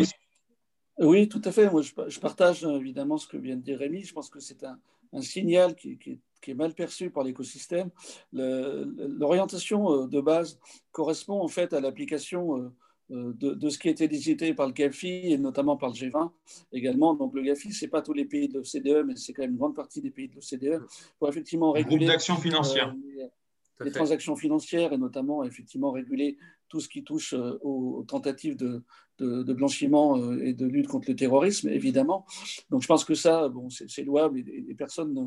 oui. 1.01 1.29
tout 1.29 1.43
à 1.45 1.53
fait. 1.53 1.71
Moi, 1.71 1.83
je, 1.83 2.21
partage 2.21 2.65
évidemment 2.65 3.19
ce 3.19 3.29
que 3.29 3.37
vient 3.37 3.57
de 3.57 3.63
dire 3.63 3.79
Rémi. 3.79 4.03
Je 4.03 4.13
pense 4.13 4.31
que 4.31 4.41
c'est 4.41 4.65
un, 4.65 4.79
signal 5.23 5.75
qui, 5.77 5.99
est 6.47 6.55
mal 6.55 6.75
perçu 6.75 7.11
par 7.11 7.23
l'écosystème. 7.23 7.91
L'orientation 8.33 10.07
de 10.07 10.21
base 10.21 10.59
correspond 10.91 11.41
en 11.41 11.49
fait 11.49 11.73
à 11.73 11.81
l'application 11.81 12.73
euh, 13.11 13.33
de, 13.35 13.71
ce 13.71 13.79
qui 13.79 13.89
a 13.89 13.91
été 13.91 14.07
décidé 14.07 14.53
par 14.53 14.67
le 14.67 14.73
GAFI 14.73 15.33
et 15.33 15.39
notamment 15.39 15.79
par 15.79 15.89
le 15.89 15.95
G20 15.95 16.31
également. 16.73 17.15
Donc 17.15 17.35
le 17.35 17.43
GAFI, 17.43 17.73
ce 17.73 17.85
n'est 17.85 17.91
pas 17.91 18.03
tous 18.03 18.13
les 18.13 18.27
pays 18.27 18.49
de 18.49 18.59
l'OCDE, 18.59 19.07
mais 19.07 19.17
c'est 19.17 19.33
quand 19.33 19.43
même 19.43 19.53
une 19.53 19.57
grande 19.57 19.75
partie 19.75 20.03
des 20.03 20.11
pays 20.11 20.29
de 20.29 20.35
l'OCDE 20.35 20.83
pour 21.19 21.29
effectivement 21.29 21.73
réguler 21.73 22.07
d'action 22.07 22.37
financière. 22.37 22.95
Euh, 22.95 23.85
les, 23.85 23.93
transactions 23.93 24.37
financières 24.37 24.93
et 24.93 24.99
notamment 24.99 25.43
effectivement 25.45 25.91
réguler 25.93 26.37
tout 26.69 26.81
ce 26.81 26.89
qui 26.89 27.03
touche 27.03 27.33
euh, 27.33 27.59
aux, 27.63 28.05
tentatives 28.07 28.57
de, 28.57 28.83
blanchiment 29.19 30.33
et 30.41 30.53
de 30.53 30.67
lutte 30.67 30.87
contre 30.87 31.11
le 31.11 31.17
terrorisme, 31.17 31.69
évidemment. 31.71 32.25
Donc 32.71 32.83
je 32.83 32.87
pense 32.87 33.05
que 33.05 33.15
ça, 33.15 33.49
bon, 33.49 33.69
c'est 33.69 34.05
louable 34.05 34.39
et, 34.39 34.75
personne 34.77 35.13
ne, 35.13 35.25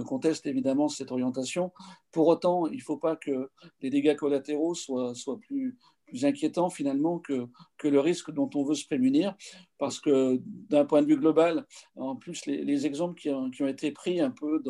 ne, 0.00 0.02
conteste 0.02 0.46
évidemment 0.46 0.88
cette 0.88 1.12
orientation. 1.12 1.70
Pour 2.10 2.28
autant, 2.28 2.68
il 2.68 2.78
ne 2.78 2.82
faut 2.82 2.96
pas 2.96 3.16
que 3.16 3.50
les 3.82 3.90
dégâts 3.90 4.16
collatéraux 4.16 4.74
soient, 4.74 5.14
soient 5.14 5.38
plus 5.38 5.76
plus 6.06 6.24
inquiétant 6.24 6.70
finalement 6.70 7.18
que, 7.18 7.46
que 7.78 7.88
le 7.88 8.00
risque 8.00 8.30
dont 8.30 8.50
on 8.54 8.64
veut 8.64 8.74
se 8.74 8.86
prémunir, 8.86 9.34
parce 9.78 10.00
que 10.00 10.40
d'un 10.44 10.84
point 10.84 11.02
de 11.02 11.06
vue 11.06 11.16
global, 11.16 11.66
en 11.96 12.16
plus 12.16 12.46
les, 12.46 12.86
exemples 12.86 13.20
qui 13.20 13.30
ont, 13.30 13.50
qui 13.50 13.62
ont, 13.62 13.68
été 13.68 13.90
pris 13.92 14.20
un 14.20 14.30
peu 14.30 14.62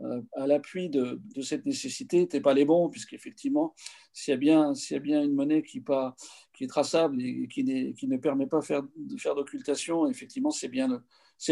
euh, 0.00 0.22
à 0.32 0.46
l'appui 0.46 0.88
de, 0.88 1.20
de, 1.34 1.42
cette 1.42 1.66
nécessité 1.66 2.18
n'étaient 2.18 2.40
pas 2.40 2.54
les 2.54 2.64
bons, 2.64 2.88
puisqu'effectivement, 2.88 3.74
s'il 4.12 4.32
y, 4.32 4.34
a 4.34 4.38
bien, 4.38 4.72
y 4.90 4.94
a 4.94 4.98
bien 4.98 5.22
une 5.22 5.34
monnaie 5.34 5.62
qui, 5.62 5.80
pas, 5.80 6.16
qui 6.52 6.64
est 6.64 6.68
traçable 6.68 7.20
et 7.22 7.46
qui, 7.48 7.94
qui 7.94 8.08
ne 8.08 8.16
permet 8.16 8.46
pas 8.46 8.62
faire, 8.62 8.82
de 8.96 9.16
faire 9.16 9.34
d'occultation, 9.34 10.08
effectivement, 10.08 10.50
c'est 10.50 10.68
bien 10.68 10.88
le, 10.88 11.02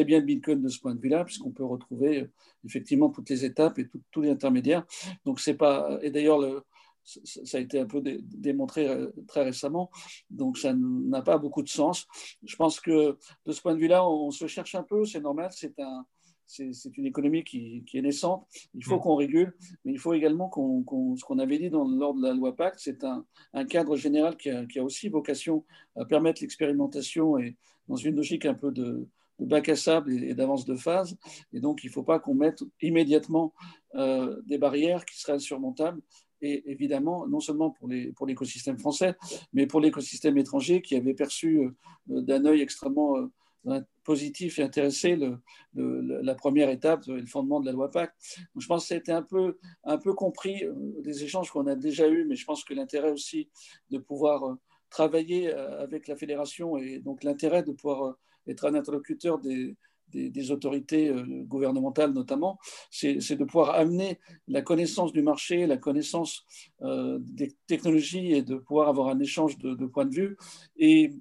bien 0.04 0.20
Bitcoin 0.20 0.62
de 0.62 0.68
ce 0.68 0.80
point 0.80 0.94
de 0.94 1.00
vue-là, 1.00 1.24
puisqu'on 1.24 1.50
peut 1.50 1.64
retrouver 1.64 2.28
effectivement 2.64 3.10
toutes 3.10 3.30
les 3.30 3.44
étapes 3.44 3.78
et 3.78 3.88
tous 4.10 4.20
les 4.20 4.30
intermédiaires. 4.30 4.86
Donc 5.24 5.40
pas 5.58 5.98
et 6.02 6.10
d'ailleurs 6.10 6.38
le, 6.38 6.62
ça 7.04 7.58
a 7.58 7.60
été 7.60 7.80
un 7.80 7.86
peu 7.86 8.02
démontré 8.02 8.88
euh, 8.88 9.10
très 9.26 9.42
récemment, 9.42 9.90
donc 10.30 10.58
ça 10.58 10.72
n'a 10.74 11.22
pas 11.22 11.38
beaucoup 11.38 11.62
de 11.62 11.68
sens. 11.68 12.06
Je 12.42 12.56
pense 12.56 12.80
que 12.80 13.18
de 13.46 13.52
ce 13.52 13.60
point 13.60 13.74
de 13.74 13.80
vue-là, 13.80 14.06
on 14.06 14.30
se 14.30 14.46
cherche 14.46 14.74
un 14.74 14.82
peu, 14.82 15.04
c'est 15.04 15.20
normal, 15.20 15.50
c'est 15.52 15.78
un, 15.80 16.06
c'est 16.50 16.96
une 16.96 17.06
économie 17.06 17.44
qui, 17.44 17.84
est 17.94 18.02
naissante. 18.02 18.46
Il 18.74 18.84
faut 18.84 18.96
mm. 18.96 19.00
qu'on 19.00 19.14
régule, 19.14 19.56
mais 19.84 19.92
il 19.92 19.98
faut 19.98 20.14
également 20.14 20.48
qu'on, 20.48 21.16
ce 21.16 21.24
qu'on 21.24 21.38
avait 21.38 21.58
dit 21.58 21.70
dans, 21.70 21.84
lors 21.84 22.14
de 22.14 22.22
la 22.22 22.34
loi 22.34 22.56
Pacte, 22.56 22.80
c'est 22.80 23.04
un, 23.04 23.24
cadre 23.66 23.96
général 23.96 24.36
qui 24.36 24.50
a, 24.50 24.84
aussi 24.84 25.08
vocation 25.08 25.64
à 25.96 26.04
permettre 26.04 26.42
l'expérimentation 26.42 27.38
et 27.38 27.56
dans 27.88 27.96
une 27.96 28.16
logique 28.16 28.46
un 28.46 28.54
peu 28.54 28.72
de, 28.72 29.08
bac 29.38 29.68
à 29.68 29.76
sable 29.76 30.12
et, 30.12 30.34
d'avance 30.34 30.64
de 30.64 30.74
phase. 30.74 31.16
Et 31.52 31.60
donc, 31.60 31.84
il 31.84 31.86
ne 31.86 31.92
faut 31.92 32.02
pas 32.02 32.18
qu'on 32.18 32.34
mette 32.34 32.62
immédiatement 32.82 33.54
euh, 33.94 34.40
des 34.44 34.58
barrières 34.58 35.04
qui 35.04 35.18
seraient 35.18 35.34
insurmontables. 35.34 36.00
Et 36.42 36.70
évidemment, 36.70 37.26
non 37.26 37.40
seulement 37.40 37.70
pour, 37.70 37.88
les, 37.88 38.12
pour 38.12 38.26
l'écosystème 38.26 38.78
français, 38.78 39.16
mais 39.52 39.66
pour 39.66 39.80
l'écosystème 39.80 40.38
étranger 40.38 40.82
qui 40.82 40.96
avait 40.96 41.14
perçu 41.14 41.58
euh, 41.58 41.70
d'un 42.06 42.44
œil 42.44 42.60
extrêmement 42.60 43.16
euh, 43.66 43.80
positif 44.04 44.58
et 44.58 44.62
intéressé 44.62 45.16
le, 45.16 45.40
la 45.74 46.34
première 46.34 46.70
étape, 46.70 47.04
le 47.06 47.26
fondement 47.26 47.60
de 47.60 47.66
la 47.66 47.72
loi 47.72 47.90
Pacte. 47.90 48.14
je 48.56 48.66
pense 48.66 48.84
que 48.84 48.88
ça 48.88 48.94
a 48.94 48.98
été 48.98 49.12
un 49.12 49.22
peu, 49.22 49.58
un 49.84 49.98
peu 49.98 50.14
compris 50.14 50.64
euh, 50.64 50.74
des 51.02 51.24
échanges 51.24 51.50
qu'on 51.50 51.66
a 51.66 51.76
déjà 51.76 52.08
eus, 52.08 52.24
mais 52.24 52.36
je 52.36 52.46
pense 52.46 52.64
que 52.64 52.72
l'intérêt 52.72 53.10
aussi 53.10 53.50
de 53.90 53.98
pouvoir 53.98 54.56
travailler 54.88 55.52
avec 55.52 56.08
la 56.08 56.16
fédération 56.16 56.76
et 56.76 56.98
donc 56.98 57.22
l'intérêt 57.22 57.62
de 57.62 57.70
pouvoir 57.70 58.16
être 58.48 58.64
un 58.64 58.74
interlocuteur 58.74 59.38
des, 59.38 59.76
des, 60.12 60.50
autorités 60.50 61.12
gouvernementales 61.46 62.12
notamment, 62.12 62.58
c'est 62.90 63.36
de 63.36 63.44
pouvoir 63.44 63.70
amener 63.70 64.18
la 64.48 64.62
connaissance 64.62 65.12
du 65.12 65.22
marché, 65.22 65.66
la 65.66 65.76
connaissance 65.76 66.44
des 66.80 67.56
technologies 67.66 68.32
et 68.32 68.42
de 68.42 68.56
pouvoir 68.56 68.88
avoir 68.88 69.08
un 69.08 69.20
échange 69.20 69.58
de, 69.58 69.86
points 69.86 70.06
de 70.06 70.14
vue. 70.14 70.36
Et 70.76 71.12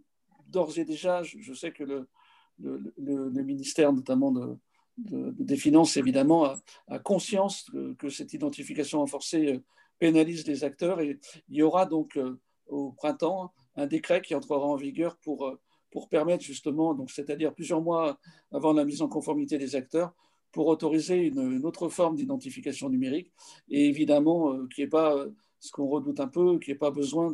d'ores 0.47 0.77
et 0.77 0.85
déjà, 0.85 1.23
je 1.23 1.53
sais 1.53 1.71
que 1.71 1.83
le, 1.83 3.43
ministère 3.43 3.93
notamment 3.93 4.31
de, 4.31 4.57
des 4.97 5.57
Finances, 5.57 5.97
évidemment, 5.97 6.55
a, 6.87 6.99
conscience 6.99 7.65
que, 7.97 8.09
cette 8.09 8.33
identification 8.33 8.99
renforcée 8.99 9.53
euh, 9.53 9.63
pénalise 9.99 10.47
les 10.47 10.63
acteurs. 10.63 11.01
Et 11.01 11.19
il 11.49 11.57
y 11.57 11.61
aura 11.61 11.85
donc 11.85 12.17
euh, 12.17 12.39
au 12.67 12.91
printemps 12.91 13.53
un 13.75 13.87
décret 13.87 14.21
qui 14.21 14.35
entrera 14.35 14.65
en 14.65 14.75
vigueur 14.75 15.17
pour, 15.17 15.47
euh, 15.47 15.59
pour 15.91 16.09
permettre 16.09 16.43
justement, 16.43 16.97
c'est-à-dire 17.07 17.53
plusieurs 17.53 17.81
mois 17.81 18.19
avant 18.51 18.73
la 18.73 18.85
mise 18.85 19.01
en 19.01 19.07
conformité 19.07 19.57
des 19.57 19.75
acteurs, 19.75 20.13
pour 20.51 20.67
autoriser 20.67 21.27
une, 21.27 21.65
autre 21.65 21.89
forme 21.89 22.15
d'identification 22.15 22.89
numérique 22.89 23.31
et 23.69 23.87
évidemment 23.87 24.65
qui 24.67 24.81
n'est 24.81 24.87
pas 24.87 25.15
ce 25.59 25.71
qu'on 25.71 25.87
redoute 25.87 26.19
un 26.19 26.27
peu, 26.27 26.57
qui 26.57 26.71
n'est 26.71 26.77
pas 26.77 26.89
besoin 26.89 27.33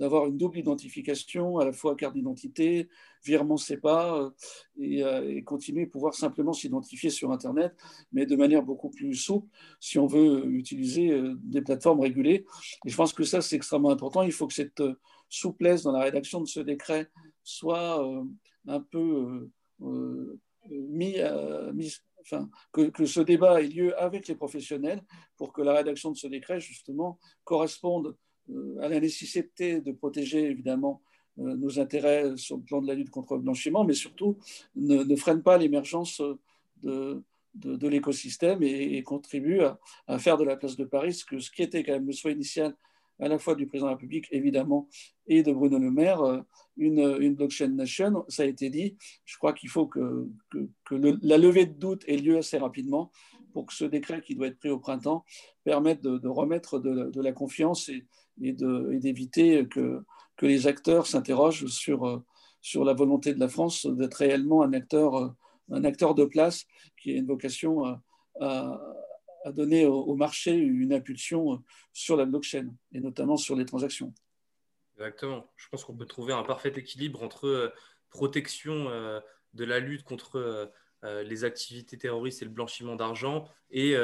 d'avoir 0.00 0.26
une 0.26 0.38
double 0.38 0.58
identification, 0.58 1.58
à 1.58 1.64
la 1.66 1.72
fois 1.72 1.94
carte 1.94 2.14
d'identité, 2.14 2.88
virement 3.22 3.58
CEPA, 3.58 4.14
euh, 4.16 4.30
et, 4.78 5.04
euh, 5.04 5.36
et, 5.36 5.44
continuer 5.44 5.82
à 5.82 5.86
pouvoir 5.86 6.14
simplement 6.14 6.54
s'identifier 6.54 7.10
sur 7.10 7.30
Internet, 7.30 7.74
mais 8.10 8.24
de 8.24 8.34
manière 8.34 8.62
beaucoup 8.62 8.88
plus 8.88 9.14
souple 9.14 9.46
si 9.78 9.98
on 9.98 10.06
veut 10.06 10.46
utiliser 10.46 11.10
euh, 11.10 11.34
des 11.42 11.60
plateformes 11.60 12.00
régulées. 12.00 12.46
Et 12.86 12.88
je 12.88 12.96
pense 12.96 13.12
que 13.12 13.24
ça, 13.24 13.42
c'est 13.42 13.56
extrêmement 13.56 13.90
important. 13.90 14.22
Il 14.22 14.32
faut 14.32 14.46
que 14.46 14.54
cette 14.54 14.82
souplesse 15.28 15.82
dans 15.82 15.92
la 15.92 16.00
rédaction 16.00 16.40
de 16.40 16.46
ce 16.46 16.60
décret 16.60 17.10
soit 17.42 18.04
un 18.66 18.80
peu 18.80 19.48
mis, 20.68 21.16
enfin, 22.20 22.48
que, 22.72 22.90
que, 22.90 23.06
ce 23.06 23.20
débat 23.20 23.62
ait 23.62 23.68
lieu 23.68 23.98
avec 24.00 24.28
les 24.28 24.34
professionnels 24.34 25.02
pour 25.36 25.52
que 25.52 25.62
la 25.62 25.74
rédaction 25.74 26.10
de 26.10 26.16
ce 26.16 26.26
décret, 26.26 26.60
justement, 26.60 27.18
corresponde 27.44 28.16
euh, 28.50 28.78
à 28.80 28.88
la 28.88 29.00
nécessité 29.00 29.80
de 29.80 29.92
protéger 29.92 30.50
évidemment 30.50 31.02
euh, 31.38 31.56
nos 31.56 31.78
intérêts 31.78 32.36
sur 32.36 32.56
le 32.56 32.62
plan 32.62 32.82
de 32.82 32.86
la 32.86 32.94
lutte 32.94 33.10
contre 33.10 33.36
le 33.36 33.42
blanchiment, 33.42 33.84
mais 33.84 33.94
surtout 33.94 34.38
ne, 34.76 35.16
freine 35.16 35.42
pas 35.42 35.58
l'émergence 35.58 36.22
de, 36.82 37.22
l'écosystème 37.54 38.62
et, 38.62 39.02
contribue 39.02 39.60
à, 40.06 40.18
faire 40.18 40.36
de 40.36 40.44
la 40.44 40.56
place 40.56 40.76
de 40.76 40.84
Paris 40.84 41.14
ce, 41.14 41.38
ce 41.38 41.50
qui 41.50 41.62
était 41.62 41.82
quand 41.82 41.92
même 41.92 42.06
le 42.06 42.12
souhait 42.12 42.32
initial 42.32 42.74
à 43.20 43.28
la 43.28 43.38
fois 43.38 43.54
du 43.54 43.66
président 43.66 43.86
de 43.86 43.90
la 43.90 43.96
République, 43.96 44.26
évidemment, 44.30 44.88
et 45.26 45.42
de 45.42 45.52
Bruno 45.52 45.78
Le 45.78 45.90
Maire, 45.90 46.22
euh, 46.22 46.40
une, 46.76 47.16
une 47.20 47.34
blockchain 47.34 47.68
nation. 47.68 48.24
Ça 48.28 48.42
a 48.42 48.46
été 48.46 48.70
dit. 48.70 48.96
Je 49.24 49.36
crois 49.36 49.52
qu'il 49.52 49.68
faut 49.68 49.86
que, 49.86 50.28
la 51.22 51.38
levée 51.38 51.66
de 51.66 51.74
doute 51.74 52.04
ait 52.06 52.16
lieu 52.16 52.38
assez 52.38 52.58
rapidement 52.58 53.10
pour 53.52 53.66
que 53.66 53.74
ce 53.74 53.84
décret 53.84 54.22
qui 54.22 54.34
doit 54.34 54.46
être 54.46 54.58
pris 54.58 54.70
au 54.70 54.78
printemps 54.78 55.24
permette 55.64 56.02
de, 56.02 56.28
remettre 56.28 56.78
de, 56.78 57.20
la 57.20 57.32
confiance 57.32 57.88
et, 57.88 58.06
d'éviter 58.38 59.66
que, 59.68 60.02
les 60.42 60.66
acteurs 60.66 61.06
s'interrogent 61.06 61.66
sur, 61.66 62.22
sur 62.62 62.82
la 62.82 62.94
volonté 62.94 63.34
de 63.34 63.40
la 63.40 63.48
France 63.48 63.84
d'être 63.84 64.14
réellement 64.14 64.62
un 64.62 64.72
acteur, 64.72 65.34
acteur 65.70 66.14
de 66.14 66.24
place 66.24 66.64
qui 66.96 67.12
a 67.12 67.16
une 67.16 67.26
vocation 67.26 67.84
à, 68.40 68.80
donner 69.46 69.86
au, 69.86 70.14
marché 70.14 70.54
une 70.54 70.92
impulsion 70.92 71.62
sur 71.92 72.16
la 72.16 72.24
blockchain 72.24 72.68
et 72.92 73.00
notamment 73.00 73.36
sur 73.36 73.56
les 73.56 73.64
transactions. 73.64 74.12
Exactement. 74.96 75.50
Je 75.56 75.68
pense 75.70 75.84
qu'on 75.84 75.96
peut 75.96 76.06
trouver 76.06 76.32
un 76.32 76.42
parfait 76.42 76.72
équilibre 76.76 77.22
entre 77.22 77.46
euh, 77.46 77.68
protection 78.10 78.88
euh, 78.90 79.20
de 79.54 79.64
la 79.64 79.80
lutte 79.80 80.04
contre 80.04 80.36
euh, 81.04 81.22
les 81.22 81.44
activités 81.44 81.96
terroristes 81.96 82.42
et 82.42 82.44
le 82.44 82.50
blanchiment 82.50 82.96
d'argent 82.96 83.48
et 83.70 83.96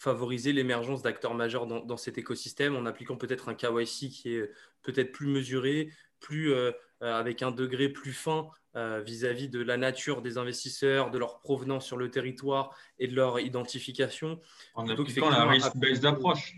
favoriser 0.00 0.54
l'émergence 0.54 1.02
d'acteurs 1.02 1.34
majeurs 1.34 1.66
dans, 1.66 1.96
cet 1.98 2.16
écosystème 2.16 2.74
en 2.74 2.86
appliquant 2.86 3.16
peut-être 3.16 3.50
un 3.50 3.54
KYC 3.54 4.08
qui 4.08 4.34
est 4.34 4.50
peut-être 4.82 5.12
plus 5.12 5.26
mesuré, 5.26 5.90
plus, 6.20 6.54
euh, 6.54 6.72
euh, 7.02 7.12
avec 7.12 7.42
un 7.42 7.50
degré 7.50 7.90
plus 7.90 8.14
fin 8.14 8.48
euh, 8.76 9.02
vis-à-vis 9.04 9.48
de 9.48 9.60
la 9.60 9.76
nature 9.76 10.22
des 10.22 10.38
investisseurs, 10.38 11.10
de 11.10 11.18
leur 11.18 11.40
provenance 11.40 11.86
sur 11.86 11.96
le 11.96 12.10
territoire 12.10 12.76
et 12.98 13.08
de 13.08 13.14
leur 13.14 13.40
identification. 13.40 14.40
En 14.74 14.88
appliquant 14.88 15.30
la 15.30 15.44
risk-based 15.44 16.04
approche. 16.04 16.56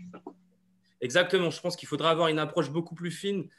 Exactement, 1.01 1.49
je 1.49 1.59
pense 1.59 1.75
qu'il 1.75 1.87
faudra 1.87 2.11
avoir 2.11 2.29
une 2.29 2.39
approche 2.39 2.69
beaucoup 2.69 2.95
plus 2.95 3.11
fine 3.11 3.49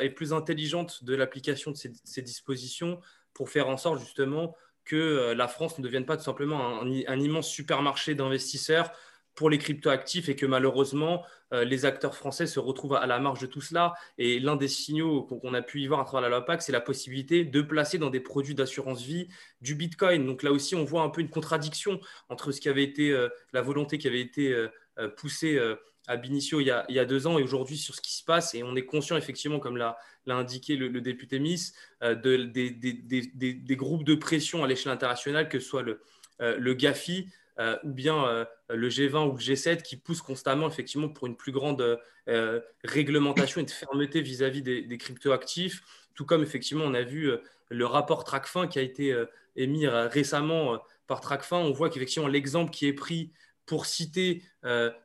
et 0.00 0.10
plus 0.10 0.32
intelligente 0.32 1.02
de 1.02 1.16
l'application 1.16 1.72
de 1.72 1.76
ces, 1.76 1.90
ces, 2.04 2.22
dispositions 2.22 3.00
pour 3.34 3.50
faire 3.50 3.68
en 3.68 3.76
sorte 3.76 3.98
justement 3.98 4.54
que 4.84 5.32
la 5.36 5.48
France 5.48 5.76
ne 5.78 5.82
devienne 5.82 6.06
pas 6.06 6.16
tout 6.16 6.22
simplement 6.22 6.80
un, 6.80 6.86
un 6.86 7.18
immense 7.18 7.48
supermarché 7.48 8.14
d'investisseurs 8.14 8.92
pour 9.34 9.48
les 9.48 9.58
cryptoactifs 9.58 10.28
et 10.28 10.36
que 10.36 10.46
malheureusement, 10.46 11.24
euh, 11.52 11.64
les 11.64 11.84
acteurs 11.84 12.14
français 12.14 12.46
se 12.46 12.58
retrouvent 12.58 12.94
à 12.94 13.06
la 13.06 13.18
marge 13.18 13.40
de 13.40 13.46
tout 13.46 13.60
cela. 13.60 13.94
Et 14.18 14.40
l'un 14.40 14.56
des 14.56 14.68
signaux 14.68 15.22
qu'on 15.22 15.54
a 15.54 15.62
pu 15.62 15.80
y 15.80 15.86
voir 15.86 16.00
à 16.00 16.04
travers 16.04 16.28
la 16.28 16.36
loi 16.36 16.44
PAC, 16.44 16.62
c'est 16.62 16.72
la 16.72 16.80
possibilité 16.80 17.44
de 17.44 17.62
placer 17.62 17.98
dans 17.98 18.10
des 18.10 18.20
produits 18.20 18.54
d'assurance 18.54 19.02
vie 19.02 19.28
du 19.60 19.74
Bitcoin. 19.74 20.26
Donc 20.26 20.42
là 20.42 20.52
aussi, 20.52 20.74
on 20.74 20.84
voit 20.84 21.02
un 21.02 21.08
peu 21.08 21.20
une 21.20 21.30
contradiction 21.30 22.00
entre 22.28 22.52
ce 22.52 22.60
qui 22.60 22.68
avait 22.68 22.84
été 22.84 23.10
euh, 23.10 23.28
la 23.52 23.62
volonté 23.62 23.98
qui 23.98 24.08
avait 24.08 24.20
été 24.20 24.52
euh, 24.52 25.08
poussée 25.16 25.58
à 26.06 26.16
Binicio 26.16 26.60
il 26.60 26.66
y, 26.66 26.98
a, 26.98 27.04
deux 27.04 27.26
ans 27.26 27.38
et 27.38 27.42
aujourd'hui 27.42 27.78
sur 27.78 27.94
ce 27.94 28.02
qui 28.02 28.12
se 28.12 28.24
passe. 28.24 28.54
Et 28.54 28.62
on 28.62 28.76
est 28.76 28.84
conscient 28.84 29.16
effectivement, 29.16 29.58
comme 29.58 29.78
l'a 29.78 29.96
indiqué 30.26 30.76
le, 30.76 31.00
député 31.00 31.38
Miss, 31.38 31.74
de, 32.02 32.36
des, 32.44 33.76
groupes 33.76 34.04
de 34.04 34.14
pression 34.14 34.64
à 34.64 34.66
l'échelle 34.66 34.92
internationale, 34.92 35.48
que 35.48 35.58
ce 35.58 35.66
soit 35.66 35.82
le, 35.82 36.02
le 36.40 36.74
GAFI, 36.74 37.30
euh, 37.58 37.76
ou 37.84 37.90
bien 37.90 38.26
euh, 38.26 38.44
le 38.70 38.88
G20 38.88 39.28
ou 39.28 39.32
le 39.32 39.38
G7 39.38 39.82
qui 39.82 39.96
poussent 39.96 40.22
constamment 40.22 40.68
effectivement 40.68 41.10
pour 41.10 41.26
une 41.26 41.36
plus 41.36 41.52
grande 41.52 42.00
euh, 42.28 42.60
réglementation 42.82 43.60
et 43.60 43.64
de 43.64 43.70
fermeté 43.70 44.22
vis-à-vis 44.22 44.62
des, 44.62 44.82
des 44.82 44.98
cryptoactifs, 44.98 45.82
tout 46.14 46.24
comme 46.24 46.42
effectivement 46.42 46.84
on 46.84 46.94
a 46.94 47.02
vu 47.02 47.30
le 47.68 47.86
rapport 47.86 48.24
TRACFIN 48.24 48.68
qui 48.68 48.78
a 48.78 48.82
été 48.82 49.14
émis 49.56 49.86
récemment 49.86 50.78
par 51.06 51.20
TRACFIN, 51.20 51.56
on 51.56 51.72
voit 51.72 51.90
qu'effectivement 51.90 52.28
l'exemple 52.28 52.70
qui 52.70 52.86
est 52.86 52.92
pris 52.92 53.32
pour 53.66 53.86
citer 53.86 54.42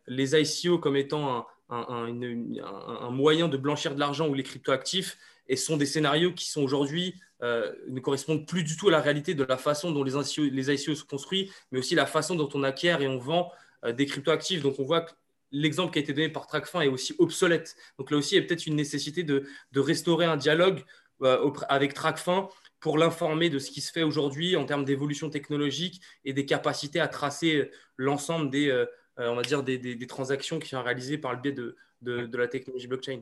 les 0.08 0.36
ICO 0.36 0.78
comme 0.80 0.95
étant 0.95 1.48
un, 1.70 1.86
un, 1.88 3.12
moyen 3.12 3.48
de 3.48 3.58
blanchir 3.58 3.95
de 3.95 4.00
l'argent 4.00 4.28
ou 4.28 4.34
les 4.34 4.43
cryptoactifs 4.43 5.18
et 5.48 5.56
sont 5.56 5.78
des 5.78 5.86
scénarios 5.86 6.34
qui 6.34 6.50
sont 6.50 6.62
aujourd'hui 6.62 7.16
euh, 7.44 7.72
ne 7.88 8.00
correspondent 8.00 8.48
plus 8.48 8.64
du 8.64 8.76
tout 8.76 8.88
à 8.88 8.92
la 8.92 9.00
réalité 9.00 9.36
de 9.36 9.44
la 9.44 9.58
façon 9.58 9.92
dont 9.92 10.04
les 10.04 10.16
ICO, 10.16 10.44
les 10.52 10.72
ICO 10.72 10.96
sont 10.96 11.06
construits, 11.06 11.52
mais 11.72 11.78
aussi 11.78 11.94
la 11.94 12.08
façon 12.08 12.34
dont 12.34 12.50
on 12.56 12.64
acquiert 12.64 13.02
et 13.02 13.08
on 13.08 13.20
vend 13.20 13.52
euh, 13.86 13.94
des 13.94 14.08
cryptoactifs. 14.08 14.64
Donc 14.64 14.80
on 14.80 14.84
voit 14.84 15.02
que 15.02 15.12
l'exemple 15.52 15.94
qui 15.94 16.00
a 16.00 16.02
été 16.02 16.14
donné 16.14 16.30
par 16.30 16.48
TrackFin 16.48 16.82
est 16.82 16.88
aussi 16.88 17.14
obsolète. 17.20 17.76
Donc 18.00 18.10
là 18.10 18.18
aussi, 18.18 18.36
il 18.36 18.42
y 18.42 18.44
a 18.44 18.48
peut-être 18.48 18.66
une 18.66 18.76
nécessité 18.76 19.24
de, 19.24 19.46
restaurer 19.76 20.26
un 20.26 20.38
dialogue 20.38 20.84
euh, 21.22 21.52
avec 21.70 21.94
TrackFin 21.94 22.50
pour 22.80 22.98
l'informer 22.98 23.52
de 23.52 23.60
ce 23.60 23.70
qui 23.70 23.82
se 23.82 23.92
fait 23.92 24.04
aujourd'hui 24.04 24.56
en 24.56 24.66
termes 24.66 24.86
d'évolution 24.86 25.30
technologique 25.30 26.02
et 26.26 26.34
des 26.34 26.46
capacités 26.46 27.00
à 27.00 27.08
tracer 27.08 27.72
l'ensemble 27.98 28.50
des, 28.52 28.86
on 29.18 29.36
va 29.36 29.42
dire 29.42 29.64
des, 29.64 30.08
transactions 30.08 30.60
qui 30.60 30.70
sont 30.70 30.84
réalisées 30.84 31.18
par 31.18 31.34
le 31.34 31.40
biais 31.40 31.54
de, 31.54 31.76
la 32.38 32.48
technologie 32.48 32.86
blockchain. 32.86 33.22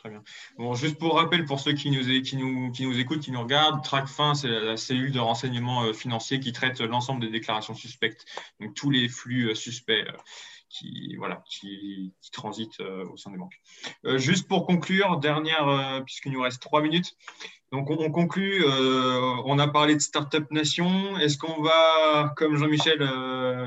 Très 0.00 0.08
bien, 0.08 0.22
Bon, 0.56 0.72
juste 0.72 0.96
pour 0.98 1.16
rappel, 1.16 1.44
pour 1.44 1.60
ceux 1.60 1.74
qui 1.74 1.90
nous, 1.90 2.22
qui 2.22 2.36
nous, 2.36 2.72
qui 2.72 2.86
nous 2.86 2.98
écoutent, 2.98 3.20
qui 3.20 3.32
nous 3.32 3.42
regardent, 3.42 3.84
TrackFin, 3.84 4.34
c'est 4.34 4.48
la 4.48 4.78
cellule 4.78 5.12
de 5.12 5.18
renseignement 5.18 5.84
euh, 5.84 5.92
financier 5.92 6.40
qui 6.40 6.52
traite 6.52 6.80
l'ensemble 6.80 7.20
des 7.20 7.28
déclarations 7.28 7.74
suspectes, 7.74 8.24
donc 8.60 8.72
tous 8.72 8.88
les 8.88 9.10
flux 9.10 9.50
euh, 9.50 9.54
suspects 9.54 10.06
euh, 10.08 10.16
qui, 10.70 11.16
voilà, 11.18 11.42
qui, 11.50 12.14
transitent 12.32 12.80
au 12.80 13.16
sein 13.18 13.30
des 13.32 13.36
banques. 13.36 13.60
juste 14.18 14.46
pour 14.48 14.66
conclure, 14.66 15.18
dernière, 15.18 16.00
puisqu'il 16.06 16.30
nous 16.30 16.40
reste 16.40 16.62
trois 16.62 16.80
minutes, 16.80 17.16
donc 17.72 17.90
on, 17.90 18.10
conclut, 18.12 18.64
on 18.64 19.58
a 19.58 19.66
parlé 19.66 19.96
de 19.96 20.00
Startup 20.00 20.48
Nation. 20.52 21.18
Est-ce 21.18 21.38
qu'on 21.38 21.60
va, 21.60 22.32
comme 22.36 22.56
Jean-Michel 22.56 23.00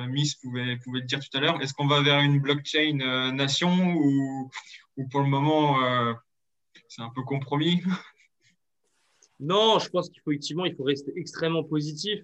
Miss 0.07 0.35
pouvait, 0.35 0.77
pouvait, 0.77 1.01
le 1.01 1.05
dire 1.05 1.19
tout 1.19 1.37
à 1.37 1.41
l'heure, 1.41 1.61
est-ce 1.61 1.73
qu'on 1.73 1.87
va 1.87 2.01
vers 2.01 2.21
une 2.21 2.39
blockchain 2.39 3.31
nation 3.33 3.95
ou, 3.95 4.49
ou 4.97 5.07
pour 5.07 5.21
le 5.21 5.27
moment 5.27 6.15
c'est 6.87 7.01
un 7.01 7.11
peu 7.13 7.23
compromis 7.23 7.81
Non, 9.39 9.79
je 9.79 9.89
pense 9.89 10.09
qu'il 10.09 10.21
faut 10.21 10.31
effectivement, 10.31 10.65
il 10.65 10.75
faut 10.75 10.83
rester 10.83 11.11
extrêmement 11.15 11.63
positif 11.63 12.19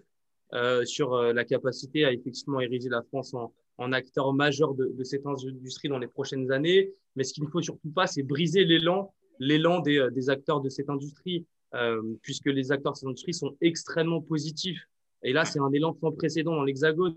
euh, 0.54 0.86
sur 0.86 1.14
euh, 1.14 1.34
la 1.34 1.44
capacité 1.44 2.06
à 2.06 2.14
effectivement 2.14 2.62
ériger 2.62 2.90
la 2.90 3.02
France 3.04 3.34
en, 3.34 3.52
acteur 3.94 4.34
majeur 4.34 4.74
de, 4.74 5.04
cette 5.04 5.26
industrie 5.26 5.88
dans 5.88 6.00
les 6.00 6.08
prochaines 6.08 6.52
années. 6.52 6.92
Mais 7.16 7.24
ce 7.24 7.34
qu'il 7.34 7.44
ne 7.46 7.50
faut 7.50 7.62
surtout 7.62 7.90
pas, 7.90 8.08
c'est 8.08 8.24
briser 8.24 8.66
l'élan, 8.66 9.14
l'élan 9.40 9.80
des, 9.80 9.98
euh, 9.98 10.30
acteurs 10.30 10.62
de 10.62 10.70
cette 10.70 10.90
industrie, 10.90 11.46
euh, 11.76 12.02
puisque 12.22 12.48
les 12.48 12.72
acteurs 12.72 12.94
de 12.94 12.98
cette 12.98 13.08
industrie 13.08 13.34
sont 13.34 13.56
extrêmement 13.62 14.22
positifs. 14.22 14.82
Et 15.24 15.34
là, 15.34 15.46
c'est 15.46 15.60
un 15.60 15.72
élan 15.72 15.94
sans 16.00 16.12
précédent 16.12 16.56
dans 16.56 16.64
l'Hexagone. 16.64 17.16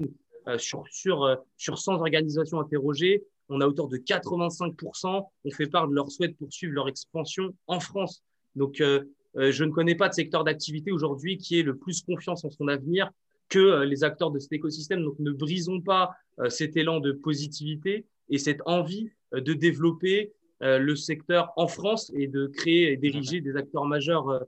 Euh, 0.49 0.59
sur, 0.59 0.85
sur, 0.91 1.37
sur 1.57 1.79
100 1.79 1.95
organisations 2.01 2.59
interrogées, 2.59 3.23
on 3.49 3.61
a 3.61 3.67
autour 3.67 3.89
de 3.89 3.99
85%, 3.99 5.27
on 5.45 5.51
fait 5.51 5.67
part 5.67 5.89
de 5.89 5.95
leur 5.95 6.11
souhait 6.11 6.29
de 6.29 6.35
poursuivre 6.35 6.73
leur 6.73 6.89
expansion 6.89 7.55
en 7.67 7.81
France. 7.81 8.23
Donc, 8.57 8.81
euh, 8.81 9.05
euh, 9.37 9.51
je 9.51 9.65
ne 9.65 9.71
connais 9.71 9.95
pas 9.95 10.09
de 10.09 10.15
secteur 10.15 10.45
d'activité 10.45 10.93
aujourd'hui 10.93 11.39
qui 11.39 11.59
ait 11.59 11.63
le 11.63 11.77
plus 11.77 12.03
confiance 12.03 12.45
en 12.45 12.51
son 12.51 12.69
avenir 12.69 13.11
que 13.49 13.59
euh, 13.59 13.85
les 13.85 14.05
acteurs 14.05 14.31
de 14.31 14.39
cet 14.39 14.53
écosystème. 14.53 15.03
Donc, 15.03 15.19
ne 15.19 15.31
brisons 15.31 15.81
pas 15.81 16.13
cet 16.49 16.79
élan 16.79 16.99
de 16.99 17.13
positivité 17.13 18.07
et 18.31 18.39
cette 18.39 18.63
envie 18.65 19.11
de 19.35 19.53
développer 19.53 20.33
le 20.61 20.97
secteur 20.97 21.53
en 21.57 21.69
France 21.69 22.11
et 22.15 22.27
de 22.27 22.47
créer 22.47 22.91
et 22.91 22.97
d'ériger 22.97 23.43
des 23.43 23.55
acteurs 23.55 23.85
majeurs 23.85 24.47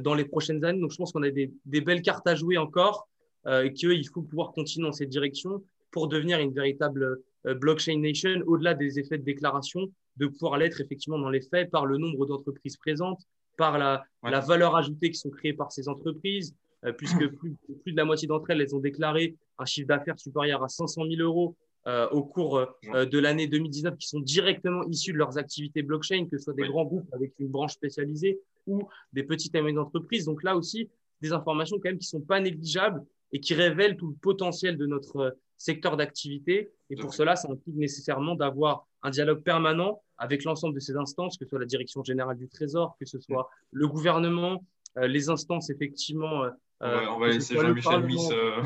dans 0.00 0.14
les 0.14 0.24
prochaines 0.24 0.64
années. 0.64 0.80
Donc, 0.80 0.92
je 0.92 0.96
pense 0.96 1.12
qu'on 1.12 1.22
a 1.22 1.30
des, 1.30 1.52
des, 1.66 1.82
belles 1.82 2.00
cartes 2.00 2.26
à 2.26 2.34
jouer 2.34 2.56
encore 2.56 3.06
et 3.46 3.70
qu'il 3.74 4.08
faut 4.08 4.22
pouvoir 4.22 4.52
continuer 4.52 4.88
dans 4.88 4.92
cette 4.92 5.10
direction 5.10 5.62
pour 5.90 6.08
devenir 6.08 6.38
une 6.40 6.54
véritable 6.54 7.20
blockchain 7.54 7.98
Nation, 8.00 8.42
au-delà 8.46 8.74
des 8.74 8.98
effets 8.98 9.18
de 9.18 9.24
déclaration, 9.24 9.88
de 10.16 10.26
pouvoir 10.26 10.58
l'être 10.58 10.80
effectivement 10.80 11.18
dans 11.18 11.30
les 11.30 11.40
faits 11.40 11.70
par 11.70 11.86
le 11.86 11.98
nombre 11.98 12.26
d'entreprises 12.26 12.76
présentes, 12.76 13.20
par 13.56 13.78
la, 13.78 14.04
la, 14.22 14.40
valeur 14.40 14.76
ajoutée 14.76 15.10
qui 15.10 15.18
sont 15.18 15.30
créées 15.30 15.52
par 15.52 15.72
ces 15.72 15.88
entreprises, 15.88 16.54
euh, 16.84 16.92
puisque 16.92 17.26
plus, 17.38 17.56
plus, 17.82 17.92
de 17.92 17.96
la 17.96 18.04
moitié 18.04 18.28
d'entre 18.28 18.50
elles, 18.50 18.60
elles 18.60 18.74
ont 18.74 18.80
déclaré 18.80 19.36
un 19.58 19.64
chiffre 19.64 19.88
d'affaires 19.88 20.18
supérieur 20.18 20.62
à 20.62 20.68
500 20.68 21.04
000 21.08 21.22
euros 21.22 21.56
euh, 21.86 22.08
au 22.10 22.24
cours 22.24 22.58
euh, 22.58 23.06
de 23.06 23.18
l'année 23.18 23.46
2019, 23.46 23.96
qui 23.96 24.08
sont 24.08 24.20
directement 24.20 24.84
issus 24.88 25.12
de 25.12 25.18
leurs 25.18 25.38
activités 25.38 25.82
blockchain, 25.82 26.26
que 26.30 26.36
ce 26.36 26.44
soit 26.44 26.54
des 26.54 26.66
grands 26.66 26.84
groupes 26.84 27.08
avec 27.12 27.32
une 27.38 27.48
branche 27.48 27.74
spécialisée 27.74 28.40
ou 28.66 28.88
des 29.12 29.22
petites 29.22 29.54
et 29.54 29.60
moyennes 29.60 29.78
entreprises. 29.78 30.24
Donc 30.24 30.42
là 30.42 30.56
aussi, 30.56 30.88
des 31.20 31.32
informations 31.32 31.76
quand 31.76 31.88
même 31.88 31.98
qui 31.98 32.08
sont 32.08 32.20
pas 32.20 32.40
négligeables 32.40 33.04
et 33.32 33.40
qui 33.40 33.54
révèlent 33.54 33.96
tout 33.96 34.08
le 34.08 34.14
potentiel 34.14 34.76
de 34.76 34.86
notre 34.86 35.36
secteur 35.58 35.96
d'activité. 35.96 36.72
Et 36.90 36.96
pour 36.96 37.14
cela, 37.14 37.36
ça 37.36 37.48
implique 37.50 37.76
nécessairement 37.76 38.34
d'avoir 38.34 38.86
un 39.02 39.10
dialogue 39.10 39.42
permanent 39.42 40.02
avec 40.18 40.44
l'ensemble 40.44 40.74
de 40.74 40.80
ces 40.80 40.96
instances, 40.96 41.36
que 41.36 41.44
ce 41.44 41.48
soit 41.48 41.58
la 41.58 41.66
direction 41.66 42.02
générale 42.02 42.38
du 42.38 42.48
Trésor, 42.48 42.96
que 42.98 43.06
ce 43.06 43.18
soit 43.18 43.50
le 43.72 43.86
gouvernement, 43.88 44.64
euh, 44.98 45.06
les 45.06 45.28
instances 45.28 45.70
effectivement. 45.70 46.44
Euh, 46.44 47.06
on 47.10 47.18
va, 47.18 47.28
laisser 47.28 47.54
Jean-Michel 47.54 48.04
Miss. 48.04 48.30
Euh, 48.30 48.62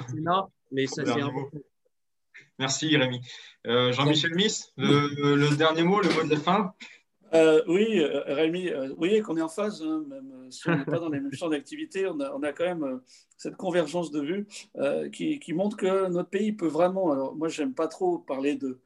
mais 0.73 0.87
ça, 0.87 1.05
c'est 1.05 1.21
Merci 2.59 2.97
Rémi. 2.97 3.21
Jean-Michel 3.65 4.35
Miss, 4.35 4.73
le, 4.77 5.57
dernier 5.57 5.83
mot, 5.83 6.01
le 6.01 6.11
mot 6.11 6.25
de 6.25 6.31
la 6.31 6.41
fin? 6.41 6.75
Euh, 7.35 7.63
oui, 7.69 8.01
euh, 8.01 8.23
Rémi, 8.27 8.69
euh, 8.69 8.89
vous 8.89 8.97
voyez 8.97 9.23
qu'on 9.23 9.37
est 9.37 9.43
en 9.43 9.49
phase, 9.49 9.83
hein, 9.83 10.05
même 10.09 10.51
si 10.51 10.69
on 10.69 10.77
n'est 10.77 10.85
pas 10.85 10.99
dans 10.99 11.09
les 11.09 11.21
mêmes 11.21 11.33
champs 11.33 11.49
d'activité, 11.49 12.07
on 12.07 12.19
a, 12.21 12.53
quand 12.53 12.65
même 12.65 13.01
cette 13.37 13.57
convergence 13.57 14.11
de 14.11 14.21
vues 14.21 14.47
qui, 15.13 15.53
montre 15.53 15.77
que 15.77 16.09
notre 16.09 16.31
pays 16.31 16.53
peut 16.53 16.67
vraiment. 16.67 17.13
Alors, 17.13 17.37
moi, 17.37 17.49
j'aime 17.49 17.75
pas 17.75 17.89
trop 17.89 18.19
parler 18.19 18.57
de, 18.57 18.81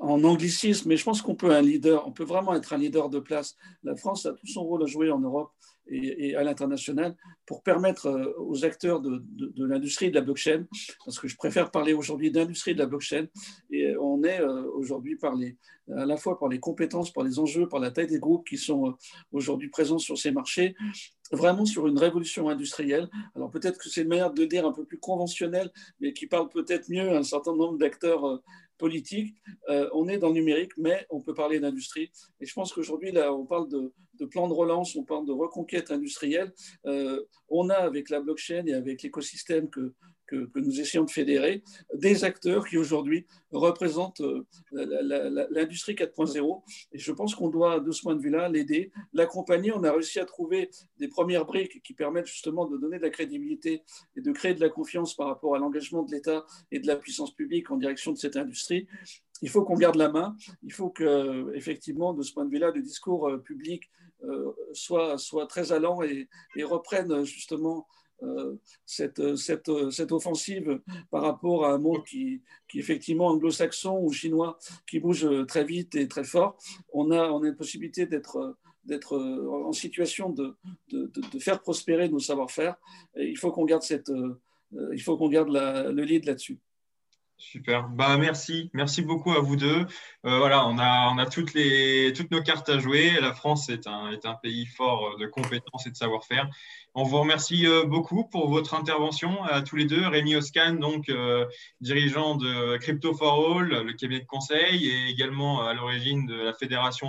en 0.00 0.22
anglicisme, 0.24 0.88
mais 0.88 0.96
je 0.96 1.04
pense 1.04 1.22
qu'on 1.22 1.34
peut 1.34 1.52
un 1.52 1.62
leader, 1.62 2.06
on 2.06 2.12
peut 2.12 2.24
vraiment 2.24 2.54
être 2.54 2.72
un 2.72 2.78
leader 2.78 3.08
de 3.08 3.20
place. 3.20 3.56
La 3.82 3.96
France 3.96 4.26
a 4.26 4.32
tout 4.32 4.46
son 4.46 4.64
rôle 4.64 4.82
à 4.82 4.86
jouer 4.86 5.10
en 5.10 5.20
Europe 5.20 5.52
et, 5.86 6.34
à 6.36 6.42
l'international 6.42 7.16
pour 7.46 7.62
permettre 7.62 8.06
euh, 8.06 8.32
aux 8.38 8.64
acteurs 8.64 9.00
de, 9.00 9.24
l'industrie 9.56 10.10
de 10.10 10.14
la 10.14 10.20
blockchain, 10.20 10.66
parce 11.04 11.18
que 11.18 11.28
je 11.28 11.36
préfère 11.36 11.70
parler 11.70 11.92
aujourd'hui 11.92 12.30
d'industrie 12.30 12.74
de 12.74 12.78
la 12.78 12.86
blockchain, 12.86 13.26
et 13.70 13.96
on 13.96 14.22
est 14.22 14.40
euh, 14.40 14.64
aujourd'hui 14.72 15.18
à 15.22 16.06
la 16.06 16.16
fois 16.16 16.38
par 16.38 16.48
les 16.48 16.60
compétences, 16.60 17.12
par 17.12 17.24
les 17.24 17.38
enjeux, 17.38 17.68
par 17.68 17.80
la 17.80 17.90
taille 17.90 18.06
des 18.06 18.20
groupes 18.20 18.46
qui 18.46 18.56
sont 18.56 18.88
euh, 18.88 18.92
aujourd'hui 19.32 19.68
présents 19.68 19.98
sur 19.98 20.16
ces 20.16 20.30
marchés, 20.30 20.74
vraiment 21.32 21.64
sur 21.64 21.86
une 21.86 21.98
révolution 21.98 22.48
industrielle. 22.48 23.08
Alors 23.34 23.50
peut-être 23.50 23.78
que 23.78 23.88
c'est 23.88 24.02
une 24.02 24.08
manière 24.08 24.32
de 24.32 24.44
dire 24.44 24.66
un 24.66 24.72
peu 24.72 24.84
plus 24.84 24.98
conventionnelle, 24.98 25.70
mais 26.00 26.12
qui 26.12 26.26
parle 26.26 26.48
peut-être 26.48 26.88
mieux 26.88 27.10
à 27.10 27.18
un 27.18 27.22
certain 27.22 27.54
nombre 27.54 27.78
d'acteurs 27.78 28.42
politique. 28.82 29.36
Euh, 29.68 29.88
on 29.92 30.08
est 30.08 30.18
dans 30.18 30.28
le 30.28 30.34
numérique, 30.34 30.72
mais 30.76 31.06
on 31.08 31.20
peut 31.20 31.34
parler 31.34 31.60
d'industrie. 31.60 32.10
Et 32.40 32.46
je 32.46 32.52
pense 32.52 32.72
qu'aujourd'hui, 32.72 33.12
là, 33.12 33.32
on 33.32 33.46
parle 33.46 33.68
de, 33.68 33.92
plan 34.24 34.48
de 34.48 34.52
relance, 34.52 34.96
on 34.96 35.04
parle 35.04 35.26
de 35.26 35.32
reconquête 35.32 35.90
industrielle. 35.90 36.52
Euh, 36.86 37.22
on 37.48 37.68
a 37.70 37.74
avec 37.74 38.10
la 38.10 38.20
blockchain 38.20 38.64
et 38.66 38.72
avec 38.72 39.02
l'écosystème 39.02 39.68
que, 39.68 39.94
que, 40.26 40.48
nous 40.54 40.80
essayons 40.80 41.04
de 41.04 41.10
fédérer, 41.10 41.62
des 41.94 42.24
acteurs 42.24 42.66
qui 42.66 42.78
aujourd'hui 42.78 43.26
représentent 43.50 44.22
euh, 44.22 44.46
l'industrie 45.50 45.94
4.0. 45.94 46.62
Et 46.92 46.98
je 46.98 47.12
pense 47.12 47.34
qu'on 47.34 47.48
doit, 47.48 47.80
de 47.80 47.90
ce 47.90 48.02
point 48.02 48.14
de 48.14 48.22
vue-là, 48.22 48.48
l'aider, 48.48 48.90
l'accompagner. 49.12 49.72
On 49.72 49.84
a 49.84 49.92
réussi 49.92 50.18
à 50.18 50.24
trouver 50.24 50.70
des 50.98 51.08
premières 51.08 51.44
briques 51.44 51.82
qui 51.82 51.94
permettent 51.94 52.26
justement 52.26 52.66
de 52.66 52.76
donner 52.78 52.98
de 52.98 53.02
la 53.02 53.10
crédibilité 53.10 53.82
et 54.16 54.20
de 54.20 54.32
créer 54.32 54.54
de 54.54 54.60
la 54.60 54.70
confiance 54.70 55.14
par 55.14 55.26
rapport 55.26 55.54
à 55.54 55.58
l'engagement 55.58 56.02
de 56.02 56.12
l'État 56.12 56.46
et 56.70 56.80
de 56.80 56.86
la 56.86 56.96
puissance 56.96 57.34
publique 57.34 57.70
en 57.70 57.76
direction 57.76 58.12
de 58.12 58.18
cette 58.18 58.36
industrie 58.36 58.86
il 59.42 59.50
faut 59.50 59.64
qu'on 59.64 59.74
garde 59.74 59.96
la 59.96 60.08
main. 60.08 60.36
Il 60.62 60.72
faut 60.72 60.88
que, 60.88 61.52
effectivement, 61.54 62.14
de 62.14 62.22
ce 62.22 62.32
point 62.32 62.44
de 62.44 62.50
vue-là, 62.50 62.70
le 62.70 62.80
discours 62.80 63.28
euh, 63.28 63.38
public 63.38 63.90
euh, 64.24 64.52
soit, 64.72 65.18
soit 65.18 65.46
très 65.46 65.72
allant 65.72 66.02
et, 66.02 66.28
et 66.56 66.64
reprenne 66.64 67.24
justement 67.24 67.86
euh, 68.22 68.54
cette, 68.86 69.36
cette, 69.36 69.70
cette, 69.90 70.12
offensive 70.12 70.80
par 71.10 71.22
rapport 71.22 71.66
à 71.66 71.72
un 71.72 71.78
monde 71.78 72.04
qui, 72.04 72.40
qui 72.68 72.78
effectivement 72.78 73.28
anglo-saxon 73.28 73.98
ou 74.00 74.12
chinois, 74.12 74.58
qui 74.88 75.00
bouge 75.00 75.28
très 75.46 75.64
vite 75.64 75.96
et 75.96 76.06
très 76.06 76.22
fort, 76.22 76.56
on 76.92 77.10
a, 77.10 77.30
on 77.30 77.42
a 77.42 77.48
une 77.48 77.56
possibilité 77.56 78.06
d'être 78.06 78.56
d'être 78.84 79.16
en 79.16 79.72
situation 79.72 80.30
de, 80.30 80.56
de, 80.90 81.06
de, 81.06 81.38
faire 81.38 81.60
prospérer 81.60 82.08
nos 82.08 82.18
savoir-faire. 82.18 82.76
Il 83.16 83.38
faut 83.38 83.52
qu'on 83.52 83.64
garde, 83.64 83.82
cette, 83.82 84.10
euh, 84.10 84.40
il 84.92 85.00
faut 85.00 85.16
qu'on 85.16 85.28
garde 85.28 85.50
le 85.50 86.02
lead 86.02 86.24
là-dessus. 86.24 86.58
Super. 87.42 87.88
Bah, 87.88 88.16
merci. 88.18 88.70
Merci 88.72 89.02
beaucoup 89.02 89.32
à 89.32 89.40
vous 89.40 89.56
deux. 89.56 89.84
Euh, 90.24 90.38
voilà, 90.38 90.64
on 90.68 90.78
a, 90.78 91.10
on 91.12 91.18
a 91.18 91.26
toutes, 91.26 91.54
les, 91.54 92.12
toutes 92.14 92.30
nos 92.30 92.40
cartes 92.40 92.68
à 92.68 92.78
jouer. 92.78 93.10
La 93.20 93.34
France 93.34 93.68
est 93.68 93.88
un, 93.88 94.12
est 94.12 94.24
un 94.26 94.34
pays 94.34 94.64
fort 94.64 95.18
de 95.18 95.26
compétences 95.26 95.86
et 95.86 95.90
de 95.90 95.96
savoir-faire. 95.96 96.48
On 96.94 97.02
vous 97.02 97.18
remercie 97.18 97.66
euh, 97.66 97.84
beaucoup 97.84 98.24
pour 98.28 98.48
votre 98.48 98.74
intervention 98.74 99.42
à 99.42 99.60
tous 99.60 99.74
les 99.74 99.86
deux. 99.86 100.06
Rémi 100.06 100.36
Oscan, 100.36 100.74
donc 100.74 101.08
euh, 101.08 101.44
dirigeant 101.80 102.36
de 102.36 102.76
Crypto 102.76 103.12
for 103.12 103.58
All, 103.58 103.68
le 103.68 103.92
cabinet 103.94 104.20
de 104.20 104.26
conseil, 104.26 104.86
et 104.86 105.08
également 105.08 105.66
à 105.66 105.74
l'origine 105.74 106.26
de 106.26 106.36
la 106.36 106.54
fédération 106.54 107.08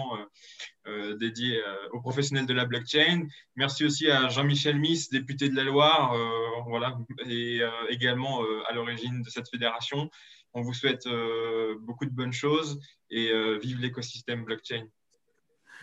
euh, 0.88 1.16
dédiée 1.16 1.62
aux 1.92 2.02
professionnels 2.02 2.46
de 2.46 2.54
la 2.54 2.66
blockchain. 2.66 3.28
Merci 3.56 3.86
aussi 3.86 4.10
à 4.10 4.30
Jean-Michel 4.30 4.80
Miss, 4.80 5.10
député 5.10 5.50
de 5.50 5.56
la 5.56 5.64
Loire, 5.64 6.16
voilà, 6.68 6.98
et 7.28 7.62
également 7.90 8.42
à 8.68 8.74
l'origine 8.74 9.22
de 9.22 9.30
cette 9.30 9.50
fédération. 9.50 10.10
On 10.54 10.62
vous 10.62 10.74
souhaite 10.74 11.08
beaucoup 11.82 12.06
de 12.06 12.12
bonnes 12.12 12.34
choses 12.34 12.80
et 13.10 13.32
vive 13.60 13.80
l'écosystème 13.80 14.44
blockchain. 14.44 14.86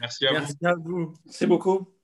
Merci 0.01 0.27
à 0.27 0.31
vous. 0.31 0.39
Merci 0.39 0.67
à 0.67 0.75
vous. 0.75 1.15
Merci 1.27 1.47
beaucoup. 1.47 2.00